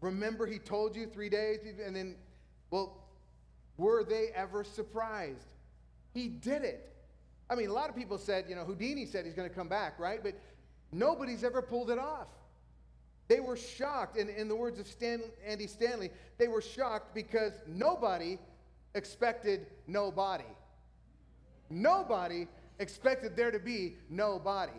Remember, 0.00 0.46
he 0.46 0.58
told 0.58 0.96
you 0.96 1.06
three 1.06 1.28
days, 1.28 1.60
and 1.84 1.94
then, 1.94 2.16
well, 2.70 3.04
were 3.76 4.04
they 4.04 4.28
ever 4.34 4.64
surprised? 4.64 5.46
He 6.12 6.28
did 6.28 6.62
it. 6.62 6.93
I 7.50 7.54
mean, 7.54 7.68
a 7.68 7.72
lot 7.72 7.90
of 7.90 7.96
people 7.96 8.18
said, 8.18 8.46
you 8.48 8.56
know, 8.56 8.64
Houdini 8.64 9.06
said 9.06 9.24
he's 9.24 9.34
going 9.34 9.48
to 9.48 9.54
come 9.54 9.68
back, 9.68 9.98
right? 9.98 10.22
But 10.22 10.34
nobody's 10.92 11.44
ever 11.44 11.60
pulled 11.60 11.90
it 11.90 11.98
off. 11.98 12.28
They 13.28 13.40
were 13.40 13.56
shocked. 13.56 14.16
And 14.16 14.30
in 14.30 14.48
the 14.48 14.56
words 14.56 14.78
of 14.78 14.86
Stan, 14.86 15.22
Andy 15.46 15.66
Stanley, 15.66 16.10
they 16.38 16.48
were 16.48 16.62
shocked 16.62 17.14
because 17.14 17.52
nobody 17.66 18.38
expected 18.94 19.66
nobody. 19.86 20.44
Nobody 21.70 22.46
expected 22.78 23.36
there 23.36 23.50
to 23.50 23.58
be 23.58 23.96
nobody. 24.10 24.72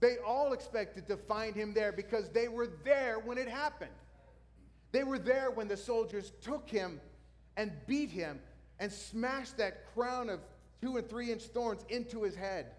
They 0.00 0.16
all 0.26 0.52
expected 0.52 1.06
to 1.08 1.16
find 1.16 1.54
him 1.54 1.74
there 1.74 1.92
because 1.92 2.30
they 2.30 2.48
were 2.48 2.68
there 2.84 3.18
when 3.18 3.38
it 3.38 3.48
happened. 3.48 3.90
They 4.92 5.04
were 5.04 5.18
there 5.18 5.50
when 5.50 5.68
the 5.68 5.76
soldiers 5.76 6.32
took 6.40 6.68
him 6.68 7.00
and 7.56 7.72
beat 7.86 8.10
him 8.10 8.40
and 8.78 8.90
smashed 8.90 9.58
that 9.58 9.84
crown 9.94 10.30
of 10.30 10.40
two 10.80 10.96
and 10.96 11.08
three 11.08 11.32
inch 11.32 11.44
thorns 11.44 11.84
into 11.88 12.22
his 12.22 12.34
head. 12.34 12.72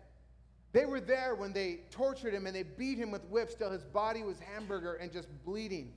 They 0.74 0.86
were 0.86 1.02
there 1.02 1.36
when 1.36 1.52
they 1.52 1.82
tortured 1.92 2.34
him 2.34 2.46
and 2.48 2.56
they 2.56 2.64
beat 2.64 2.98
him 2.98 3.12
with 3.12 3.24
whips 3.26 3.56
till 3.56 3.72
his 3.72 3.84
body 3.84 4.24
was 4.24 4.40
hamburger 4.40 4.94
and 4.94 5.12
just 5.12 5.28
bleeding. 5.44 5.94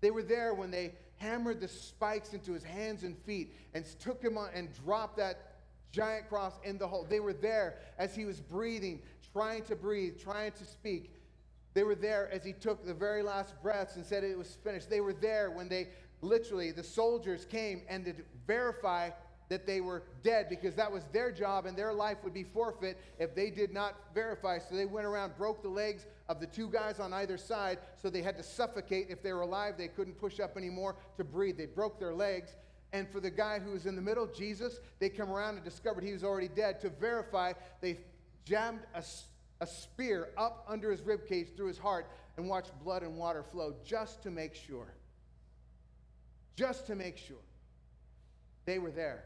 They 0.00 0.10
were 0.10 0.22
there 0.22 0.54
when 0.54 0.70
they 0.70 0.92
hammered 1.16 1.60
the 1.60 1.68
spikes 1.68 2.34
into 2.34 2.52
his 2.52 2.64
hands 2.64 3.02
and 3.02 3.16
feet 3.18 3.54
and 3.72 3.84
took 4.00 4.22
him 4.22 4.36
on 4.36 4.50
and 4.54 4.68
dropped 4.84 5.16
that 5.16 5.54
giant 5.90 6.28
cross 6.28 6.54
in 6.64 6.76
the 6.76 6.86
hole. 6.86 7.06
They 7.08 7.20
were 7.20 7.32
there 7.32 7.76
as 7.98 8.14
he 8.14 8.26
was 8.26 8.40
breathing, 8.40 9.00
trying 9.32 9.62
to 9.64 9.76
breathe, 9.76 10.20
trying 10.20 10.52
to 10.52 10.64
speak. 10.64 11.14
They 11.72 11.84
were 11.84 11.94
there 11.94 12.30
as 12.30 12.44
he 12.44 12.52
took 12.52 12.84
the 12.84 12.94
very 12.94 13.22
last 13.22 13.54
breaths 13.62 13.96
and 13.96 14.04
said 14.04 14.22
it 14.22 14.36
was 14.36 14.58
finished. 14.62 14.90
They 14.90 15.00
were 15.00 15.12
there 15.12 15.50
when 15.50 15.68
they 15.68 15.88
literally, 16.20 16.72
the 16.72 16.82
soldiers 16.82 17.44
came 17.44 17.82
and 17.88 18.04
to 18.04 18.14
verify 18.46 19.10
that 19.48 19.66
they 19.66 19.80
were 19.80 20.02
dead 20.22 20.46
because 20.48 20.74
that 20.74 20.90
was 20.90 21.04
their 21.12 21.30
job 21.30 21.66
and 21.66 21.76
their 21.76 21.92
life 21.92 22.18
would 22.24 22.34
be 22.34 22.44
forfeit 22.44 22.98
if 23.18 23.34
they 23.34 23.50
did 23.50 23.72
not 23.72 23.94
verify. 24.14 24.58
So 24.58 24.74
they 24.74 24.86
went 24.86 25.06
around, 25.06 25.36
broke 25.36 25.62
the 25.62 25.68
legs 25.68 26.06
of 26.28 26.40
the 26.40 26.46
two 26.46 26.68
guys 26.68 26.98
on 27.00 27.12
either 27.12 27.36
side, 27.36 27.78
so 28.00 28.08
they 28.08 28.22
had 28.22 28.36
to 28.38 28.42
suffocate. 28.42 29.06
If 29.10 29.22
they 29.22 29.32
were 29.32 29.42
alive, 29.42 29.74
they 29.76 29.88
couldn't 29.88 30.18
push 30.18 30.40
up 30.40 30.56
anymore 30.56 30.96
to 31.16 31.24
breathe. 31.24 31.58
They 31.58 31.66
broke 31.66 31.98
their 31.98 32.14
legs. 32.14 32.56
And 32.92 33.08
for 33.10 33.20
the 33.20 33.30
guy 33.30 33.58
who 33.58 33.72
was 33.72 33.86
in 33.86 33.96
the 33.96 34.02
middle, 34.02 34.26
Jesus, 34.26 34.78
they 35.00 35.08
come 35.08 35.30
around 35.30 35.56
and 35.56 35.64
discovered 35.64 36.04
he 36.04 36.12
was 36.12 36.24
already 36.24 36.48
dead. 36.48 36.80
To 36.80 36.90
verify, 36.90 37.52
they 37.80 37.98
jammed 38.44 38.80
a 38.94 39.66
spear 39.66 40.28
up 40.36 40.64
under 40.68 40.90
his 40.90 41.02
rib 41.02 41.26
cage 41.26 41.48
through 41.56 41.68
his 41.68 41.78
heart 41.78 42.06
and 42.36 42.48
watched 42.48 42.72
blood 42.82 43.02
and 43.02 43.16
water 43.16 43.42
flow 43.42 43.74
just 43.84 44.22
to 44.22 44.30
make 44.30 44.54
sure. 44.54 44.94
Just 46.56 46.86
to 46.86 46.94
make 46.94 47.18
sure. 47.18 47.36
They 48.64 48.78
were 48.78 48.90
there. 48.90 49.24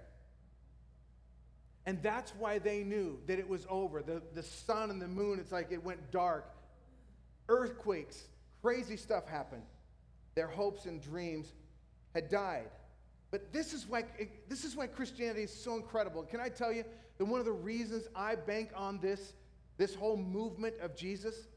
And 1.89 2.03
that's 2.03 2.35
why 2.39 2.59
they 2.59 2.85
knew 2.85 3.19
that 3.29 3.39
it 3.39 3.49
was 3.49 3.67
over. 3.71 4.03
The, 4.03 4.21
the 4.35 4.43
sun 4.43 4.91
and 4.91 5.01
the 5.01 5.09
moon, 5.09 5.39
it's 5.41 5.51
like 5.51 5.73
it 5.73 5.83
went 5.83 6.11
dark. 6.11 6.45
earthquakes, 7.49 8.25
crazy 8.61 8.99
stuff 8.99 9.27
happened. 9.27 9.63
Their 10.35 10.49
hopes 10.49 10.85
and 10.85 11.01
dreams 11.01 11.55
had 12.13 12.29
died. 12.29 12.69
But 13.31 13.55
this 13.55 13.73
is 13.73 13.87
why 13.87 14.05
this 14.51 14.65
is 14.65 14.77
why 14.77 14.87
Christianity 14.87 15.45
is 15.45 15.51
so 15.51 15.77
incredible. 15.77 16.25
Can 16.25 16.41
I 16.41 16.51
tell 16.51 16.71
you 16.71 16.85
that 17.17 17.25
one 17.25 17.41
of 17.41 17.47
the 17.47 17.53
reasons 17.53 18.07
I 18.15 18.35
bank 18.35 18.69
on 18.77 18.99
this 19.01 19.33
this 19.79 19.95
whole 19.95 20.19
movement 20.19 20.75
of 20.83 20.95
Jesus? 20.95 21.49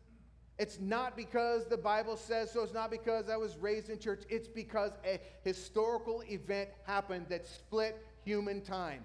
It's 0.58 0.80
not 0.80 1.18
because 1.18 1.66
the 1.66 1.76
Bible 1.76 2.16
says 2.16 2.54
so. 2.54 2.64
It's 2.64 2.74
not 2.74 2.90
because 2.90 3.28
I 3.28 3.36
was 3.36 3.58
raised 3.58 3.90
in 3.90 4.00
church. 4.00 4.24
It's 4.30 4.48
because 4.48 4.92
a 5.06 5.20
historical 5.44 6.24
event 6.30 6.70
happened 6.88 7.26
that 7.28 7.46
split 7.46 8.02
human 8.24 8.62
time. 8.62 9.04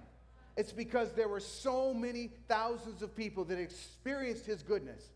It's 0.57 0.73
because 0.73 1.13
there 1.13 1.29
were 1.29 1.41
so 1.41 1.93
many 1.93 2.31
thousands 2.49 3.03
of 3.03 3.15
people 3.15 3.45
that 3.45 3.59
experienced 3.59 4.47
his 4.47 4.63
goodness, 4.63 5.11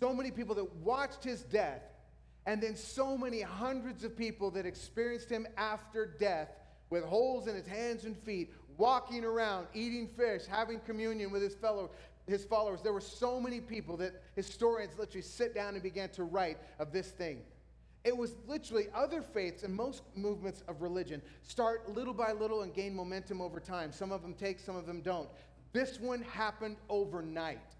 so 0.00 0.12
many 0.12 0.30
people 0.30 0.54
that 0.56 0.74
watched 0.76 1.22
his 1.22 1.42
death, 1.42 1.82
and 2.46 2.60
then 2.60 2.76
so 2.76 3.16
many 3.16 3.40
hundreds 3.40 4.04
of 4.04 4.16
people 4.16 4.50
that 4.50 4.66
experienced 4.66 5.30
him 5.30 5.46
after 5.56 6.06
death 6.18 6.48
with 6.90 7.04
holes 7.04 7.46
in 7.46 7.54
his 7.54 7.66
hands 7.66 8.04
and 8.04 8.16
feet, 8.18 8.52
walking 8.76 9.24
around, 9.24 9.66
eating 9.74 10.08
fish, 10.08 10.42
having 10.46 10.80
communion 10.80 11.30
with 11.30 11.42
his 11.42 11.54
fellow 11.54 11.90
his 12.26 12.44
followers. 12.44 12.80
There 12.82 12.92
were 12.92 13.00
so 13.00 13.40
many 13.40 13.60
people 13.60 13.96
that 13.98 14.22
historians 14.34 14.92
literally 14.98 15.22
sit 15.22 15.54
down 15.54 15.74
and 15.74 15.82
began 15.82 16.08
to 16.10 16.24
write 16.24 16.58
of 16.78 16.92
this 16.92 17.10
thing. 17.10 17.42
It 18.04 18.14
was 18.14 18.36
literally 18.46 18.88
other 18.94 19.22
faiths 19.22 19.62
and 19.62 19.74
most 19.74 20.02
movements 20.14 20.62
of 20.68 20.82
religion 20.82 21.22
start 21.42 21.88
little 21.94 22.12
by 22.12 22.32
little 22.32 22.62
and 22.62 22.74
gain 22.74 22.94
momentum 22.94 23.40
over 23.40 23.58
time. 23.58 23.92
Some 23.92 24.12
of 24.12 24.20
them 24.20 24.34
take, 24.34 24.60
some 24.60 24.76
of 24.76 24.84
them 24.86 25.00
don't. 25.00 25.28
This 25.72 25.98
one 25.98 26.22
happened 26.22 26.76
overnight. 26.90 27.76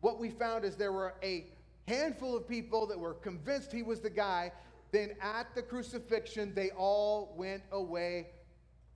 What 0.00 0.20
we 0.20 0.28
found 0.30 0.66
is 0.66 0.76
there 0.76 0.92
were 0.92 1.14
a 1.22 1.46
handful 1.88 2.36
of 2.36 2.46
people 2.46 2.86
that 2.86 2.98
were 2.98 3.14
convinced 3.14 3.72
he 3.72 3.82
was 3.82 4.00
the 4.00 4.10
guy. 4.10 4.52
Then 4.92 5.16
at 5.22 5.54
the 5.54 5.62
crucifixion, 5.62 6.54
they 6.54 6.70
all 6.70 7.34
went 7.36 7.62
away 7.72 8.28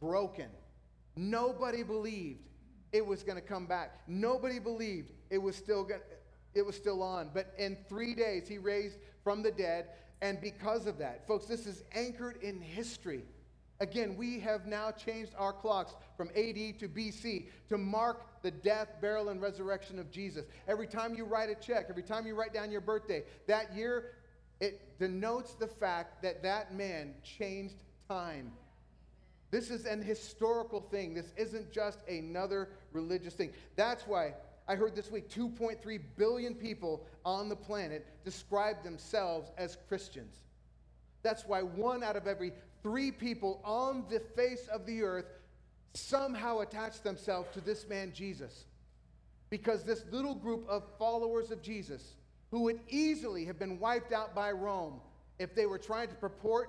broken. 0.00 0.48
Nobody 1.16 1.82
believed 1.82 2.46
it 2.92 3.04
was 3.04 3.22
going 3.22 3.36
to 3.36 3.42
come 3.42 3.66
back. 3.66 4.00
Nobody 4.06 4.58
believed 4.58 5.12
it 5.30 5.38
was 5.38 5.56
still 5.56 5.82
going 5.82 6.00
it 6.54 6.64
was 6.64 6.76
still 6.76 7.02
on. 7.02 7.30
But 7.32 7.52
in 7.58 7.76
3 7.88 8.14
days 8.14 8.46
he 8.48 8.58
raised 8.58 8.98
from 9.24 9.42
the 9.42 9.50
dead 9.50 9.86
and 10.20 10.40
because 10.40 10.86
of 10.86 10.98
that, 10.98 11.26
folks, 11.26 11.46
this 11.46 11.66
is 11.66 11.84
anchored 11.92 12.42
in 12.42 12.60
history. 12.60 13.22
Again, 13.80 14.16
we 14.16 14.40
have 14.40 14.66
now 14.66 14.90
changed 14.90 15.32
our 15.38 15.52
clocks 15.52 15.94
from 16.16 16.28
AD 16.30 16.78
to 16.80 16.88
BC 16.88 17.46
to 17.68 17.78
mark 17.78 18.42
the 18.42 18.50
death, 18.50 18.88
burial, 19.00 19.28
and 19.28 19.40
resurrection 19.40 20.00
of 20.00 20.10
Jesus. 20.10 20.44
Every 20.66 20.88
time 20.88 21.14
you 21.14 21.24
write 21.24 21.48
a 21.48 21.54
check, 21.54 21.86
every 21.88 22.02
time 22.02 22.26
you 22.26 22.34
write 22.34 22.52
down 22.52 22.72
your 22.72 22.80
birthday, 22.80 23.22
that 23.46 23.72
year, 23.74 24.14
it 24.60 24.98
denotes 24.98 25.54
the 25.54 25.68
fact 25.68 26.22
that 26.22 26.42
that 26.42 26.74
man 26.74 27.14
changed 27.22 27.76
time. 28.08 28.50
This 29.50 29.70
is 29.70 29.86
an 29.86 30.02
historical 30.02 30.80
thing. 30.80 31.14
This 31.14 31.32
isn't 31.36 31.72
just 31.72 32.00
another 32.08 32.70
religious 32.92 33.34
thing. 33.34 33.52
That's 33.76 34.06
why 34.06 34.34
I 34.68 34.76
heard 34.76 34.94
this 34.94 35.10
week 35.10 35.30
2.3 35.30 35.98
billion 36.16 36.54
people 36.54 37.06
on 37.24 37.48
the 37.48 37.56
planet 37.56 38.06
describe 38.22 38.84
themselves 38.84 39.50
as 39.56 39.78
Christians. 39.88 40.36
That's 41.22 41.46
why 41.46 41.62
one 41.62 42.04
out 42.04 42.16
of 42.16 42.26
every 42.26 42.52
three 42.82 43.10
people 43.10 43.62
on 43.64 44.04
the 44.10 44.20
face 44.20 44.68
of 44.68 44.84
the 44.84 45.02
earth 45.02 45.24
somehow 45.94 46.60
attach 46.60 47.00
themselves 47.00 47.48
to 47.54 47.62
this 47.62 47.88
man 47.88 48.12
Jesus. 48.14 48.66
Because 49.48 49.84
this 49.84 50.04
little 50.10 50.34
group 50.34 50.68
of 50.68 50.84
followers 50.98 51.50
of 51.50 51.62
Jesus, 51.62 52.16
who 52.50 52.60
would 52.64 52.80
easily 52.90 53.46
have 53.46 53.58
been 53.58 53.78
wiped 53.78 54.12
out 54.12 54.34
by 54.34 54.52
Rome 54.52 55.00
if 55.38 55.54
they 55.54 55.64
were 55.64 55.78
trying 55.78 56.08
to 56.08 56.14
purport 56.14 56.68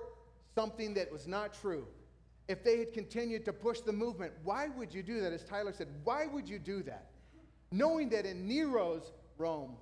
something 0.54 0.94
that 0.94 1.12
was 1.12 1.26
not 1.26 1.52
true, 1.52 1.86
if 2.48 2.64
they 2.64 2.78
had 2.78 2.94
continued 2.94 3.44
to 3.44 3.52
push 3.52 3.80
the 3.80 3.92
movement, 3.92 4.32
why 4.42 4.68
would 4.68 4.94
you 4.94 5.02
do 5.02 5.20
that? 5.20 5.34
As 5.34 5.44
Tyler 5.44 5.74
said, 5.74 5.88
why 6.02 6.26
would 6.26 6.48
you 6.48 6.58
do 6.58 6.82
that? 6.84 7.09
Knowing 7.72 8.08
that 8.10 8.26
in 8.26 8.48
Nero's 8.48 9.12
Rome, 9.38 9.76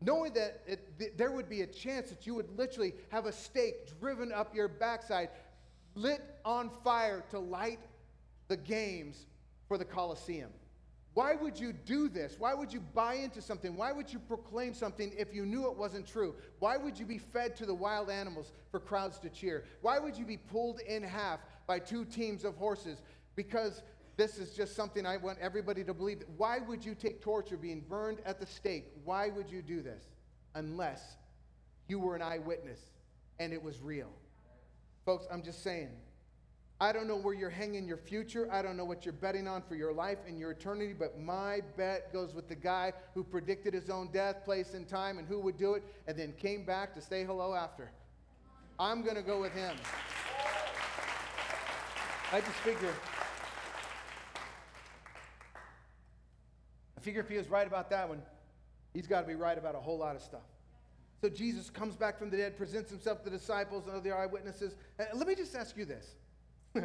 knowing 0.00 0.32
that 0.34 0.62
it, 0.66 0.98
th- 0.98 1.12
there 1.16 1.30
would 1.30 1.48
be 1.48 1.62
a 1.62 1.66
chance 1.66 2.10
that 2.10 2.26
you 2.26 2.34
would 2.34 2.56
literally 2.56 2.94
have 3.10 3.26
a 3.26 3.32
stake 3.32 3.98
driven 4.00 4.32
up 4.32 4.54
your 4.54 4.68
backside, 4.68 5.30
lit 5.94 6.22
on 6.44 6.70
fire 6.84 7.24
to 7.30 7.38
light 7.38 7.80
the 8.48 8.56
games 8.56 9.26
for 9.68 9.78
the 9.78 9.84
Colosseum. 9.84 10.50
Why 11.14 11.34
would 11.34 11.58
you 11.58 11.72
do 11.72 12.08
this? 12.08 12.36
Why 12.38 12.54
would 12.54 12.72
you 12.72 12.80
buy 12.80 13.14
into 13.14 13.42
something? 13.42 13.76
Why 13.76 13.90
would 13.90 14.12
you 14.12 14.20
proclaim 14.20 14.74
something 14.74 15.12
if 15.18 15.34
you 15.34 15.44
knew 15.44 15.68
it 15.68 15.76
wasn't 15.76 16.06
true? 16.06 16.34
Why 16.60 16.76
would 16.76 16.98
you 16.98 17.04
be 17.04 17.18
fed 17.18 17.56
to 17.56 17.66
the 17.66 17.74
wild 17.74 18.10
animals 18.10 18.52
for 18.70 18.78
crowds 18.78 19.18
to 19.20 19.28
cheer? 19.28 19.64
Why 19.82 19.98
would 19.98 20.16
you 20.16 20.24
be 20.24 20.36
pulled 20.36 20.80
in 20.80 21.02
half 21.02 21.40
by 21.66 21.80
two 21.80 22.04
teams 22.04 22.44
of 22.44 22.56
horses? 22.56 23.02
Because 23.34 23.82
this 24.20 24.38
is 24.38 24.50
just 24.54 24.76
something 24.76 25.06
I 25.06 25.16
want 25.16 25.38
everybody 25.40 25.82
to 25.82 25.94
believe. 25.94 26.22
Why 26.36 26.58
would 26.58 26.84
you 26.84 26.94
take 26.94 27.22
torture 27.22 27.56
being 27.56 27.80
burned 27.88 28.18
at 28.26 28.38
the 28.38 28.44
stake? 28.44 28.92
Why 29.06 29.30
would 29.30 29.50
you 29.50 29.62
do 29.62 29.80
this? 29.80 30.04
Unless 30.54 31.16
you 31.88 31.98
were 31.98 32.16
an 32.16 32.20
eyewitness 32.20 32.80
and 33.38 33.54
it 33.54 33.62
was 33.62 33.80
real. 33.80 34.10
Folks, 35.06 35.26
I'm 35.32 35.42
just 35.42 35.64
saying. 35.64 35.88
I 36.82 36.92
don't 36.92 37.08
know 37.08 37.16
where 37.16 37.32
you're 37.32 37.48
hanging 37.48 37.86
your 37.88 37.96
future. 37.96 38.46
I 38.52 38.60
don't 38.60 38.76
know 38.76 38.84
what 38.84 39.06
you're 39.06 39.14
betting 39.14 39.48
on 39.48 39.62
for 39.62 39.74
your 39.74 39.92
life 39.92 40.18
and 40.28 40.38
your 40.38 40.50
eternity, 40.50 40.92
but 40.92 41.18
my 41.18 41.60
bet 41.78 42.12
goes 42.12 42.34
with 42.34 42.46
the 42.46 42.54
guy 42.54 42.92
who 43.14 43.24
predicted 43.24 43.72
his 43.72 43.88
own 43.88 44.10
death, 44.12 44.44
place, 44.44 44.74
and 44.74 44.86
time, 44.86 45.16
and 45.16 45.26
who 45.26 45.40
would 45.40 45.56
do 45.56 45.74
it, 45.74 45.82
and 46.06 46.18
then 46.18 46.32
came 46.32 46.66
back 46.66 46.94
to 46.94 47.00
say 47.00 47.24
hello 47.24 47.54
after. 47.54 47.90
I'm 48.78 49.02
going 49.02 49.16
to 49.16 49.22
go 49.22 49.40
with 49.40 49.52
him. 49.52 49.76
I 52.32 52.40
just 52.40 52.56
figure. 52.56 52.94
I 57.00 57.02
figure 57.02 57.22
if 57.22 57.28
he 57.30 57.38
was 57.38 57.48
right 57.48 57.66
about 57.66 57.88
that 57.90 58.08
one, 58.08 58.20
he's 58.92 59.06
got 59.06 59.22
to 59.22 59.26
be 59.26 59.34
right 59.34 59.56
about 59.56 59.74
a 59.74 59.78
whole 59.80 59.96
lot 59.96 60.16
of 60.16 60.22
stuff. 60.22 60.42
So 61.22 61.30
Jesus 61.30 61.70
comes 61.70 61.96
back 61.96 62.18
from 62.18 62.28
the 62.28 62.36
dead, 62.36 62.58
presents 62.58 62.90
himself 62.90 63.24
to 63.24 63.30
the 63.30 63.38
disciples 63.38 63.86
and 63.86 63.96
other 63.96 64.14
eyewitnesses. 64.14 64.74
And 64.98 65.08
let 65.14 65.26
me 65.26 65.34
just 65.34 65.54
ask 65.54 65.76
you 65.78 65.86
this. 65.86 66.14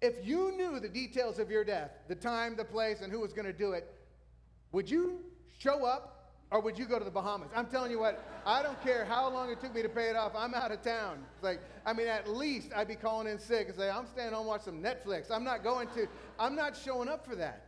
if 0.00 0.24
you 0.24 0.52
knew 0.56 0.78
the 0.78 0.88
details 0.88 1.40
of 1.40 1.50
your 1.50 1.64
death, 1.64 1.90
the 2.06 2.14
time, 2.14 2.54
the 2.54 2.64
place, 2.64 3.00
and 3.00 3.12
who 3.12 3.18
was 3.18 3.32
going 3.32 3.46
to 3.46 3.52
do 3.52 3.72
it, 3.72 3.92
would 4.70 4.88
you 4.88 5.20
show 5.58 5.84
up 5.84 6.32
or 6.50 6.60
would 6.60 6.78
you 6.78 6.86
go 6.86 6.98
to 6.98 7.04
the 7.04 7.10
Bahamas? 7.10 7.50
I'm 7.56 7.66
telling 7.66 7.90
you 7.90 7.98
what, 7.98 8.24
I 8.46 8.62
don't 8.62 8.80
care 8.84 9.04
how 9.04 9.28
long 9.32 9.50
it 9.50 9.60
took 9.60 9.74
me 9.74 9.82
to 9.82 9.88
pay 9.88 10.10
it 10.10 10.16
off. 10.16 10.32
I'm 10.36 10.54
out 10.54 10.70
of 10.70 10.82
town. 10.82 11.18
It's 11.34 11.42
like, 11.42 11.60
I 11.84 11.92
mean, 11.92 12.06
at 12.06 12.28
least 12.28 12.70
I'd 12.74 12.88
be 12.88 12.94
calling 12.94 13.26
in 13.26 13.38
sick 13.40 13.68
and 13.68 13.76
say, 13.76 13.90
I'm 13.90 14.06
staying 14.06 14.32
home 14.32 14.46
watch 14.46 14.62
some 14.62 14.80
Netflix. 14.80 15.30
I'm 15.30 15.44
not 15.44 15.64
going 15.64 15.88
to, 15.94 16.06
I'm 16.38 16.54
not 16.54 16.76
showing 16.76 17.08
up 17.08 17.26
for 17.26 17.34
that. 17.34 17.67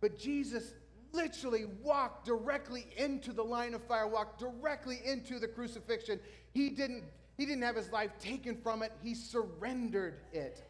But 0.00 0.18
Jesus 0.18 0.72
literally 1.12 1.64
walked 1.82 2.26
directly 2.26 2.86
into 2.96 3.32
the 3.32 3.42
line 3.42 3.74
of 3.74 3.82
fire, 3.84 4.06
walked 4.06 4.38
directly 4.38 5.00
into 5.04 5.38
the 5.38 5.48
crucifixion. 5.48 6.20
He 6.52 6.70
didn't 6.70 7.04
he 7.36 7.44
didn't 7.44 7.62
have 7.62 7.76
his 7.76 7.92
life 7.92 8.12
taken 8.18 8.56
from 8.56 8.82
it, 8.82 8.92
he 9.02 9.14
surrendered 9.14 10.20
it. 10.32 10.62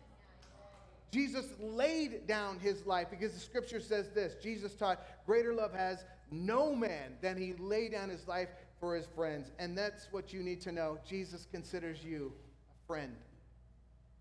Jesus 1.12 1.46
laid 1.60 2.26
down 2.26 2.58
his 2.58 2.84
life 2.84 3.06
because 3.10 3.32
the 3.32 3.40
scripture 3.40 3.80
says 3.80 4.10
this 4.10 4.34
Jesus 4.42 4.74
taught, 4.74 5.00
Greater 5.26 5.54
love 5.54 5.72
has 5.72 6.04
no 6.30 6.74
man 6.74 7.16
than 7.20 7.36
he 7.36 7.54
laid 7.58 7.92
down 7.92 8.08
his 8.08 8.26
life 8.26 8.48
for 8.80 8.96
his 8.96 9.06
friends. 9.06 9.50
And 9.58 9.78
that's 9.78 10.08
what 10.10 10.32
you 10.32 10.42
need 10.42 10.60
to 10.62 10.72
know. 10.72 10.98
Jesus 11.08 11.46
considers 11.50 12.02
you 12.04 12.32
a 12.70 12.86
friend. 12.86 13.14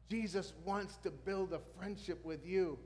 Jesus 0.10 0.54
wants 0.64 0.98
to 0.98 1.10
build 1.10 1.54
a 1.54 1.60
friendship 1.78 2.24
with 2.24 2.46
you. 2.46 2.78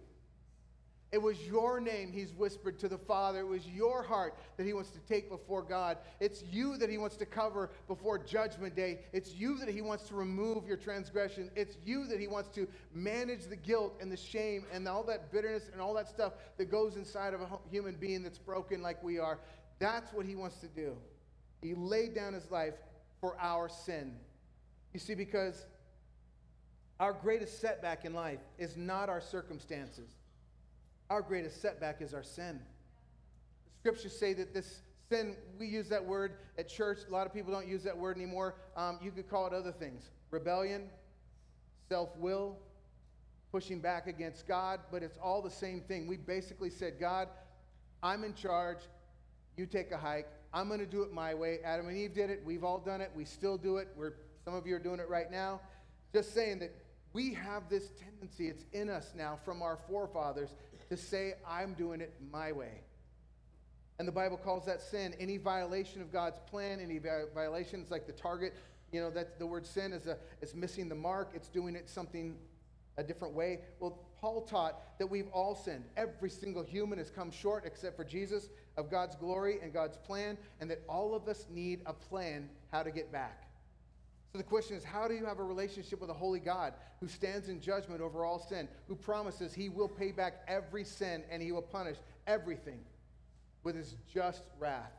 It 1.12 1.20
was 1.20 1.42
your 1.42 1.80
name 1.80 2.12
he's 2.12 2.34
whispered 2.34 2.78
to 2.80 2.88
the 2.88 2.98
Father. 2.98 3.40
It 3.40 3.48
was 3.48 3.68
your 3.68 4.04
heart 4.04 4.36
that 4.58 4.66
he 4.68 4.74
wants 4.74 4.92
to 4.92 5.00
take 5.00 5.28
before 5.30 5.64
God. 5.64 5.98
It's 6.20 6.44
you 6.44 6.78
that 6.78 6.90
he 6.90 7.00
wants 7.00 7.16
to 7.18 7.26
cover 7.26 7.72
before 7.88 8.20
Judgment 8.20 8.76
Day. 8.76 9.00
It's 9.12 9.34
you 9.34 9.58
that 9.58 9.70
he 9.70 9.82
wants 9.82 10.04
to 10.10 10.16
remove 10.16 10.68
your 10.68 10.78
transgression. 10.78 11.50
It's 11.56 11.78
you 11.84 12.06
that 12.08 12.20
he 12.20 12.28
wants 12.28 12.50
to 12.50 12.68
manage 12.94 13.46
the 13.46 13.56
guilt 13.56 13.96
and 14.00 14.12
the 14.12 14.18
shame 14.18 14.66
and 14.72 14.88
all 14.88 15.04
that 15.06 15.32
bitterness 15.32 15.70
and 15.74 15.82
all 15.82 15.96
that 15.96 16.08
stuff 16.08 16.34
that 16.58 16.70
goes 16.70 16.96
inside 16.96 17.34
of 17.34 17.42
a 17.42 17.48
human 17.72 17.96
being 17.96 18.22
that's 18.22 18.40
broken 18.40 18.84
like 18.84 19.04
we 19.04 19.18
are. 19.18 19.40
That's 19.80 20.14
what 20.14 20.28
he 20.28 20.36
wants 20.36 20.58
to 20.58 20.68
do. 20.68 20.96
He 21.64 21.74
laid 21.74 22.14
down 22.14 22.34
his 22.34 22.52
life 22.52 22.76
for 23.20 23.36
our 23.40 23.68
sin. 23.68 24.16
You 24.94 25.00
see, 25.00 25.16
because 25.16 25.66
our 27.00 27.14
greatest 27.14 27.60
setback 27.60 28.06
in 28.06 28.14
life 28.14 28.42
is 28.60 28.78
not 28.78 29.10
our 29.10 29.22
circumstances. 29.22 30.19
Our 31.10 31.22
greatest 31.22 31.62
setback 31.62 32.02
is 32.02 32.14
our 32.14 32.24
sin. 32.24 32.60
The 33.66 33.80
scriptures 33.80 34.18
say 34.18 34.34
that 34.34 34.54
this 34.54 34.82
sin, 35.10 35.36
we 35.58 35.68
use 35.68 35.90
that 35.90 36.06
word 36.06 36.34
at 36.58 36.70
church. 36.70 37.00
A 37.08 37.12
lot 37.12 37.26
of 37.26 37.34
people 37.34 37.52
don't 37.52 37.68
use 37.68 37.84
that 37.84 37.98
word 37.98 38.16
anymore. 38.16 38.56
Um, 38.78 39.00
you 39.02 39.12
could 39.12 39.30
call 39.30 39.48
it 39.48 39.54
other 39.54 39.72
things 39.72 40.10
rebellion, 40.32 40.90
self 41.90 42.16
will, 42.18 42.58
pushing 43.52 43.80
back 43.80 44.08
against 44.08 44.48
God, 44.48 44.80
but 44.92 45.02
it's 45.02 45.18
all 45.18 45.42
the 45.42 45.50
same 45.50 45.82
thing. 45.82 46.08
We 46.08 46.18
basically 46.18 46.70
said, 46.70 47.00
God, 47.00 47.28
I'm 48.04 48.24
in 48.24 48.36
charge. 48.36 48.80
You 49.58 49.66
take 49.66 49.92
a 49.92 49.98
hike. 49.98 50.28
I'm 50.54 50.68
going 50.68 50.80
to 50.80 50.86
do 50.86 51.02
it 51.04 51.12
my 51.12 51.34
way. 51.34 51.60
Adam 51.64 51.88
and 51.88 51.98
Eve 51.98 52.14
did 52.14 52.30
it. 52.30 52.42
We've 52.46 52.64
all 52.64 52.80
done 52.80 53.02
it. 53.02 53.12
We 53.16 53.26
still 53.26 53.58
do 53.58 53.78
it. 53.78 53.88
We're, 53.96 54.14
some 54.46 54.54
of 54.54 54.66
you 54.66 54.76
are 54.76 54.80
doing 54.80 55.00
it 55.00 55.10
right 55.10 55.32
now. 55.32 55.62
Just 56.14 56.34
saying 56.34 56.60
that 56.60 56.74
we 57.14 57.34
have 57.34 57.70
this 57.70 57.90
tendency, 58.00 58.48
it's 58.48 58.66
in 58.72 58.90
us 58.90 59.14
now 59.16 59.40
from 59.44 59.62
our 59.62 59.80
forefathers, 59.88 60.54
to 60.90 60.98
say, 60.98 61.36
I'm 61.48 61.74
doing 61.74 62.02
it 62.02 62.14
my 62.32 62.52
way. 62.52 62.82
And 64.00 64.08
the 64.08 64.12
Bible 64.12 64.38
calls 64.38 64.66
that 64.66 64.82
sin. 64.82 65.14
Any 65.20 65.38
violation 65.38 66.02
of 66.02 66.12
God's 66.12 66.40
plan, 66.50 66.80
any 66.80 66.98
vi- 67.00 67.26
violation, 67.34 67.82
it's 67.82 67.92
like 67.92 68.08
the 68.08 68.14
target. 68.14 68.56
You 68.92 69.02
know, 69.02 69.12
that 69.12 69.38
the 69.40 69.46
word 69.46 69.68
sin 69.68 69.94
is, 69.94 70.08
a, 70.08 70.18
is 70.42 70.56
missing 70.56 70.90
the 70.90 70.96
mark. 70.96 71.32
It's 71.36 71.50
doing 71.50 71.76
it 71.76 71.90
something 71.90 72.38
a 72.98 73.04
different 73.04 73.34
way. 73.34 73.60
Well, 73.80 74.00
Paul 74.20 74.42
taught 74.42 74.98
that 75.00 75.08
we've 75.08 75.28
all 75.30 75.56
sinned. 75.56 75.86
Every 75.96 76.30
single 76.30 76.64
human 76.64 76.98
has 76.98 77.10
come 77.10 77.32
short, 77.32 77.66
except 77.66 77.96
for 77.96 78.04
Jesus, 78.04 78.50
of 78.78 78.90
God's 78.90 79.16
glory 79.16 79.60
and 79.62 79.74
God's 79.74 79.98
plan, 79.98 80.38
and 80.60 80.70
that 80.72 80.82
all 80.88 81.14
of 81.14 81.28
us 81.28 81.46
need 81.50 81.82
a 81.86 81.94
plan 81.94 82.50
how 82.72 82.84
to 82.84 82.92
get 82.92 83.12
back. 83.12 83.49
So 84.32 84.38
the 84.38 84.44
question 84.44 84.78
is 84.78 84.84
how 84.84 85.08
do 85.08 85.16
you 85.16 85.26
have 85.26 85.40
a 85.40 85.44
relationship 85.44 86.00
with 86.00 86.10
a 86.10 86.14
holy 86.14 86.40
God 86.40 86.74
who 87.00 87.08
stands 87.08 87.50
in 87.50 87.60
judgment 87.60 88.02
over 88.02 88.24
all 88.24 88.40
sin, 88.40 88.68
who 88.88 88.96
promises 88.96 89.54
he 89.54 89.70
will 89.70 89.88
pay 89.88 90.12
back 90.12 90.44
every 90.48 90.84
sin 90.84 91.24
and 91.32 91.42
he 91.42 91.52
will 91.52 91.62
punish 91.64 91.98
everything 92.28 92.80
with 93.64 93.76
his 93.76 93.96
just 94.14 94.44
wrath? 94.60 94.92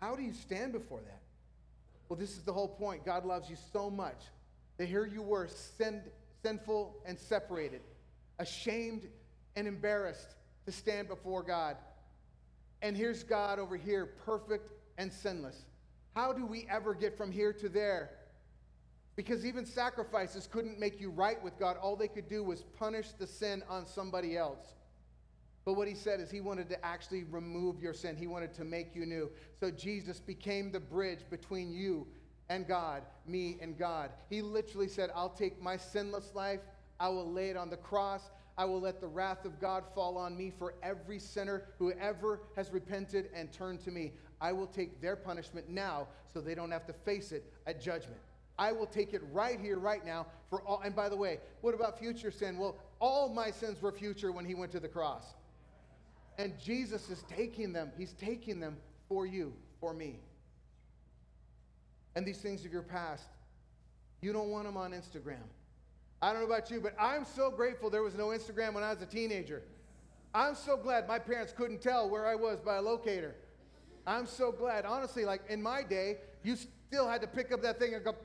How 0.00 0.14
do 0.14 0.22
you 0.22 0.32
stand 0.32 0.72
before 0.72 1.00
that? 1.00 1.20
Well, 2.08 2.18
this 2.18 2.36
is 2.36 2.42
the 2.42 2.52
whole 2.52 2.68
point. 2.68 3.04
God 3.04 3.24
loves 3.24 3.50
you 3.50 3.56
so 3.72 3.90
much 3.90 4.18
that 4.78 4.88
here 4.88 5.04
you 5.04 5.22
were, 5.22 5.46
sin, 5.46 6.02
sinful 6.42 6.96
and 7.04 7.18
separated, 7.18 7.82
ashamed 8.38 9.06
and 9.56 9.68
embarrassed 9.68 10.34
to 10.64 10.72
stand 10.72 11.06
before 11.06 11.42
God. 11.42 11.76
And 12.80 12.96
here's 12.96 13.22
God 13.22 13.58
over 13.58 13.76
here, 13.76 14.06
perfect 14.24 14.72
and 14.96 15.12
sinless. 15.12 15.66
How 16.14 16.32
do 16.32 16.46
we 16.46 16.66
ever 16.70 16.94
get 16.94 17.16
from 17.16 17.30
here 17.30 17.52
to 17.52 17.68
there? 17.68 18.10
Because 19.20 19.44
even 19.44 19.66
sacrifices 19.66 20.48
couldn't 20.50 20.80
make 20.80 20.98
you 20.98 21.10
right 21.10 21.44
with 21.44 21.58
God. 21.58 21.76
All 21.76 21.94
they 21.94 22.08
could 22.08 22.26
do 22.26 22.42
was 22.42 22.62
punish 22.78 23.08
the 23.18 23.26
sin 23.26 23.62
on 23.68 23.84
somebody 23.84 24.34
else. 24.34 24.76
But 25.66 25.74
what 25.74 25.86
he 25.86 25.94
said 25.94 26.20
is 26.20 26.30
he 26.30 26.40
wanted 26.40 26.70
to 26.70 26.82
actually 26.82 27.24
remove 27.24 27.82
your 27.82 27.92
sin. 27.92 28.16
He 28.16 28.26
wanted 28.26 28.54
to 28.54 28.64
make 28.64 28.96
you 28.96 29.04
new. 29.04 29.30
So 29.60 29.70
Jesus 29.70 30.20
became 30.20 30.72
the 30.72 30.80
bridge 30.80 31.18
between 31.28 31.70
you 31.70 32.06
and 32.48 32.66
God, 32.66 33.02
me 33.26 33.58
and 33.60 33.76
God. 33.76 34.08
He 34.30 34.40
literally 34.40 34.88
said, 34.88 35.10
I'll 35.14 35.28
take 35.28 35.60
my 35.60 35.76
sinless 35.76 36.34
life, 36.34 36.60
I 36.98 37.10
will 37.10 37.30
lay 37.30 37.50
it 37.50 37.58
on 37.58 37.68
the 37.68 37.76
cross. 37.76 38.30
I 38.56 38.64
will 38.64 38.80
let 38.80 39.02
the 39.02 39.06
wrath 39.06 39.44
of 39.44 39.60
God 39.60 39.84
fall 39.94 40.16
on 40.16 40.34
me 40.34 40.50
for 40.58 40.76
every 40.82 41.18
sinner 41.18 41.64
who 41.78 41.92
ever 41.92 42.40
has 42.56 42.70
repented 42.70 43.28
and 43.34 43.52
turned 43.52 43.80
to 43.84 43.90
me. 43.90 44.12
I 44.40 44.52
will 44.52 44.66
take 44.66 45.02
their 45.02 45.16
punishment 45.16 45.68
now 45.68 46.08
so 46.32 46.40
they 46.40 46.54
don't 46.54 46.70
have 46.70 46.86
to 46.86 46.94
face 46.94 47.32
it 47.32 47.52
at 47.66 47.82
judgment. 47.82 48.20
I 48.60 48.72
will 48.72 48.86
take 48.86 49.14
it 49.14 49.22
right 49.32 49.58
here, 49.58 49.78
right 49.78 50.04
now 50.04 50.26
for 50.50 50.60
all. 50.62 50.82
And 50.84 50.94
by 50.94 51.08
the 51.08 51.16
way, 51.16 51.38
what 51.62 51.74
about 51.74 51.98
future 51.98 52.30
sin? 52.30 52.58
Well, 52.58 52.76
all 53.00 53.30
my 53.30 53.50
sins 53.50 53.80
were 53.80 53.90
future 53.90 54.30
when 54.30 54.44
he 54.44 54.54
went 54.54 54.70
to 54.72 54.80
the 54.80 54.88
cross. 54.88 55.24
And 56.36 56.52
Jesus 56.62 57.08
is 57.08 57.24
taking 57.26 57.72
them, 57.72 57.90
he's 57.96 58.12
taking 58.12 58.60
them 58.60 58.76
for 59.08 59.24
you, 59.24 59.54
for 59.80 59.94
me. 59.94 60.20
And 62.14 62.26
these 62.26 62.38
things 62.38 62.66
of 62.66 62.72
your 62.72 62.82
past, 62.82 63.24
you 64.20 64.30
don't 64.30 64.50
want 64.50 64.66
them 64.66 64.76
on 64.76 64.92
Instagram. 64.92 65.42
I 66.20 66.32
don't 66.32 66.42
know 66.42 66.54
about 66.54 66.70
you, 66.70 66.82
but 66.82 66.94
I'm 67.00 67.24
so 67.24 67.50
grateful 67.50 67.88
there 67.88 68.02
was 68.02 68.14
no 68.14 68.26
Instagram 68.26 68.74
when 68.74 68.84
I 68.84 68.92
was 68.92 69.00
a 69.00 69.06
teenager. 69.06 69.62
I'm 70.34 70.54
so 70.54 70.76
glad 70.76 71.08
my 71.08 71.18
parents 71.18 71.54
couldn't 71.56 71.80
tell 71.80 72.10
where 72.10 72.26
I 72.26 72.34
was 72.34 72.60
by 72.60 72.76
a 72.76 72.82
locator. 72.82 73.36
I'm 74.06 74.26
so 74.26 74.52
glad. 74.52 74.84
Honestly, 74.84 75.24
like 75.24 75.40
in 75.48 75.62
my 75.62 75.82
day, 75.82 76.18
you 76.42 76.56
still 76.90 77.08
had 77.08 77.20
to 77.20 77.28
pick 77.28 77.52
up 77.52 77.62
that 77.62 77.78
thing 77.78 77.94
and 77.94 78.04
go, 78.04 78.16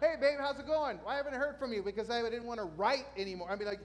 hey, 0.00 0.16
babe, 0.20 0.38
how's 0.40 0.58
it 0.58 0.66
going? 0.66 0.98
Why 1.04 1.14
haven't 1.14 1.34
I 1.34 1.36
heard 1.36 1.56
from 1.56 1.72
you? 1.72 1.84
Because 1.84 2.10
I 2.10 2.20
didn't 2.22 2.46
want 2.46 2.58
to 2.58 2.66
write 2.66 3.06
anymore. 3.16 3.48
I 3.48 3.54
mean, 3.54 3.68
like, 3.68 3.78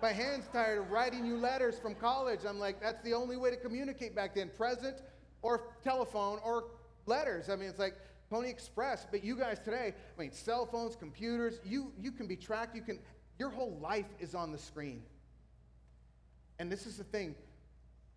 my 0.00 0.10
hand's 0.10 0.48
tired 0.48 0.78
of 0.78 0.90
writing 0.90 1.26
you 1.26 1.36
letters 1.36 1.78
from 1.78 1.94
college. 1.94 2.40
I'm 2.48 2.58
like, 2.58 2.80
that's 2.80 3.02
the 3.04 3.12
only 3.12 3.36
way 3.36 3.50
to 3.50 3.56
communicate 3.56 4.16
back 4.16 4.34
then 4.34 4.50
present 4.56 4.96
or 5.42 5.74
telephone 5.84 6.38
or 6.42 6.68
letters. 7.04 7.50
I 7.50 7.56
mean, 7.56 7.68
it's 7.68 7.78
like 7.78 7.96
Pony 8.30 8.48
Express. 8.48 9.06
But 9.10 9.22
you 9.22 9.36
guys 9.36 9.58
today, 9.58 9.92
I 10.16 10.20
mean, 10.20 10.32
cell 10.32 10.64
phones, 10.64 10.96
computers, 10.96 11.60
you, 11.66 11.92
you 12.00 12.12
can 12.12 12.26
be 12.26 12.36
tracked. 12.36 12.76
You 12.76 12.82
can, 12.82 12.98
your 13.38 13.50
whole 13.50 13.78
life 13.82 14.08
is 14.20 14.34
on 14.34 14.52
the 14.52 14.58
screen. 14.58 15.02
And 16.58 16.72
this 16.72 16.86
is 16.86 16.96
the 16.96 17.04
thing, 17.04 17.34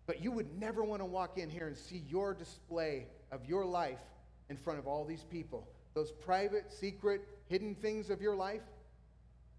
but 0.06 0.22
you 0.22 0.32
would 0.32 0.58
never 0.58 0.82
want 0.82 1.00
to 1.00 1.06
walk 1.06 1.38
in 1.38 1.48
here 1.48 1.66
and 1.66 1.76
see 1.76 2.02
your 2.08 2.34
display 2.34 3.06
of 3.30 3.44
your 3.46 3.64
life 3.64 4.00
in 4.50 4.56
front 4.56 4.78
of 4.78 4.86
all 4.86 5.04
these 5.04 5.24
people. 5.24 5.68
Those 5.94 6.10
private, 6.10 6.72
secret, 6.72 7.22
hidden 7.48 7.74
things 7.74 8.10
of 8.10 8.20
your 8.20 8.34
life. 8.34 8.62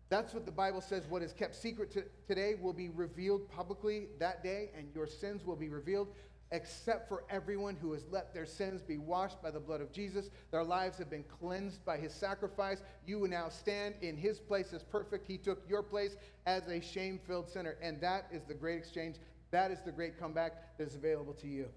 That's 0.10 0.34
what 0.34 0.46
the 0.46 0.52
Bible 0.52 0.82
says. 0.82 1.06
What 1.08 1.22
is 1.22 1.34
kept 1.34 1.56
secret 1.56 1.91
to, 1.91 2.04
today 2.28 2.56
will 2.62 2.74
be 2.74 2.89
revealed 2.89 3.50
publicly 3.50 4.08
that 4.20 4.44
day, 4.44 4.70
and 4.78 4.88
your 4.94 5.08
sins 5.08 5.46
will 5.46 5.56
be 5.56 5.70
revealed, 5.70 6.10
except 6.52 7.10
for 7.10 7.24
everyone 7.32 7.76
who 7.76 7.94
has 7.94 8.06
let 8.12 8.32
their 8.32 8.46
sins 8.46 8.84
be 8.84 9.00
washed 9.00 9.41
by 9.41 9.50
the 9.50 9.60
blood 9.60 9.82
of 9.82 9.91
Jesus. 9.91 10.30
Their 10.52 10.64
lives 10.64 11.00
have 11.00 11.10
been 11.10 11.24
cleansed 11.39 11.84
by 11.84 11.98
his 11.98 12.14
sacrifice. 12.14 12.84
You 13.08 13.28
now 13.28 13.50
stand 13.50 13.96
in 14.02 14.16
his 14.16 14.39
place 14.39 14.72
as 14.72 14.84
perfect. 14.84 15.26
He 15.26 15.38
took 15.38 15.68
your 15.68 15.82
place 15.82 16.16
as 16.46 16.68
a 16.68 16.80
shame 16.80 17.20
filled 17.26 17.50
sinner. 17.50 17.76
And 17.82 18.00
that 18.02 18.28
is 18.32 18.44
the 18.44 18.54
great 18.54 18.78
exchange. 18.78 19.16
That 19.54 19.70
is 19.70 19.82
the 19.82 19.91
great 19.91 20.20
comeback 20.20 20.80
that 20.80 20.88
is 20.88 20.95
available 20.95 21.34
to 21.36 21.47
you. 21.47 21.68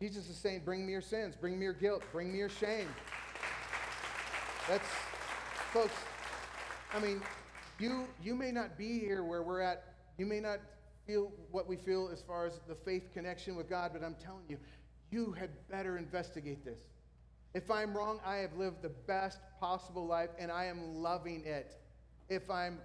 Jesus 0.00 0.28
is 0.28 0.36
saying, 0.36 0.62
Bring 0.64 0.84
me 0.84 0.90
your 0.90 1.00
sins, 1.00 1.36
bring 1.40 1.56
me 1.56 1.64
your 1.64 1.74
guilt, 1.74 2.02
bring 2.10 2.32
me 2.32 2.38
your 2.38 2.48
shame. 2.48 2.88
That's, 4.68 4.88
folks, 5.72 5.94
I 6.92 6.98
mean, 6.98 7.22
you, 7.78 8.08
you 8.20 8.34
may 8.34 8.50
not 8.50 8.76
be 8.76 8.98
here 8.98 9.22
where 9.22 9.44
we're 9.44 9.60
at. 9.60 9.94
You 10.18 10.26
may 10.26 10.40
not 10.40 10.58
feel 11.06 11.30
what 11.52 11.68
we 11.68 11.76
feel 11.76 12.10
as 12.12 12.20
far 12.20 12.46
as 12.46 12.58
the 12.66 12.74
faith 12.74 13.10
connection 13.14 13.54
with 13.54 13.70
God, 13.70 13.92
but 13.92 14.02
I'm 14.02 14.16
telling 14.16 14.42
you, 14.48 14.58
you 15.12 15.30
had 15.38 15.50
better 15.70 15.98
investigate 15.98 16.64
this. 16.64 16.80
If 17.54 17.70
I'm 17.70 17.96
wrong, 17.96 18.18
I 18.26 18.38
have 18.38 18.56
lived 18.56 18.82
the 18.82 18.88
best 18.88 19.38
possible 19.60 20.04
life 20.04 20.30
and 20.36 20.50
I 20.50 20.64
am 20.64 20.96
loving 20.96 21.44
it. 21.44 21.76
If 22.28 22.50
I'm 22.50 22.80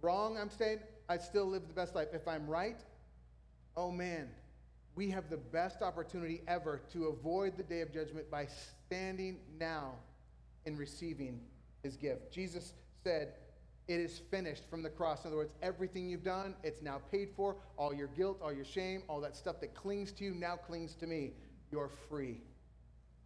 wrong, 0.00 0.38
I'm 0.38 0.50
saying 0.50 0.78
I 1.08 1.18
still 1.18 1.46
live 1.46 1.66
the 1.66 1.74
best 1.74 1.96
life. 1.96 2.08
If 2.12 2.28
I'm 2.28 2.46
right, 2.46 2.78
oh 3.76 3.90
man, 3.90 4.28
we 4.94 5.10
have 5.10 5.30
the 5.30 5.36
best 5.36 5.82
opportunity 5.82 6.42
ever 6.46 6.82
to 6.92 7.06
avoid 7.06 7.56
the 7.56 7.62
day 7.62 7.80
of 7.80 7.92
judgment 7.92 8.30
by 8.30 8.46
standing 8.86 9.38
now 9.58 9.94
and 10.66 10.78
receiving 10.78 11.40
his 11.82 11.96
gift. 11.96 12.32
Jesus 12.32 12.74
said, 13.02 13.32
It 13.88 14.00
is 14.00 14.20
finished 14.30 14.68
from 14.68 14.82
the 14.82 14.90
cross. 14.90 15.24
In 15.24 15.28
other 15.28 15.36
words, 15.36 15.54
everything 15.62 16.08
you've 16.08 16.24
done, 16.24 16.54
it's 16.62 16.82
now 16.82 17.00
paid 17.10 17.30
for. 17.34 17.56
All 17.76 17.94
your 17.94 18.08
guilt, 18.08 18.38
all 18.42 18.52
your 18.52 18.64
shame, 18.64 19.02
all 19.08 19.20
that 19.22 19.36
stuff 19.36 19.60
that 19.60 19.74
clings 19.74 20.12
to 20.12 20.24
you 20.24 20.34
now 20.34 20.56
clings 20.56 20.94
to 20.96 21.06
me. 21.06 21.32
You're 21.70 21.90
free. 22.08 22.40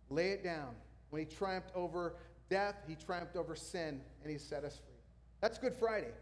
Lay 0.09 0.31
it 0.31 0.45
down. 0.45 0.75
When 1.11 1.21
he 1.21 1.27
triumphed 1.27 1.71
over 1.75 2.15
death, 2.49 2.77
he 2.87 2.95
triumphed 2.95 3.37
over 3.37 3.57
sin, 3.57 4.01
and 4.23 4.31
he 4.31 4.39
set 4.39 4.65
us 4.65 4.77
free. 4.77 4.95
That's 5.41 5.59
Good 5.59 5.75
Friday. 5.75 6.13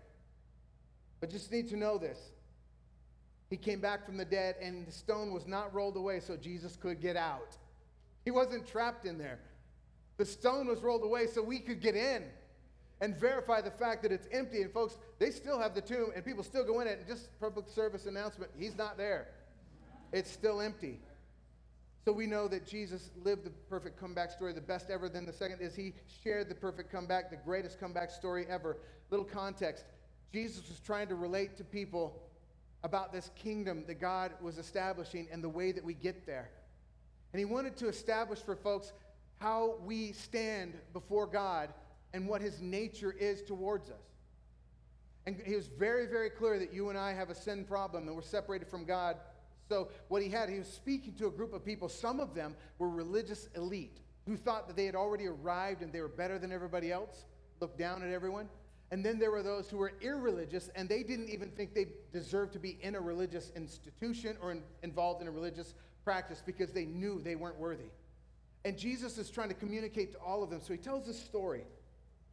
But 1.20 1.31
just 1.31 1.53
need 1.53 1.68
to 1.68 1.77
know 1.77 1.99
this. 1.99 2.18
He 3.55 3.59
came 3.59 3.78
back 3.78 4.05
from 4.05 4.16
the 4.16 4.24
dead, 4.24 4.57
and 4.61 4.84
the 4.84 4.90
stone 4.90 5.32
was 5.32 5.46
not 5.46 5.72
rolled 5.72 5.96
away 5.96 6.18
so 6.18 6.36
Jesus 6.36 6.74
could 6.74 7.00
get 7.00 7.14
out. 7.14 7.57
He 8.24 8.32
wasn't 8.32 8.66
trapped 8.66 9.07
in 9.07 9.16
there. 9.16 9.38
The 10.16 10.26
stone 10.26 10.66
was 10.66 10.82
rolled 10.82 11.05
away 11.05 11.28
so 11.28 11.40
we 11.40 11.61
could 11.61 11.80
get 11.80 11.94
in 11.94 12.24
and 13.00 13.14
verify 13.14 13.61
the 13.61 13.70
fact 13.70 14.02
that 14.02 14.11
it's 14.11 14.26
empty. 14.32 14.62
And 14.62 14.72
folks, 14.72 14.98
they 15.20 15.30
still 15.30 15.61
have 15.61 15.72
the 15.72 15.80
tomb, 15.80 16.11
and 16.16 16.24
people 16.24 16.42
still 16.42 16.64
go 16.64 16.80
in 16.80 16.88
it. 16.88 16.98
And 16.98 17.07
just 17.07 17.28
public 17.38 17.68
service 17.68 18.07
announcement, 18.07 18.50
he's 18.59 18.76
not 18.76 18.98
there. 18.98 19.28
It's 20.12 20.32
still 20.32 20.61
empty. 20.61 20.98
So 22.05 22.11
we 22.11 22.26
know 22.26 22.48
that 22.48 22.66
Jesus 22.66 23.12
lived 23.22 23.44
the 23.44 23.50
perfect 23.70 24.00
comeback 24.00 24.32
story, 24.32 24.52
the 24.52 24.61
best 24.62 24.90
ever. 24.90 25.09
Then 25.09 25.26
the 25.26 25.32
second 25.32 25.61
is 25.61 25.76
he 25.76 25.94
shared 26.24 26.48
the 26.48 26.57
perfect 26.57 26.90
comeback, 26.90 27.30
the 27.30 27.36
greatest 27.36 27.78
comeback 27.78 28.11
story 28.11 28.46
ever. 28.48 28.78
Little 29.11 29.24
context 29.24 29.84
Jesus 30.32 30.68
was 30.68 30.80
trying 30.80 31.07
to 31.07 31.14
relate 31.14 31.57
to 31.59 31.62
people 31.62 32.20
about 32.85 33.12
this 33.12 33.30
kingdom 33.35 33.82
that 33.87 33.99
God 34.01 34.32
was 34.41 34.59
establishing 34.59 35.26
and 35.32 35.43
the 35.43 35.49
way 35.49 35.72
that 35.72 35.82
we 35.82 35.95
get 35.95 36.26
there. 36.26 36.51
And 37.32 37.39
he 37.39 37.47
wanted 37.47 37.76
to 37.78 37.89
establish 37.89 38.39
for 38.41 38.55
folks 38.55 38.93
how 39.39 39.76
we 39.85 40.12
stand 40.12 40.74
before 40.93 41.26
God 41.26 41.70
and 42.12 42.28
what 42.28 42.43
his 42.43 42.61
nature 42.61 43.12
is 43.18 43.43
towards 43.43 43.91
us. 43.91 44.05
And 45.26 45.41
he 45.45 45.57
was 45.57 45.66
very, 45.66 46.07
very 46.07 46.28
clear 46.28 46.59
that 46.59 46.74
you 46.74 46.91
and 46.91 46.99
I 46.99 47.14
have 47.14 47.30
a 47.30 47.35
sin 47.35 47.64
problem 47.64 48.07
and 48.07 48.14
we're 48.14 48.22
separated 48.22 48.68
from 48.68 48.85
God. 48.85 49.16
So, 49.66 49.89
what 50.09 50.22
he 50.22 50.28
had, 50.28 50.51
he 50.51 50.59
was 50.59 50.68
speaking 50.68 51.14
to 51.14 51.26
a 51.26 51.30
group 51.30 51.55
of 51.55 51.64
people. 51.64 51.89
Some 51.89 52.20
of 52.20 52.35
them 52.35 52.55
were 52.78 52.91
religious 52.91 53.49
elite 53.57 53.99
who 54.26 54.37
thought 54.37 54.68
that 54.68 54.76
they 54.76 54.85
had 54.85 54.95
already 54.95 55.26
arrived 55.26 55.80
and 55.80 55.91
they 55.91 56.03
were 56.03 56.09
better 56.09 56.39
than 56.39 56.53
everybody 56.53 56.93
else, 56.93 57.24
looked 57.61 57.78
down 57.78 58.03
at 58.03 58.11
everyone. 58.11 58.49
And 58.95 59.05
then 59.05 59.18
there 59.18 59.32
were 59.32 59.42
those 59.42 59.68
who 59.68 59.78
were 59.78 59.95
irreligious 60.01 60.70
and 60.76 60.88
they 60.88 61.03
didn't 61.03 61.28
even 61.28 61.51
think 61.51 61.74
they 61.74 61.88
deserved 62.12 62.53
to 62.53 62.61
be 62.61 62.78
in 62.80 62.95
a 62.95 63.01
religious 63.01 63.51
institution 63.57 64.36
or 64.40 64.53
in, 64.53 64.62
involved 64.84 65.20
in 65.20 65.26
a 65.26 65.32
religious 65.32 65.74
practice 66.05 66.40
because 66.47 66.70
they 66.70 66.84
knew 66.84 67.20
they 67.20 67.34
weren't 67.34 67.59
worthy. 67.59 67.90
And 68.64 68.78
Jesus 68.78 69.18
is 69.18 69.30
trying 69.30 69.49
to 69.49 69.55
communicate 69.57 70.12
to 70.12 70.18
all 70.18 70.45
of 70.45 70.51
them. 70.51 70.61
So 70.62 70.72
he 70.72 70.78
tells 70.78 71.09
this 71.09 71.20
story. 71.20 71.64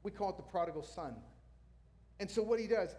We 0.04 0.12
call 0.12 0.30
it 0.30 0.38
the 0.38 0.44
prodigal 0.44 0.84
son. 0.84 1.16
And 2.20 2.30
so 2.30 2.44
what 2.44 2.60
he 2.60 2.68
does, 2.68 2.96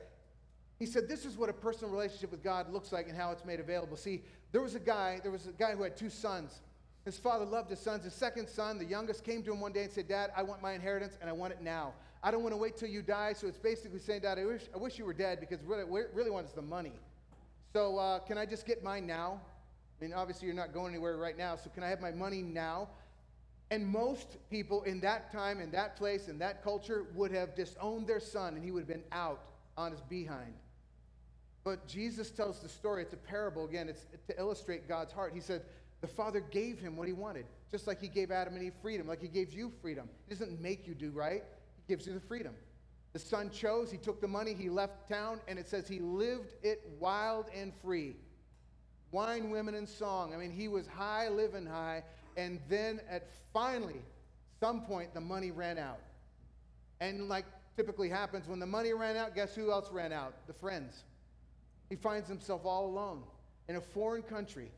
he 0.81 0.85
said, 0.85 1.09
This 1.09 1.25
is 1.25 1.37
what 1.37 1.49
a 1.49 1.53
personal 1.53 1.93
relationship 1.93 2.33
with 2.33 2.43
God 2.43 2.69
looks 2.73 2.91
like 2.91 3.07
and 3.07 3.17
how 3.17 3.31
it's 3.31 3.45
made 3.45 3.61
available. 3.61 3.97
See, 3.97 4.23
there 4.51 4.61
was 4.61 4.75
a 4.75 4.81
guy, 4.81 5.21
there 5.23 5.31
was 5.31 5.47
a 5.47 5.53
guy 5.53 5.77
who 5.77 5.85
had 5.85 5.97
two 5.97 6.11
sons. 6.11 6.63
His 7.05 7.17
father 7.17 7.45
loved 7.45 7.71
his 7.71 7.79
sons. 7.79 8.03
His 8.03 8.15
second 8.15 8.49
son, 8.49 8.79
the 8.79 8.85
youngest, 8.85 9.23
came 9.23 9.45
to 9.45 9.53
him 9.53 9.61
one 9.61 9.73
day 9.73 9.85
and 9.85 9.93
said, 9.93 10.09
Dad, 10.09 10.33
I 10.37 10.43
want 10.43 10.63
my 10.63 10.73
inheritance 10.73 11.17
and 11.21 11.31
I 11.31 11.33
want 11.33 11.53
it 11.53 11.63
now. 11.63 11.93
I 12.23 12.31
don't 12.31 12.43
want 12.43 12.53
to 12.53 12.57
wait 12.57 12.77
till 12.77 12.89
you 12.89 13.03
die. 13.03 13.33
So 13.33 13.47
it's 13.49 13.59
basically 13.59 13.99
saying, 13.99 14.23
Dad, 14.23 14.39
I 14.39 14.45
wish, 14.45 14.63
I 14.75 14.79
wish 14.79 14.99
you 14.99 15.05
were 15.05 15.15
dead 15.15 15.41
because 15.41 15.63
really, 15.65 15.85
really 16.13 16.31
wants 16.31 16.53
the 16.53 16.63
money. 16.63 16.93
So 17.73 17.99
uh, 17.99 18.21
can 18.21 18.39
I 18.39 18.47
just 18.47 18.67
get 18.67 18.85
mine 18.85 19.07
now? 19.07 19.41
I 20.01 20.05
mean, 20.05 20.13
obviously 20.13 20.47
you're 20.47 20.57
not 20.57 20.73
going 20.73 20.95
anywhere 20.95 21.17
right 21.17 21.37
now. 21.37 21.57
So 21.57 21.71
can 21.71 21.83
I 21.83 21.89
have 21.89 22.01
my 22.01 22.13
money 22.13 22.43
now? 22.43 22.89
And 23.71 23.87
most 23.87 24.37
people 24.51 24.83
in 24.83 25.01
that 25.01 25.33
time, 25.33 25.61
in 25.61 25.71
that 25.71 25.97
place, 25.97 26.29
in 26.29 26.39
that 26.39 26.63
culture 26.63 27.07
would 27.15 27.33
have 27.33 27.55
disowned 27.55 28.07
their 28.07 28.21
son 28.21 28.55
and 28.55 28.65
he 28.65 28.71
would 28.71 28.81
have 28.81 28.89
been 28.89 29.05
out 29.13 29.41
on 29.77 29.93
his 29.93 30.01
behind. 30.03 30.55
But 31.65 31.89
Jesus 31.89 32.31
tells 32.31 32.61
the 32.61 32.69
story. 32.69 33.03
It's 33.03 33.15
a 33.15 33.17
parable. 33.17 33.65
Again, 33.65 33.89
it's 33.89 34.07
to 34.29 34.39
illustrate 34.39 34.89
God's 34.89 35.13
heart. 35.13 35.33
He 35.35 35.41
said, 35.41 35.63
the 36.03 36.09
Father 36.09 36.41
gave 36.41 36.81
him 36.81 36.97
what 36.97 37.07
he 37.07 37.13
wanted, 37.13 37.47
just 37.71 37.87
like 37.87 38.01
he 38.01 38.09
gave 38.09 38.31
Adam 38.33 38.55
and 38.55 38.63
Eve 38.65 38.75
freedom, 38.83 39.07
like 39.07 39.23
he 39.23 39.29
gave 39.29 39.53
you 39.53 39.73
freedom. 39.81 40.09
He 40.29 40.35
doesn't 40.35 40.61
make 40.61 40.87
you 40.87 40.95
do 40.95 41.11
right, 41.11 41.45
gives 41.89 42.07
you 42.07 42.15
the 42.15 42.21
freedom. 42.21 42.55
The 43.13 43.19
son 43.19 43.51
chose, 43.51 43.91
he 43.91 43.99
took 43.99 44.21
the 44.21 44.29
money, 44.29 44.55
he 44.55 44.71
left 44.71 45.09
town, 45.09 45.41
and 45.47 45.59
it 45.59 45.69
says 45.69 45.87
he 45.87 45.99
lived 45.99 46.55
it 46.63 46.83
wild 46.99 47.47
and 47.55 47.73
free. 47.83 48.17
Wine, 49.11 49.51
women, 49.51 49.75
and 49.75 49.87
song. 49.87 50.33
I 50.35 50.39
mean, 50.39 50.51
he 50.51 50.69
was 50.69 50.87
high, 50.87 51.29
living 51.29 51.67
high. 51.67 52.03
And 52.39 52.59
then 52.69 53.01
at 53.11 53.29
finally, 53.53 54.01
some 54.61 54.83
point, 54.83 55.13
the 55.13 55.21
money 55.21 55.51
ran 55.51 55.77
out. 55.77 56.01
And 57.01 57.29
like 57.29 57.45
typically 57.77 58.09
happens, 58.09 58.49
when 58.49 58.59
the 58.59 58.67
money 58.67 58.95
ran 58.95 59.17
out, 59.17 59.35
guess 59.35 59.55
who 59.55 59.71
else 59.71 59.91
ran 59.91 60.13
out? 60.13 60.47
The 60.47 60.55
friends. 60.55 61.05
He 61.91 61.97
finds 61.97 62.29
himself 62.29 62.65
all 62.65 62.87
alone 62.87 63.23
in 63.69 63.77
a 63.77 63.81
foreign 63.81 64.23
country. 64.23 64.71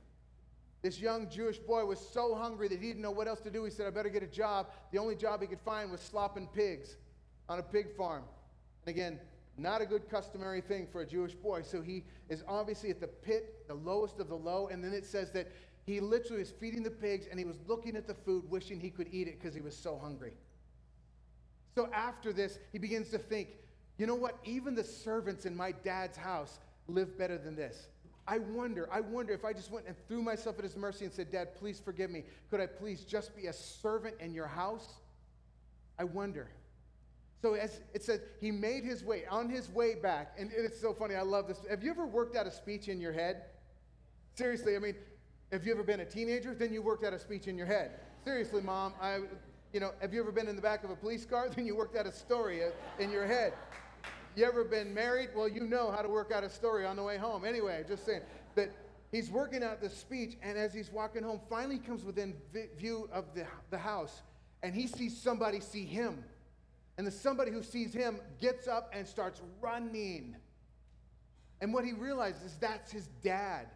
This 0.84 1.00
young 1.00 1.30
Jewish 1.30 1.56
boy 1.56 1.86
was 1.86 1.98
so 1.98 2.34
hungry 2.34 2.68
that 2.68 2.78
he 2.78 2.88
didn't 2.88 3.00
know 3.00 3.10
what 3.10 3.26
else 3.26 3.40
to 3.40 3.50
do. 3.50 3.64
He 3.64 3.70
said, 3.70 3.86
I 3.86 3.90
better 3.90 4.10
get 4.10 4.22
a 4.22 4.26
job. 4.26 4.66
The 4.92 4.98
only 4.98 5.16
job 5.16 5.40
he 5.40 5.46
could 5.46 5.62
find 5.62 5.90
was 5.90 6.02
slopping 6.02 6.46
pigs 6.48 6.96
on 7.48 7.58
a 7.58 7.62
pig 7.62 7.96
farm. 7.96 8.22
And 8.84 8.94
again, 8.94 9.18
not 9.56 9.80
a 9.80 9.86
good 9.86 10.10
customary 10.10 10.60
thing 10.60 10.86
for 10.92 11.00
a 11.00 11.06
Jewish 11.06 11.32
boy. 11.32 11.62
So 11.62 11.80
he 11.80 12.04
is 12.28 12.44
obviously 12.46 12.90
at 12.90 13.00
the 13.00 13.06
pit, 13.06 13.66
the 13.66 13.72
lowest 13.72 14.20
of 14.20 14.28
the 14.28 14.34
low. 14.34 14.68
And 14.68 14.84
then 14.84 14.92
it 14.92 15.06
says 15.06 15.30
that 15.30 15.50
he 15.86 16.00
literally 16.00 16.40
was 16.40 16.50
feeding 16.50 16.82
the 16.82 16.90
pigs 16.90 17.28
and 17.30 17.38
he 17.38 17.46
was 17.46 17.56
looking 17.66 17.96
at 17.96 18.06
the 18.06 18.12
food, 18.12 18.44
wishing 18.50 18.78
he 18.78 18.90
could 18.90 19.08
eat 19.10 19.26
it 19.26 19.40
because 19.40 19.54
he 19.54 19.62
was 19.62 19.74
so 19.74 19.96
hungry. 19.96 20.34
So 21.74 21.88
after 21.94 22.30
this, 22.30 22.58
he 22.72 22.78
begins 22.78 23.08
to 23.08 23.18
think, 23.18 23.48
you 23.96 24.06
know 24.06 24.16
what? 24.16 24.36
Even 24.44 24.74
the 24.74 24.84
servants 24.84 25.46
in 25.46 25.56
my 25.56 25.72
dad's 25.72 26.18
house 26.18 26.58
live 26.88 27.16
better 27.16 27.38
than 27.38 27.56
this. 27.56 27.88
I 28.26 28.38
wonder, 28.38 28.88
I 28.90 29.00
wonder 29.00 29.32
if 29.32 29.44
I 29.44 29.52
just 29.52 29.70
went 29.70 29.86
and 29.86 29.94
threw 30.08 30.22
myself 30.22 30.58
at 30.58 30.64
his 30.64 30.76
mercy 30.76 31.04
and 31.04 31.12
said, 31.12 31.30
Dad, 31.30 31.54
please 31.54 31.80
forgive 31.84 32.10
me. 32.10 32.24
Could 32.50 32.60
I 32.60 32.66
please 32.66 33.04
just 33.04 33.36
be 33.36 33.46
a 33.46 33.52
servant 33.52 34.16
in 34.20 34.32
your 34.32 34.46
house? 34.46 34.94
I 35.98 36.04
wonder. 36.04 36.48
So 37.42 37.54
as 37.54 37.80
it 37.92 38.02
says, 38.02 38.20
he 38.40 38.50
made 38.50 38.84
his 38.84 39.04
way, 39.04 39.24
on 39.30 39.50
his 39.50 39.68
way 39.68 39.94
back, 39.94 40.34
and 40.38 40.50
it's 40.56 40.80
so 40.80 40.94
funny, 40.94 41.14
I 41.14 41.22
love 41.22 41.46
this. 41.46 41.58
Have 41.68 41.84
you 41.84 41.90
ever 41.90 42.06
worked 42.06 42.36
out 42.36 42.46
a 42.46 42.50
speech 42.50 42.88
in 42.88 43.00
your 43.00 43.12
head? 43.12 43.42
Seriously, 44.34 44.76
I 44.76 44.78
mean, 44.78 44.94
have 45.52 45.66
you 45.66 45.72
ever 45.72 45.82
been 45.82 46.00
a 46.00 46.06
teenager? 46.06 46.54
Then 46.54 46.72
you 46.72 46.80
worked 46.80 47.04
out 47.04 47.12
a 47.12 47.18
speech 47.18 47.46
in 47.46 47.58
your 47.58 47.66
head. 47.66 48.00
Seriously, 48.24 48.62
mom, 48.62 48.94
I, 49.00 49.18
you 49.74 49.80
know, 49.80 49.90
have 50.00 50.14
you 50.14 50.20
ever 50.20 50.32
been 50.32 50.48
in 50.48 50.56
the 50.56 50.62
back 50.62 50.84
of 50.84 50.90
a 50.90 50.96
police 50.96 51.26
car? 51.26 51.48
Then 51.54 51.66
you 51.66 51.76
worked 51.76 51.96
out 51.96 52.06
a 52.06 52.12
story 52.12 52.64
uh, 52.64 52.70
in 52.98 53.10
your 53.10 53.26
head. 53.26 53.52
You 54.36 54.44
ever 54.44 54.64
been 54.64 54.92
married? 54.92 55.30
Well, 55.34 55.48
you 55.48 55.60
know 55.60 55.92
how 55.92 56.02
to 56.02 56.08
work 56.08 56.32
out 56.32 56.42
a 56.42 56.50
story 56.50 56.84
on 56.84 56.96
the 56.96 57.02
way 57.04 57.16
home. 57.16 57.44
Anyway, 57.44 57.84
just 57.86 58.04
saying 58.04 58.22
that 58.56 58.70
he's 59.12 59.30
working 59.30 59.62
out 59.62 59.80
this 59.80 59.96
speech, 59.96 60.36
and 60.42 60.58
as 60.58 60.74
he's 60.74 60.90
walking 60.90 61.22
home, 61.22 61.40
finally 61.48 61.78
comes 61.78 62.04
within 62.04 62.34
vi- 62.52 62.68
view 62.76 63.08
of 63.12 63.26
the, 63.34 63.46
the 63.70 63.78
house, 63.78 64.22
and 64.64 64.74
he 64.74 64.88
sees 64.88 65.16
somebody 65.16 65.60
see 65.60 65.84
him. 65.84 66.24
And 66.98 67.06
the 67.06 67.12
somebody 67.12 67.52
who 67.52 67.62
sees 67.62 67.92
him 67.92 68.18
gets 68.40 68.66
up 68.66 68.90
and 68.92 69.06
starts 69.06 69.40
running. 69.60 70.34
And 71.60 71.72
what 71.72 71.84
he 71.84 71.92
realizes 71.92 72.42
is 72.42 72.56
that's 72.56 72.90
his 72.90 73.06
dad. 73.22 73.68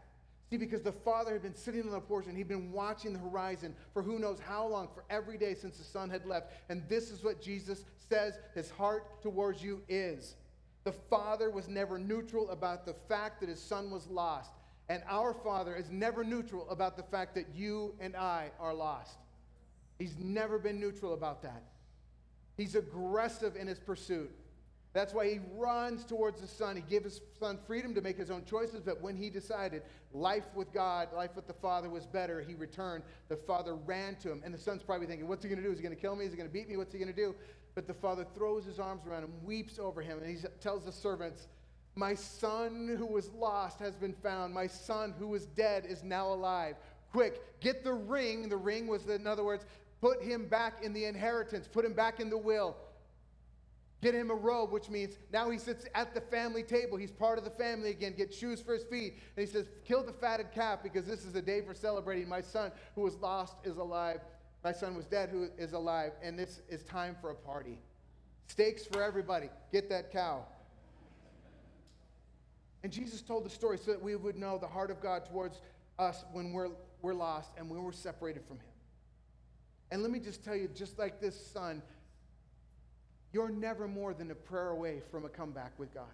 See, 0.51 0.57
because 0.57 0.83
the 0.83 0.93
father 0.93 1.35
had 1.35 1.43
been 1.43 1.55
sitting 1.55 1.83
on 1.83 1.91
the 1.91 2.01
porch 2.01 2.27
and 2.27 2.37
he'd 2.37 2.49
been 2.49 2.73
watching 2.73 3.13
the 3.13 3.19
horizon 3.19 3.77
for 3.93 4.03
who 4.03 4.19
knows 4.19 4.39
how 4.41 4.67
long, 4.67 4.89
for 4.95 5.05
every 5.11 5.37
day 5.37 5.55
since 5.55 5.77
the 5.77 5.85
son 5.85 6.11
had 6.11 6.27
left. 6.27 6.53
And 6.69 6.83
this 6.89 7.11
is 7.11 7.23
what 7.23 7.41
Jesus 7.43 7.85
says 8.09 8.39
his 8.55 8.71
heart 8.71 9.23
towards 9.23 9.63
you 9.63 9.83
is. 9.89 10.37
The 10.85 10.93
father 10.93 11.51
was 11.51 11.69
never 11.69 11.99
neutral 11.99 12.51
about 12.51 12.87
the 12.87 12.95
fact 13.09 13.41
that 13.41 13.49
his 13.49 13.63
son 13.63 13.91
was 13.91 14.07
lost. 14.07 14.53
And 14.89 15.03
our 15.07 15.35
father 15.35 15.77
is 15.77 15.91
never 15.91 16.25
neutral 16.25 16.69
about 16.71 16.97
the 16.97 17.03
fact 17.03 17.35
that 17.35 17.47
you 17.55 17.95
and 18.01 18.17
I 18.17 18.51
are 18.59 18.73
lost. 18.73 19.19
He's 19.99 20.17
never 20.19 20.59
been 20.59 20.81
neutral 20.81 21.13
about 21.13 21.43
that. 21.43 21.63
He's 22.57 22.75
aggressive 22.75 23.55
in 23.57 23.67
his 23.67 23.79
pursuit. 23.79 24.31
That's 24.95 25.13
why 25.13 25.29
he 25.29 25.41
runs 25.55 26.05
towards 26.05 26.41
the 26.41 26.47
son. 26.47 26.75
He 26.75 26.83
gave 26.83 27.05
his 27.05 27.21
son 27.39 27.59
freedom 27.67 27.95
to 27.95 28.01
make 28.01 28.17
his 28.17 28.31
own 28.31 28.45
choices, 28.45 28.81
but 28.81 29.03
when 29.03 29.17
he 29.17 29.29
decided 29.29 29.83
life 30.13 30.47
with 30.55 30.73
God, 30.73 31.13
life 31.13 31.37
with 31.37 31.47
the 31.47 31.53
Father 31.53 31.91
was 31.91 32.07
better, 32.07 32.41
he 32.41 32.55
returned. 32.55 33.05
The 33.29 33.37
father 33.37 33.75
ran 33.75 34.17
to 34.17 34.33
him. 34.33 34.41
And 34.45 34.53
the 34.53 34.59
son's 34.59 34.83
probably 34.83 35.07
thinking, 35.07 35.29
What's 35.29 35.45
he 35.45 35.51
going 35.51 35.63
to 35.63 35.65
do? 35.65 35.71
Is 35.71 35.79
he 35.79 35.85
going 35.85 35.95
to 35.95 36.01
kill 36.01 36.17
me? 36.17 36.25
Is 36.25 36.33
he 36.33 36.39
going 36.39 36.49
to 36.49 36.53
beat 36.53 36.69
me? 36.69 36.77
What's 36.77 36.93
he 36.93 36.99
going 36.99 37.13
to 37.13 37.17
do? 37.17 37.35
But 37.79 37.87
the 37.87 37.95
father 37.95 38.27
throws 38.35 38.65
his 38.65 38.81
arms 38.81 39.07
around 39.07 39.23
him, 39.23 39.33
weeps 39.45 39.79
over 39.79 40.03
him, 40.03 40.19
and 40.19 40.27
he 40.29 40.45
tells 40.61 40.85
the 40.85 40.91
servants, 40.91 41.47
My 41.95 42.13
son 42.13 42.97
who 42.99 43.07
was 43.07 43.31
lost 43.31 43.79
has 43.79 43.95
been 43.95 44.15
found. 44.15 44.53
My 44.53 44.67
son 44.67 45.15
who 45.17 45.29
was 45.29 45.47
dead 45.47 45.87
is 45.87 46.03
now 46.03 46.27
alive. 46.27 46.75
Quick, 47.13 47.61
get 47.61 47.85
the 47.85 47.93
ring. 47.93 48.49
The 48.49 48.57
ring 48.57 48.89
was, 48.89 49.07
in 49.07 49.29
other 49.29 49.45
words, 49.45 49.65
put 50.01 50.21
him 50.21 50.49
back 50.49 50.83
in 50.83 50.93
the 50.93 51.05
inheritance, 51.05 51.69
put 51.69 51.85
him 51.85 51.93
back 51.93 52.19
in 52.19 52.31
the 52.31 52.37
will. 52.37 52.75
Get 54.03 54.13
him 54.13 54.33
a 54.33 54.35
robe, 54.35 54.73
which 54.73 54.91
means 54.91 55.17
now 55.33 55.49
he 55.49 55.57
sits 55.57 55.87
at 55.95 56.15
the 56.15 56.21
family 56.21 56.65
table. 56.65 56.99
He's 56.99 57.13
part 57.13 57.39
of 57.39 57.45
the 57.45 57.51
family 57.51 57.91
again. 57.91 58.13
Get 58.17 58.35
shoes 58.35 58.61
for 58.61 58.75
his 58.75 58.83
feet. 58.83 59.19
And 59.37 59.47
he 59.47 59.53
says, 59.53 59.69
Kill 59.85 60.03
the 60.03 60.13
fatted 60.13 60.51
calf 60.53 60.83
because 60.83 61.07
this 61.07 61.25
is 61.25 61.37
a 61.37 61.43
day 61.43 61.61
for 61.61 61.75
celebrating. 61.75 62.29
My 62.29 62.41
son 62.41 62.73
who 62.97 63.03
was 63.03 63.15
lost 63.19 63.55
is 63.63 63.77
alive. 63.77 64.19
My 64.65 64.73
son 64.73 64.97
was 64.97 65.07
dead 65.07 65.31
who 65.31 65.49
is 65.57 65.73
alive. 65.73 66.13
And 66.23 66.39
this 66.39 66.61
is 66.69 66.83
time 66.83 67.17
for 67.21 67.31
a 67.31 67.35
party. 67.35 67.79
Steaks 68.49 68.85
for 68.85 69.03
everybody. 69.03 69.49
Get 69.73 69.89
that 69.91 70.11
cow. 70.13 70.45
And 72.83 72.93
Jesus 72.93 73.23
told 73.23 73.45
the 73.45 73.51
story 73.51 73.79
so 73.79 73.93
that 73.93 74.03
we 74.03 74.15
would 74.17 74.37
know 74.37 74.59
the 74.59 74.67
heart 74.67 74.91
of 74.91 75.01
God 75.01 75.27
towards 75.27 75.61
us 75.99 76.25
when 76.33 76.53
we're, 76.53 76.71
we're 77.03 77.15
lost 77.15 77.51
and 77.57 77.69
when 77.69 77.83
we're 77.83 77.93
separated 77.93 78.45
from 78.45 78.59
him. 78.59 78.67
And 79.91 80.03
let 80.03 80.11
me 80.11 80.21
just 80.21 80.45
tell 80.45 80.55
you, 80.55 80.69
just 80.75 80.99
like 80.99 81.21
this 81.21 81.51
son, 81.53 81.83
you're 83.33 83.49
never 83.49 83.89
more 83.89 84.15
than 84.15 84.31
a 84.31 84.35
prayer 84.35 84.71
away 84.71 85.03
from 85.11 85.25
a 85.25 85.29
comeback 85.29 85.73
with 85.79 85.93
God. 85.93 86.07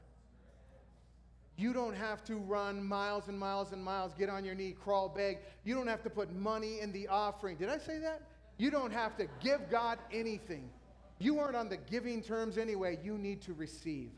You 1.57 1.73
don't 1.73 1.95
have 1.95 2.25
to 2.25 2.37
run 2.37 2.83
miles 2.83 3.29
and 3.29 3.39
miles 3.39 3.73
and 3.73 3.83
miles, 3.83 4.12
get 4.15 4.29
on 4.29 4.45
your 4.45 4.55
knee, 4.55 4.73
crawl, 4.73 5.09
beg. 5.09 5.39
You 5.65 5.75
don't 5.75 5.87
have 5.87 6.03
to 6.03 6.11
put 6.11 6.35
money 6.35 6.81
in 6.81 6.91
the 6.93 7.07
offering. 7.09 7.57
Did 7.57 7.69
I 7.69 7.79
say 7.79 7.99
that? 7.99 8.23
You 8.56 8.70
don't 8.70 8.93
have 8.93 9.16
to 9.16 9.26
give 9.40 9.70
God 9.70 9.98
anything. 10.12 10.70
You 11.18 11.39
aren't 11.39 11.56
on 11.56 11.68
the 11.68 11.76
giving 11.76 12.22
terms 12.22 12.59
anyway. 12.59 12.98
You 13.02 13.18
need 13.18 13.43
to 13.43 13.52
receive. 13.52 14.10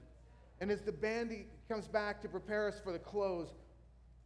And 0.60 0.70
as 0.70 0.82
the 0.82 0.92
band 0.92 1.32
comes 1.68 1.86
back 1.86 2.22
to 2.22 2.28
prepare 2.28 2.68
us 2.68 2.80
for 2.82 2.92
the 2.92 2.98
close, 2.98 3.48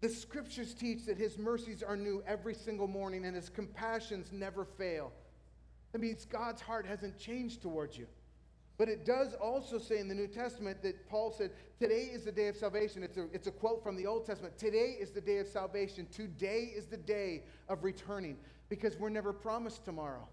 the 0.01 0.09
scriptures 0.09 0.75
teach 0.75 1.05
that 1.07 1.19
his 1.19 1.37
mercies 1.37 1.83
are 1.83 1.97
new 1.97 2.23
every 2.27 2.55
single 2.55 2.87
morning 2.87 3.25
and 3.25 3.37
his 3.37 3.49
compassions 3.49 4.33
never 4.33 4.65
fail. 4.65 5.13
That 5.93 6.01
means 6.01 6.25
God's 6.25 6.63
heart 6.63 6.87
hasn't 6.87 7.19
changed 7.19 7.63
towards 7.63 7.99
you. 7.99 8.07
But 8.81 8.89
it 8.89 9.05
does 9.05 9.35
also 9.35 9.77
say 9.77 9.99
in 9.99 10.09
the 10.09 10.15
New 10.15 10.27
Testament 10.27 10.83
that 10.85 11.07
Paul 11.07 11.31
said, 11.31 11.51
Today 11.79 12.09
is 12.15 12.25
the 12.25 12.33
day 12.33 12.49
of 12.49 12.57
salvation. 12.57 13.03
It's 13.03 13.19
a, 13.19 13.27
it's 13.31 13.47
a 13.47 13.51
quote 13.51 13.83
from 13.83 13.95
the 13.95 14.07
Old 14.07 14.25
Testament. 14.25 14.57
Today 14.57 14.97
is 14.99 15.11
the 15.11 15.21
day 15.21 15.37
of 15.37 15.49
salvation. 15.49 16.07
Today 16.11 16.73
is 16.75 16.87
the 16.87 16.97
day 16.97 17.43
of 17.69 17.85
returning 17.85 18.39
because 18.71 18.97
we're 18.97 19.11
never 19.11 19.35
promised 19.35 19.85
tomorrow. 19.85 20.27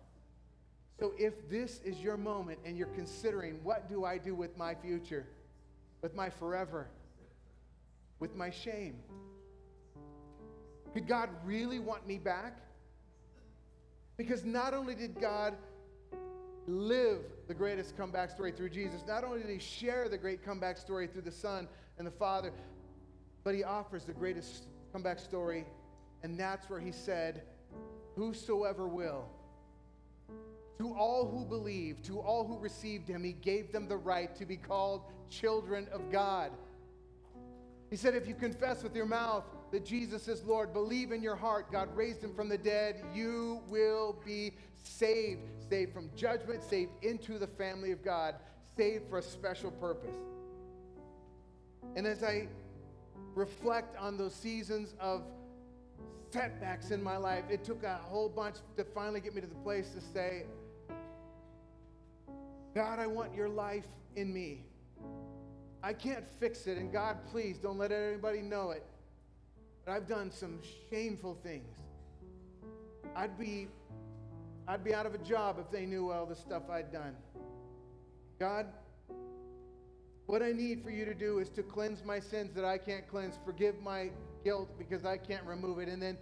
So 0.97 1.11
if 1.17 1.49
this 1.49 1.81
is 1.83 1.99
your 1.99 2.15
moment 2.15 2.59
and 2.63 2.77
you're 2.77 2.87
considering, 2.87 3.59
what 3.63 3.89
do 3.89 4.05
I 4.05 4.17
do 4.17 4.33
with 4.33 4.57
my 4.57 4.73
future, 4.75 5.27
with 6.01 6.15
my 6.15 6.29
forever, 6.29 6.87
with 8.21 8.33
my 8.33 8.49
shame? 8.49 8.95
Could 10.93 11.05
God 11.05 11.29
really 11.43 11.79
want 11.79 12.07
me 12.07 12.17
back? 12.17 12.59
Because 14.15 14.45
not 14.45 14.73
only 14.73 14.95
did 14.95 15.19
God 15.19 15.53
live 16.67 17.21
the 17.47 17.53
greatest 17.53 17.95
comeback 17.97 18.29
story 18.29 18.51
through 18.51 18.69
Jesus, 18.69 19.01
not 19.07 19.23
only 19.23 19.41
did 19.41 19.49
he 19.49 19.59
share 19.59 20.09
the 20.09 20.17
great 20.17 20.43
comeback 20.43 20.77
story 20.77 21.07
through 21.07 21.21
the 21.21 21.31
Son 21.31 21.67
and 21.97 22.05
the 22.05 22.11
Father, 22.11 22.51
but 23.43 23.55
he 23.55 23.63
offers 23.63 24.03
the 24.03 24.13
greatest 24.13 24.65
comeback 24.91 25.19
story 25.19 25.65
And 26.23 26.39
that's 26.39 26.69
where 26.69 26.79
he 26.79 26.91
said, 26.91 27.43
Whosoever 28.15 28.87
will. 28.87 29.29
To 30.79 30.93
all 30.93 31.27
who 31.27 31.45
believe, 31.45 32.01
to 32.03 32.19
all 32.19 32.45
who 32.45 32.57
received 32.57 33.07
him, 33.07 33.23
he 33.23 33.33
gave 33.33 33.71
them 33.71 33.87
the 33.87 33.97
right 33.97 34.35
to 34.35 34.45
be 34.45 34.57
called 34.57 35.03
children 35.29 35.87
of 35.91 36.11
God. 36.11 36.51
He 37.89 37.95
said, 37.95 38.15
If 38.15 38.27
you 38.27 38.33
confess 38.33 38.83
with 38.83 38.95
your 38.95 39.05
mouth 39.05 39.43
that 39.71 39.85
Jesus 39.85 40.27
is 40.27 40.43
Lord, 40.43 40.73
believe 40.73 41.11
in 41.11 41.21
your 41.21 41.35
heart 41.35 41.71
God 41.71 41.95
raised 41.95 42.23
him 42.23 42.33
from 42.33 42.49
the 42.49 42.57
dead, 42.57 43.03
you 43.13 43.61
will 43.69 44.17
be 44.25 44.53
saved. 44.87 45.41
Saved 45.69 45.93
from 45.93 46.09
judgment, 46.15 46.63
saved 46.63 46.91
into 47.01 47.37
the 47.37 47.47
family 47.47 47.91
of 47.91 48.03
God, 48.03 48.35
saved 48.77 49.09
for 49.09 49.17
a 49.17 49.21
special 49.21 49.71
purpose. 49.71 50.15
And 51.95 52.07
as 52.07 52.23
I 52.23 52.47
reflect 53.35 53.97
on 53.97 54.17
those 54.17 54.33
seasons 54.33 54.95
of 54.99 55.23
setbacks 56.31 56.91
in 56.91 57.03
my 57.03 57.17
life, 57.17 57.43
it 57.49 57.63
took 57.63 57.83
a 57.83 57.95
whole 57.95 58.29
bunch 58.29 58.55
to 58.77 58.83
finally 58.83 59.19
get 59.19 59.35
me 59.35 59.41
to 59.41 59.47
the 59.47 59.55
place 59.55 59.89
to 59.89 60.01
say, 60.01 60.45
God, 62.73 62.99
I 62.99 63.07
want 63.07 63.33
your 63.33 63.49
life 63.49 63.87
in 64.15 64.33
me. 64.33 64.65
I 65.83 65.93
can't 65.93 66.25
fix 66.39 66.67
it, 66.67 66.77
and 66.77 66.91
God, 66.91 67.17
please 67.31 67.57
don't 67.57 67.77
let 67.77 67.91
anybody 67.91 68.41
know 68.41 68.71
it. 68.71 68.85
But 69.85 69.93
I've 69.93 70.07
done 70.07 70.31
some 70.31 70.59
shameful 70.89 71.37
things. 71.43 71.75
I'd 73.15 73.37
be, 73.39 73.67
I'd 74.67 74.83
be 74.83 74.93
out 74.93 75.05
of 75.05 75.13
a 75.13 75.19
job 75.19 75.57
if 75.59 75.71
they 75.71 75.85
knew 75.85 76.11
all 76.11 76.25
the 76.25 76.35
stuff 76.35 76.63
I'd 76.69 76.91
done. 76.91 77.15
God, 78.37 78.67
what 80.25 80.43
I 80.43 80.51
need 80.51 80.83
for 80.83 80.89
you 80.89 81.05
to 81.05 81.13
do 81.13 81.39
is 81.39 81.49
to 81.51 81.63
cleanse 81.63 82.03
my 82.03 82.19
sins 82.19 82.53
that 82.53 82.65
I 82.65 82.77
can't 82.77 83.07
cleanse, 83.07 83.39
forgive 83.45 83.81
my 83.81 84.11
guilt 84.43 84.69
because 84.77 85.05
I 85.05 85.15
can't 85.15 85.45
remove 85.45 85.79
it, 85.79 85.87
and 85.87 86.01
then 86.01 86.17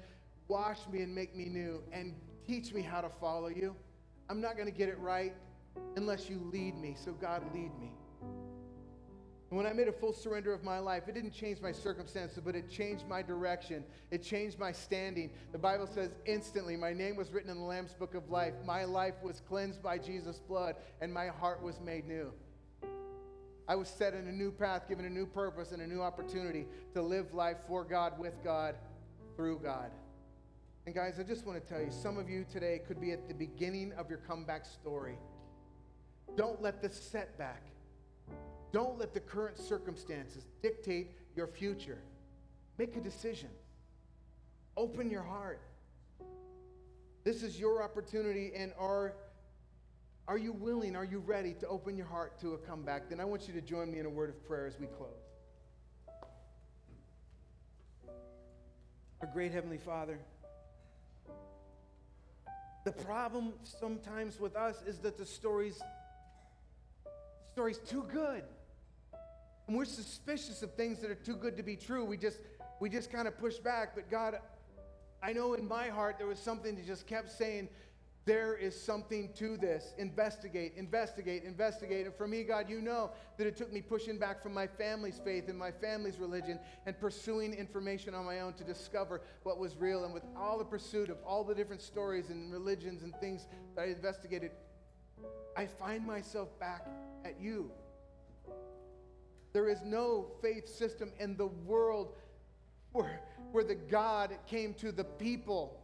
wash 0.48 0.78
me 0.92 1.02
and 1.02 1.14
make 1.14 1.36
me 1.36 1.46
new 1.46 1.82
and 1.92 2.14
teach 2.48 2.72
me 2.72 2.82
how 2.84 3.02
to 3.02 3.10
follow 3.10 3.48
you. 3.48 3.76
I'm 4.30 4.40
not 4.42 4.56
going 4.56 4.72
to 4.72 4.78
get 4.78 4.90
it 4.90 5.00
right 5.00 5.34
unless 5.96 6.30
you 6.30 6.40
lead 6.54 6.78
me. 6.78 6.96
So, 7.04 7.14
God, 7.14 7.42
lead 7.52 7.72
me. 7.80 7.92
And 9.50 9.58
when 9.58 9.68
I 9.68 9.74
made 9.74 9.88
a 9.88 9.92
full 9.92 10.12
surrender 10.12 10.54
of 10.54 10.64
my 10.64 10.80
life, 10.80 11.04
it 11.08 11.14
didn't 11.14 11.34
change 11.34 11.62
my 11.62 11.72
circumstances, 11.72 12.42
but 12.44 12.56
it 12.56 12.70
changed 12.70 13.08
my 13.08 13.22
direction. 13.22 13.84
It 14.10 14.24
changed 14.24 14.58
my 14.58 14.72
standing. 14.72 15.30
The 15.52 15.60
Bible 15.60 15.86
says 15.86 16.16
instantly, 16.26 16.76
my 16.76 16.94
name 16.94 17.16
was 17.16 17.32
written 17.32 17.52
in 17.52 17.58
the 17.58 17.64
Lamb's 17.64 17.94
book 17.94 18.16
of 18.16 18.30
life. 18.32 18.54
My 18.66 18.86
life 18.86 19.16
was 19.24 19.42
cleansed 19.48 19.84
by 19.84 20.00
Jesus' 20.00 20.40
blood, 20.40 20.76
and 21.00 21.14
my 21.14 21.28
heart 21.28 21.62
was 21.62 21.80
made 21.80 22.08
new. 22.08 22.32
I 23.68 23.76
was 23.76 23.88
set 23.88 24.14
in 24.14 24.28
a 24.28 24.32
new 24.32 24.52
path, 24.52 24.88
given 24.88 25.06
a 25.06 25.10
new 25.10 25.26
purpose 25.26 25.72
and 25.72 25.82
a 25.82 25.88
new 25.88 26.02
opportunity 26.02 26.66
to 26.94 27.02
live 27.02 27.34
life 27.34 27.58
for 27.68 27.84
God, 27.84 28.20
with 28.20 28.44
God, 28.44 28.76
through 29.36 29.60
God. 29.60 29.92
And 30.86 30.94
guys, 30.94 31.20
I 31.20 31.24
just 31.24 31.46
want 31.46 31.62
to 31.62 31.68
tell 31.68 31.82
you, 31.82 31.92
some 31.92 32.18
of 32.18 32.30
you 32.30 32.46
today 32.52 32.82
could 32.88 33.02
be 33.02 33.12
at 33.12 33.28
the 33.28 33.34
beginning 33.34 33.92
of 33.94 34.08
your 34.10 34.20
comeback 34.20 34.66
story. 34.66 35.18
Don't 36.36 36.62
let 36.62 36.82
the 36.82 36.90
setback, 36.90 37.64
don't 38.76 39.00
let 39.00 39.14
the 39.14 39.22
current 39.22 39.58
circumstances 39.58 40.44
dictate 40.62 41.12
your 41.34 41.48
future. 41.48 41.98
Make 42.78 42.98
a 42.98 43.00
decision. 43.00 43.48
Open 44.76 45.10
your 45.10 45.24
heart. 45.24 45.62
This 47.24 47.42
is 47.42 47.58
your 47.58 47.82
opportunity, 47.82 48.52
and 48.54 48.74
are, 48.78 49.14
are 50.28 50.38
you 50.38 50.52
willing, 50.52 50.94
are 50.94 51.06
you 51.06 51.20
ready 51.20 51.54
to 51.62 51.68
open 51.70 51.96
your 51.96 52.06
heart 52.06 52.38
to 52.42 52.56
a 52.56 52.58
comeback? 52.58 53.10
Then 53.10 53.22
I 53.22 53.24
want 53.24 53.48
you 53.48 53.54
to 53.54 53.62
join 53.62 53.90
me 53.90 54.00
in 54.00 54.06
a 54.06 54.10
word 54.10 54.30
of 54.30 54.46
prayer 54.46 54.68
as 54.68 54.78
we 54.78 54.88
close. 54.88 55.24
Our 59.22 59.30
great 59.32 59.54
Heavenly 59.54 59.78
Father, 59.78 60.20
the 62.84 62.92
problem 62.92 63.54
sometimes 63.64 64.38
with 64.38 64.58
us 64.58 64.84
is 64.86 64.98
that 64.98 65.18
the 65.18 65.26
story's, 65.26 65.78
the 67.06 67.52
story's 67.54 67.80
too 67.80 68.04
good. 68.12 68.44
And 69.68 69.76
we're 69.76 69.86
suspicious 69.86 70.62
of 70.62 70.74
things 70.76 71.00
that 71.00 71.10
are 71.10 71.16
too 71.16 71.36
good 71.36 71.58
to 71.58 71.64
be 71.64 71.76
true. 71.76 72.06
We 72.06 72.18
just 72.18 72.40
we 72.80 72.90
just 72.90 73.12
kind 73.12 73.28
of 73.28 73.38
push 73.38 73.58
back. 73.58 73.96
But 73.96 74.10
God, 74.12 74.40
I 75.24 75.34
know 75.34 75.54
in 75.54 75.68
my 75.68 75.88
heart 75.88 76.18
there 76.18 76.28
was 76.28 76.40
something 76.40 76.76
that 76.76 76.86
just 76.86 77.08
kept 77.08 77.32
saying, 77.32 77.70
there 78.26 78.56
is 78.56 78.80
something 78.80 79.30
to 79.36 79.56
this. 79.56 79.94
Investigate, 80.00 80.74
investigate, 80.76 81.44
investigate. 81.44 82.08
And 82.08 82.16
for 82.16 82.28
me, 82.28 82.44
God, 82.44 82.68
you 82.68 82.82
know 82.82 83.12
that 83.38 83.46
it 83.46 83.56
took 83.56 83.72
me 83.72 83.82
pushing 83.82 84.18
back 84.18 84.42
from 84.42 84.52
my 84.52 84.66
family's 84.66 85.22
faith 85.24 85.48
and 85.48 85.58
my 85.58 85.72
family's 85.72 86.18
religion 86.18 86.60
and 86.88 87.00
pursuing 87.00 87.54
information 87.54 88.16
on 88.16 88.26
my 88.26 88.40
own 88.40 88.54
to 88.54 88.64
discover 88.64 89.22
what 89.44 89.60
was 89.60 89.78
real. 89.78 90.06
And 90.06 90.14
with 90.14 90.26
all 90.36 90.58
the 90.58 90.66
pursuit 90.66 91.10
of 91.10 91.18
all 91.26 91.44
the 91.44 91.54
different 91.54 91.84
stories 91.84 92.32
and 92.32 92.52
religions 92.52 93.04
and 93.04 93.16
things 93.18 93.46
that 93.76 93.84
I 93.84 93.86
investigated, 93.86 94.52
I 95.56 95.68
find 95.68 96.06
myself 96.06 96.60
back 96.60 96.88
at 97.24 97.40
you. 97.40 97.72
There 99.56 99.70
is 99.70 99.82
no 99.86 100.26
faith 100.42 100.68
system 100.68 101.14
in 101.18 101.38
the 101.38 101.48
world 101.48 102.12
where, 102.92 103.22
where 103.54 103.64
the 103.64 103.76
God 103.76 104.32
came 104.46 104.74
to 104.74 104.92
the 104.92 105.06
people 105.06 105.80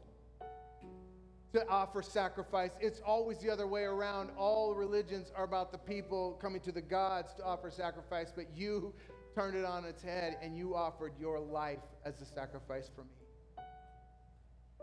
to 1.53 1.65
offer 1.69 2.02
sacrifice. 2.02 2.72
It's 2.81 2.99
always 2.99 3.38
the 3.38 3.49
other 3.49 3.68
way 3.68 3.84
around. 3.84 4.31
All 4.38 4.76
religions 4.76 5.31
are 5.38 5.45
about 5.45 5.72
the 5.72 5.77
people 5.77 6.38
coming 6.41 6.60
to 6.64 6.73
the 6.73 6.81
gods 6.81 7.34
to 7.35 7.45
offer 7.45 7.72
sacrifice, 7.72 8.34
but 8.35 8.48
you 8.53 8.93
turned 9.34 9.56
it 9.56 9.64
on 9.64 9.85
its 9.85 10.03
head 10.03 10.35
and 10.41 10.57
you 10.57 10.76
offered 10.76 11.14
your 11.18 11.39
life 11.39 11.80
as 12.03 12.19
a 12.22 12.26
sacrifice 12.26 12.91
for 12.93 13.06
me. 13.06 13.64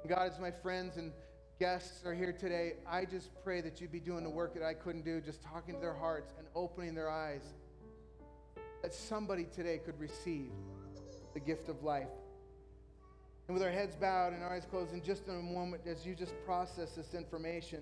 God, 0.09 0.33
as 0.33 0.41
my 0.41 0.51
friends 0.51 0.97
and 0.97 1.13
guests 1.61 2.07
are 2.07 2.15
here 2.15 2.33
today, 2.33 2.77
I 2.89 3.05
just 3.05 3.29
pray 3.45 3.61
that 3.61 3.83
you'd 3.83 3.93
be 3.93 4.01
doing 4.01 4.25
the 4.25 4.31
work 4.31 4.55
that 4.55 4.63
I 4.63 4.73
couldn't 4.73 5.05
do, 5.05 5.21
just 5.21 5.43
talking 5.43 5.75
to 5.75 5.81
their 5.83 5.93
hearts 5.93 6.33
and 6.39 6.47
opening 6.55 6.95
their 6.95 7.11
eyes. 7.11 7.53
That 8.83 8.95
somebody 8.95 9.47
today 9.55 9.79
could 9.85 9.99
receive 9.99 10.51
the 11.35 11.41
gift 11.41 11.69
of 11.69 11.83
life. 11.83 12.09
And 13.49 13.55
with 13.55 13.65
our 13.65 13.73
heads 13.73 13.97
bowed 13.97 14.35
and 14.35 14.43
our 14.43 14.53
eyes 14.53 14.67
closed, 14.71 14.93
in 14.93 15.03
just 15.03 15.27
in 15.27 15.35
a 15.35 15.43
moment, 15.43 15.83
as 15.87 16.05
you 16.05 16.15
just 16.15 16.35
process 16.45 16.93
this 16.93 17.15
information, 17.15 17.81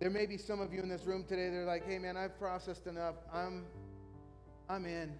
there 0.00 0.10
may 0.10 0.26
be 0.26 0.36
some 0.36 0.60
of 0.60 0.72
you 0.72 0.80
in 0.80 0.88
this 0.88 1.04
room 1.06 1.24
today 1.24 1.48
that 1.48 1.56
are 1.56 1.64
like, 1.64 1.86
hey 1.88 1.98
man, 1.98 2.16
I've 2.16 2.38
processed 2.38 2.86
enough. 2.86 3.16
I'm, 3.32 3.64
I'm 4.68 4.86
in. 4.86 5.12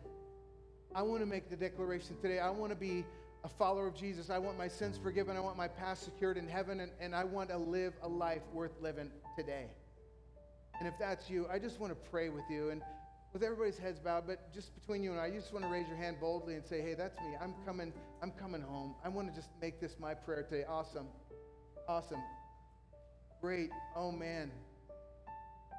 I 0.95 1.03
want 1.03 1.21
to 1.21 1.27
make 1.27 1.51
the 1.51 1.57
declaration 1.57 2.17
today. 2.21 2.39
I 2.39 2.51
want 2.51 2.71
to 2.71 2.77
be 2.77 3.05
a 3.45 3.49
follower 3.49 3.87
of 3.87 3.95
Jesus. 3.95 4.31
I 4.31 4.39
want 4.39 4.57
my 4.59 4.69
sins 4.69 4.99
forgiven. 4.99 5.37
I 5.37 5.41
want 5.41 5.57
my 5.57 5.69
past 5.69 6.05
secured 6.05 6.37
in 6.37 6.47
heaven, 6.47 6.81
and, 6.81 6.93
and 7.01 7.15
I 7.15 7.25
want 7.25 7.51
to 7.51 7.59
live 7.59 7.95
a 8.03 8.09
life 8.09 8.43
worth 8.53 8.81
living 8.81 9.11
today. 9.37 9.67
And 10.79 10.87
if 10.87 10.95
that's 10.99 11.29
you, 11.29 11.47
I 11.51 11.59
just 11.59 11.81
want 11.81 11.93
to 11.93 12.11
pray 12.11 12.29
with 12.29 12.45
you. 12.51 12.71
And 12.71 12.83
with 13.33 13.43
everybody's 13.43 13.79
heads 13.79 13.99
bowed, 13.99 14.27
but 14.27 14.53
just 14.53 14.75
between 14.75 15.03
you 15.03 15.13
and 15.13 15.21
I, 15.21 15.27
you 15.27 15.41
just 15.41 15.53
want 15.53 15.65
to 15.65 15.71
raise 15.71 15.87
your 15.87 15.97
hand 15.97 16.17
boldly 16.21 16.55
and 16.55 16.65
say, 16.65 16.81
hey, 16.81 16.95
that's 16.95 17.17
me. 17.21 17.35
I'm 17.41 17.55
coming, 17.67 17.93
I'm 18.23 18.33
coming 18.33 18.63
home. 18.63 18.95
I 19.05 19.09
want 19.09 19.29
to 19.29 19.35
just 19.35 19.51
make 19.61 19.81
this 19.81 19.97
my 19.99 20.15
prayer 20.15 20.43
today. 20.43 20.65
Awesome. 20.69 21.07
Awesome. 21.89 22.23
Great. 23.41 23.71
Oh 23.95 24.11
man. 24.11 24.51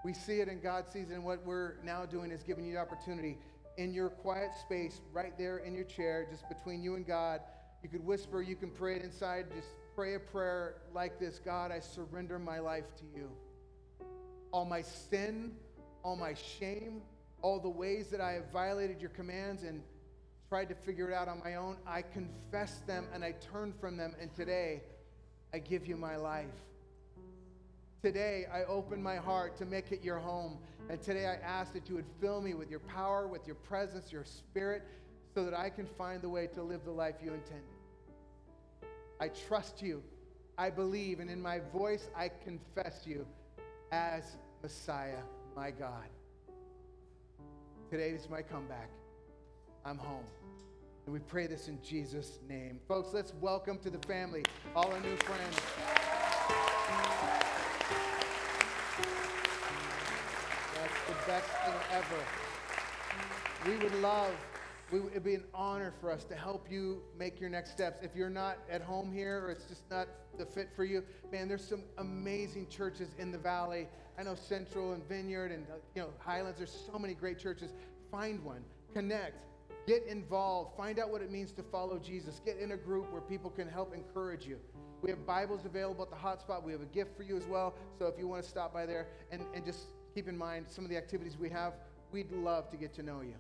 We 0.06 0.14
see 0.14 0.40
it 0.40 0.48
and 0.48 0.64
God 0.64 0.86
sees 0.88 1.10
it, 1.10 1.14
and 1.14 1.26
what 1.26 1.46
we're 1.46 1.74
now 1.84 2.06
doing 2.06 2.32
is 2.32 2.42
giving 2.44 2.66
you 2.66 2.74
the 2.74 2.80
opportunity 2.80 3.38
in 3.78 3.94
your 3.94 4.10
quiet 4.10 4.52
space, 4.62 5.02
right 5.12 5.38
there 5.38 5.58
in 5.58 5.74
your 5.74 5.84
chair, 5.84 6.28
just 6.30 6.48
between 6.48 6.82
you 6.82 6.96
and 6.96 7.06
God. 7.06 7.42
You 7.84 7.90
could 7.90 8.06
whisper, 8.06 8.42
you 8.42 8.56
can 8.56 8.70
pray 8.70 8.98
it 8.98 9.04
inside. 9.04 9.46
Just 9.54 9.70
pray 9.96 10.16
a 10.16 10.20
prayer 10.20 10.76
like 10.94 11.20
this 11.20 11.40
God, 11.40 11.72
I 11.72 11.80
surrender 11.80 12.40
my 12.40 12.60
life 12.60 12.96
to 12.98 13.04
you. 13.14 13.30
All 14.52 14.66
my 14.66 14.82
sin, 14.82 15.52
all 16.04 16.16
my 16.16 16.34
shame, 16.34 17.02
all 17.42 17.60
the 17.60 17.70
ways 17.70 18.08
that 18.08 18.22
I 18.22 18.34
have 18.34 18.52
violated 18.52 19.00
your 19.02 19.10
commands 19.12 19.64
and 19.64 19.82
tried 20.48 20.70
to 20.70 20.76
figure 20.76 21.10
it 21.10 21.14
out 21.14 21.28
on 21.28 21.40
my 21.44 21.56
own, 21.56 21.78
I 21.86 22.02
confess 22.02 22.80
them 22.88 23.08
and 23.14 23.24
I 23.24 23.34
turn 23.34 23.74
from 23.80 23.98
them. 23.98 24.16
And 24.20 24.34
today, 24.36 24.82
I 25.54 25.60
give 25.60 25.88
you 25.88 25.96
my 25.96 26.16
life. 26.16 26.48
Today, 28.02 28.46
I 28.52 28.64
open 28.64 29.02
my 29.02 29.18
heart 29.18 29.58
to 29.58 29.66
make 29.66 29.92
it 29.92 30.04
your 30.04 30.20
home. 30.20 30.58
And 30.90 31.02
today, 31.02 31.28
I 31.28 31.36
ask 31.36 31.74
that 31.74 31.90
you 31.90 31.96
would 31.96 32.08
fill 32.20 32.42
me 32.42 32.54
with 32.54 32.70
your 32.70 32.80
power, 32.80 33.28
with 33.28 33.46
your 33.46 33.56
presence, 33.56 34.12
your 34.12 34.24
spirit, 34.24 34.84
so 35.36 35.46
that 35.46 35.54
I 35.54 35.70
can 35.70 35.86
find 35.86 36.22
the 36.22 36.30
way 36.30 36.48
to 36.48 36.64
live 36.64 36.84
the 36.86 36.92
life 36.92 37.16
you 37.24 37.34
intended. 37.34 37.66
I 39.20 39.28
trust 39.30 39.82
you. 39.82 40.02
I 40.58 40.70
believe. 40.70 41.22
And 41.22 41.30
in 41.30 41.42
my 41.42 41.60
voice, 41.74 42.10
I 42.16 42.30
confess 42.44 43.04
you 43.06 43.26
as 43.92 44.36
Messiah, 44.62 45.22
my 45.56 45.72
God. 45.72 46.10
Today 47.90 48.10
is 48.10 48.30
my 48.30 48.44
comeback. 48.44 48.92
I'm 49.84 49.98
home. 49.98 50.24
And 51.08 51.14
we 51.14 51.20
pray 51.22 51.48
this 51.48 51.70
in 51.70 51.82
Jesus' 51.82 52.38
name. 52.48 52.80
Folks, 52.88 53.16
let's 53.16 53.34
welcome 53.42 53.80
to 53.80 53.90
the 53.90 53.98
family 54.08 54.44
all 54.76 54.92
our 54.92 55.00
new 55.00 55.16
friends. 55.18 55.56
That's 60.76 61.00
the 61.08 61.16
best 61.26 61.48
thing 61.66 61.74
ever. 61.92 62.24
We 63.66 63.84
would 63.84 64.00
love 64.04 64.36
we, 64.92 65.00
it'd 65.12 65.24
be 65.24 65.36
an 65.36 65.44
honor 65.54 65.94
for 66.02 66.12
us 66.12 66.24
to 66.26 66.36
help 66.36 66.68
you 66.70 67.02
make 67.18 67.40
your 67.40 67.50
next 67.50 67.72
steps. 67.72 68.00
If 68.02 68.16
you're 68.16 68.30
not 68.30 68.58
at 68.70 68.82
home 68.82 69.12
here 69.12 69.46
or 69.46 69.52
it's 69.52 69.66
just 69.66 69.90
not 69.90 70.08
the 70.38 70.46
fit 70.46 70.70
for 70.76 70.84
you, 70.84 71.04
man, 71.32 71.48
there's 71.48 71.68
some 71.68 71.84
amazing 71.98 72.68
churches 72.70 73.10
in 73.18 73.32
the 73.32 73.38
valley. 73.38 73.88
I 74.18 74.24
know 74.24 74.36
Central 74.36 74.94
and 74.94 75.08
Vineyard 75.08 75.52
and 75.52 75.66
uh, 75.68 75.76
you 75.96 76.02
know 76.02 76.10
Highlands. 76.20 76.58
There's 76.58 76.78
so 76.92 76.98
many 76.98 77.14
great 77.14 77.40
churches. 77.40 77.72
Find 78.12 78.44
one, 78.44 78.64
connect, 78.94 79.36
get 79.88 80.04
involved, 80.06 80.76
find 80.76 81.00
out 81.00 81.10
what 81.10 81.22
it 81.22 81.32
means 81.32 81.52
to 81.54 81.64
follow 81.64 82.00
Jesus. 82.00 82.42
Get 82.44 82.58
in 82.58 82.72
a 82.72 82.78
group 82.78 83.12
where 83.12 83.22
people 83.22 83.52
can 83.52 83.68
help 83.68 83.94
encourage 83.94 84.46
you. 84.46 84.58
We 85.02 85.10
have 85.12 85.26
Bibles 85.26 85.66
available 85.66 86.04
at 86.04 86.10
the 86.10 86.16
hotspot. 86.18 86.64
We 86.64 86.74
have 86.74 86.82
a 86.82 86.86
gift 86.86 87.16
for 87.16 87.24
you 87.24 87.38
as 87.38 87.46
well. 87.46 87.74
So 87.98 88.08
if 88.08 88.20
you 88.20 88.28
want 88.28 88.44
to 88.44 88.50
stop 88.50 88.74
by 88.74 88.86
there 88.86 89.08
and, 89.32 89.46
and 89.54 89.64
just 89.64 89.80
keep 90.14 90.28
in 90.28 90.38
mind 90.38 90.66
some 90.68 90.84
of 90.84 90.90
the 90.90 90.98
activities 90.98 91.38
we 91.38 91.50
have, 91.50 91.74
we'd 92.12 92.32
love 92.32 92.70
to 92.72 92.78
get 92.78 92.94
to 92.96 93.04
know 93.04 93.22
you. 93.22 93.36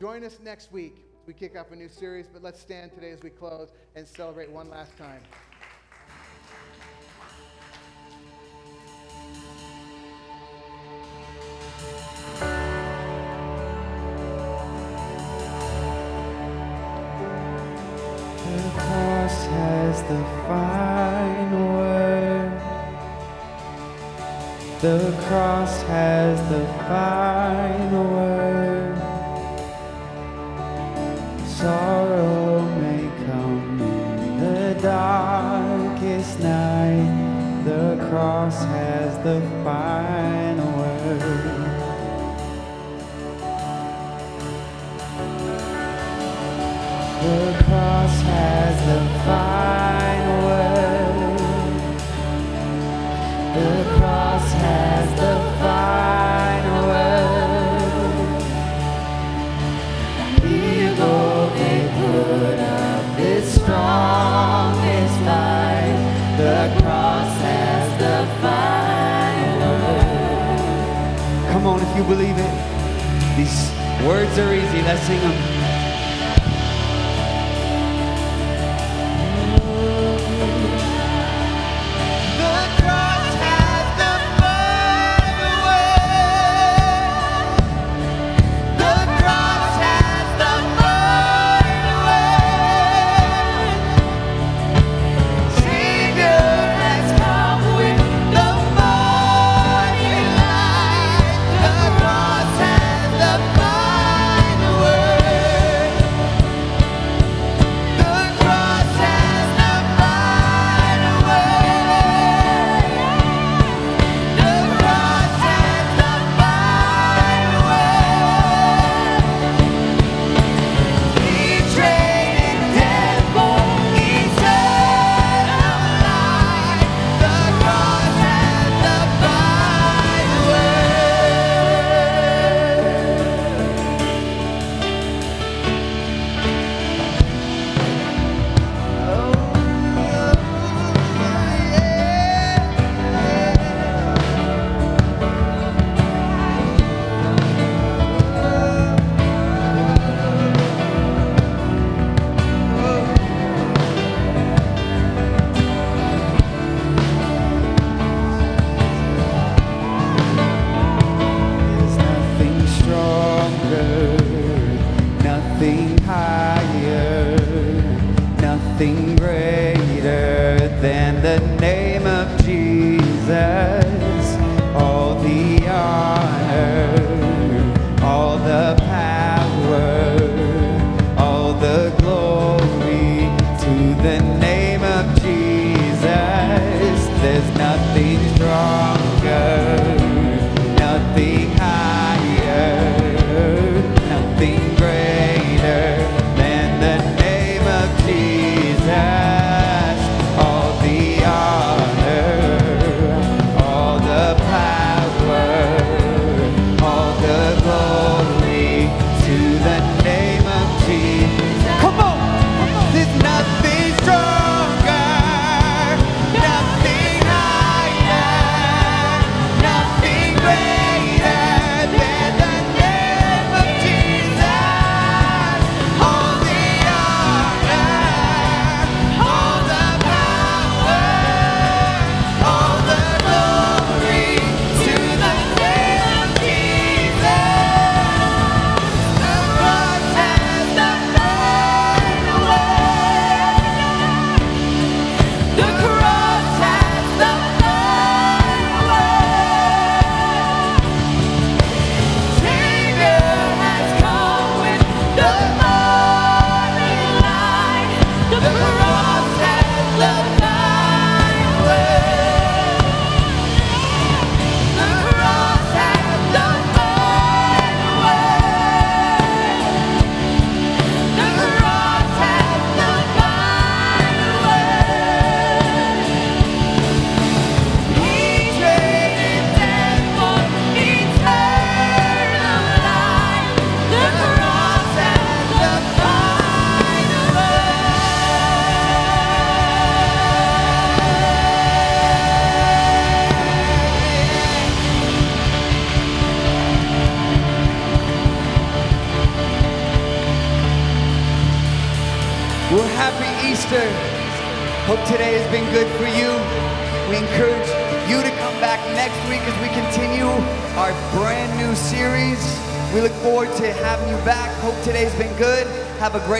Join 0.00 0.22
us 0.22 0.38
next 0.40 0.70
week 0.70 1.04
we 1.26 1.34
kick 1.34 1.58
off 1.58 1.72
a 1.72 1.76
new 1.76 1.88
series, 1.88 2.28
but 2.32 2.40
let's 2.40 2.60
stand 2.60 2.92
today 2.94 3.10
as 3.10 3.20
we 3.22 3.30
close 3.30 3.70
and 3.96 4.06
celebrate 4.06 4.48
one 4.48 4.70
last 4.70 4.96
time. 4.96 5.20
The 18.46 18.70
cross 18.78 19.46
has 19.46 20.02
the 20.04 20.24
final 20.46 21.72
word. 21.74 22.62
The 24.80 25.14
cross 25.26 25.82
has 25.82 26.38
the 26.50 26.64
final 26.88 27.87
the 39.28 39.40
final 39.62 40.72
word. 40.78 41.20
The 47.22 47.64
cross 47.64 48.22
has 48.22 48.76
the 48.86 49.18
final 49.24 49.47
believe 72.08 72.38
it. 72.38 73.36
These 73.36 73.70
words 74.06 74.38
are 74.38 74.54
easy. 74.54 74.80
Let's 74.82 75.02
sing 75.02 75.20
them. 75.20 75.57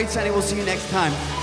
Sunday. 0.09 0.31
We'll 0.31 0.41
see 0.41 0.57
you 0.57 0.65
next 0.65 0.89
time. 0.89 1.38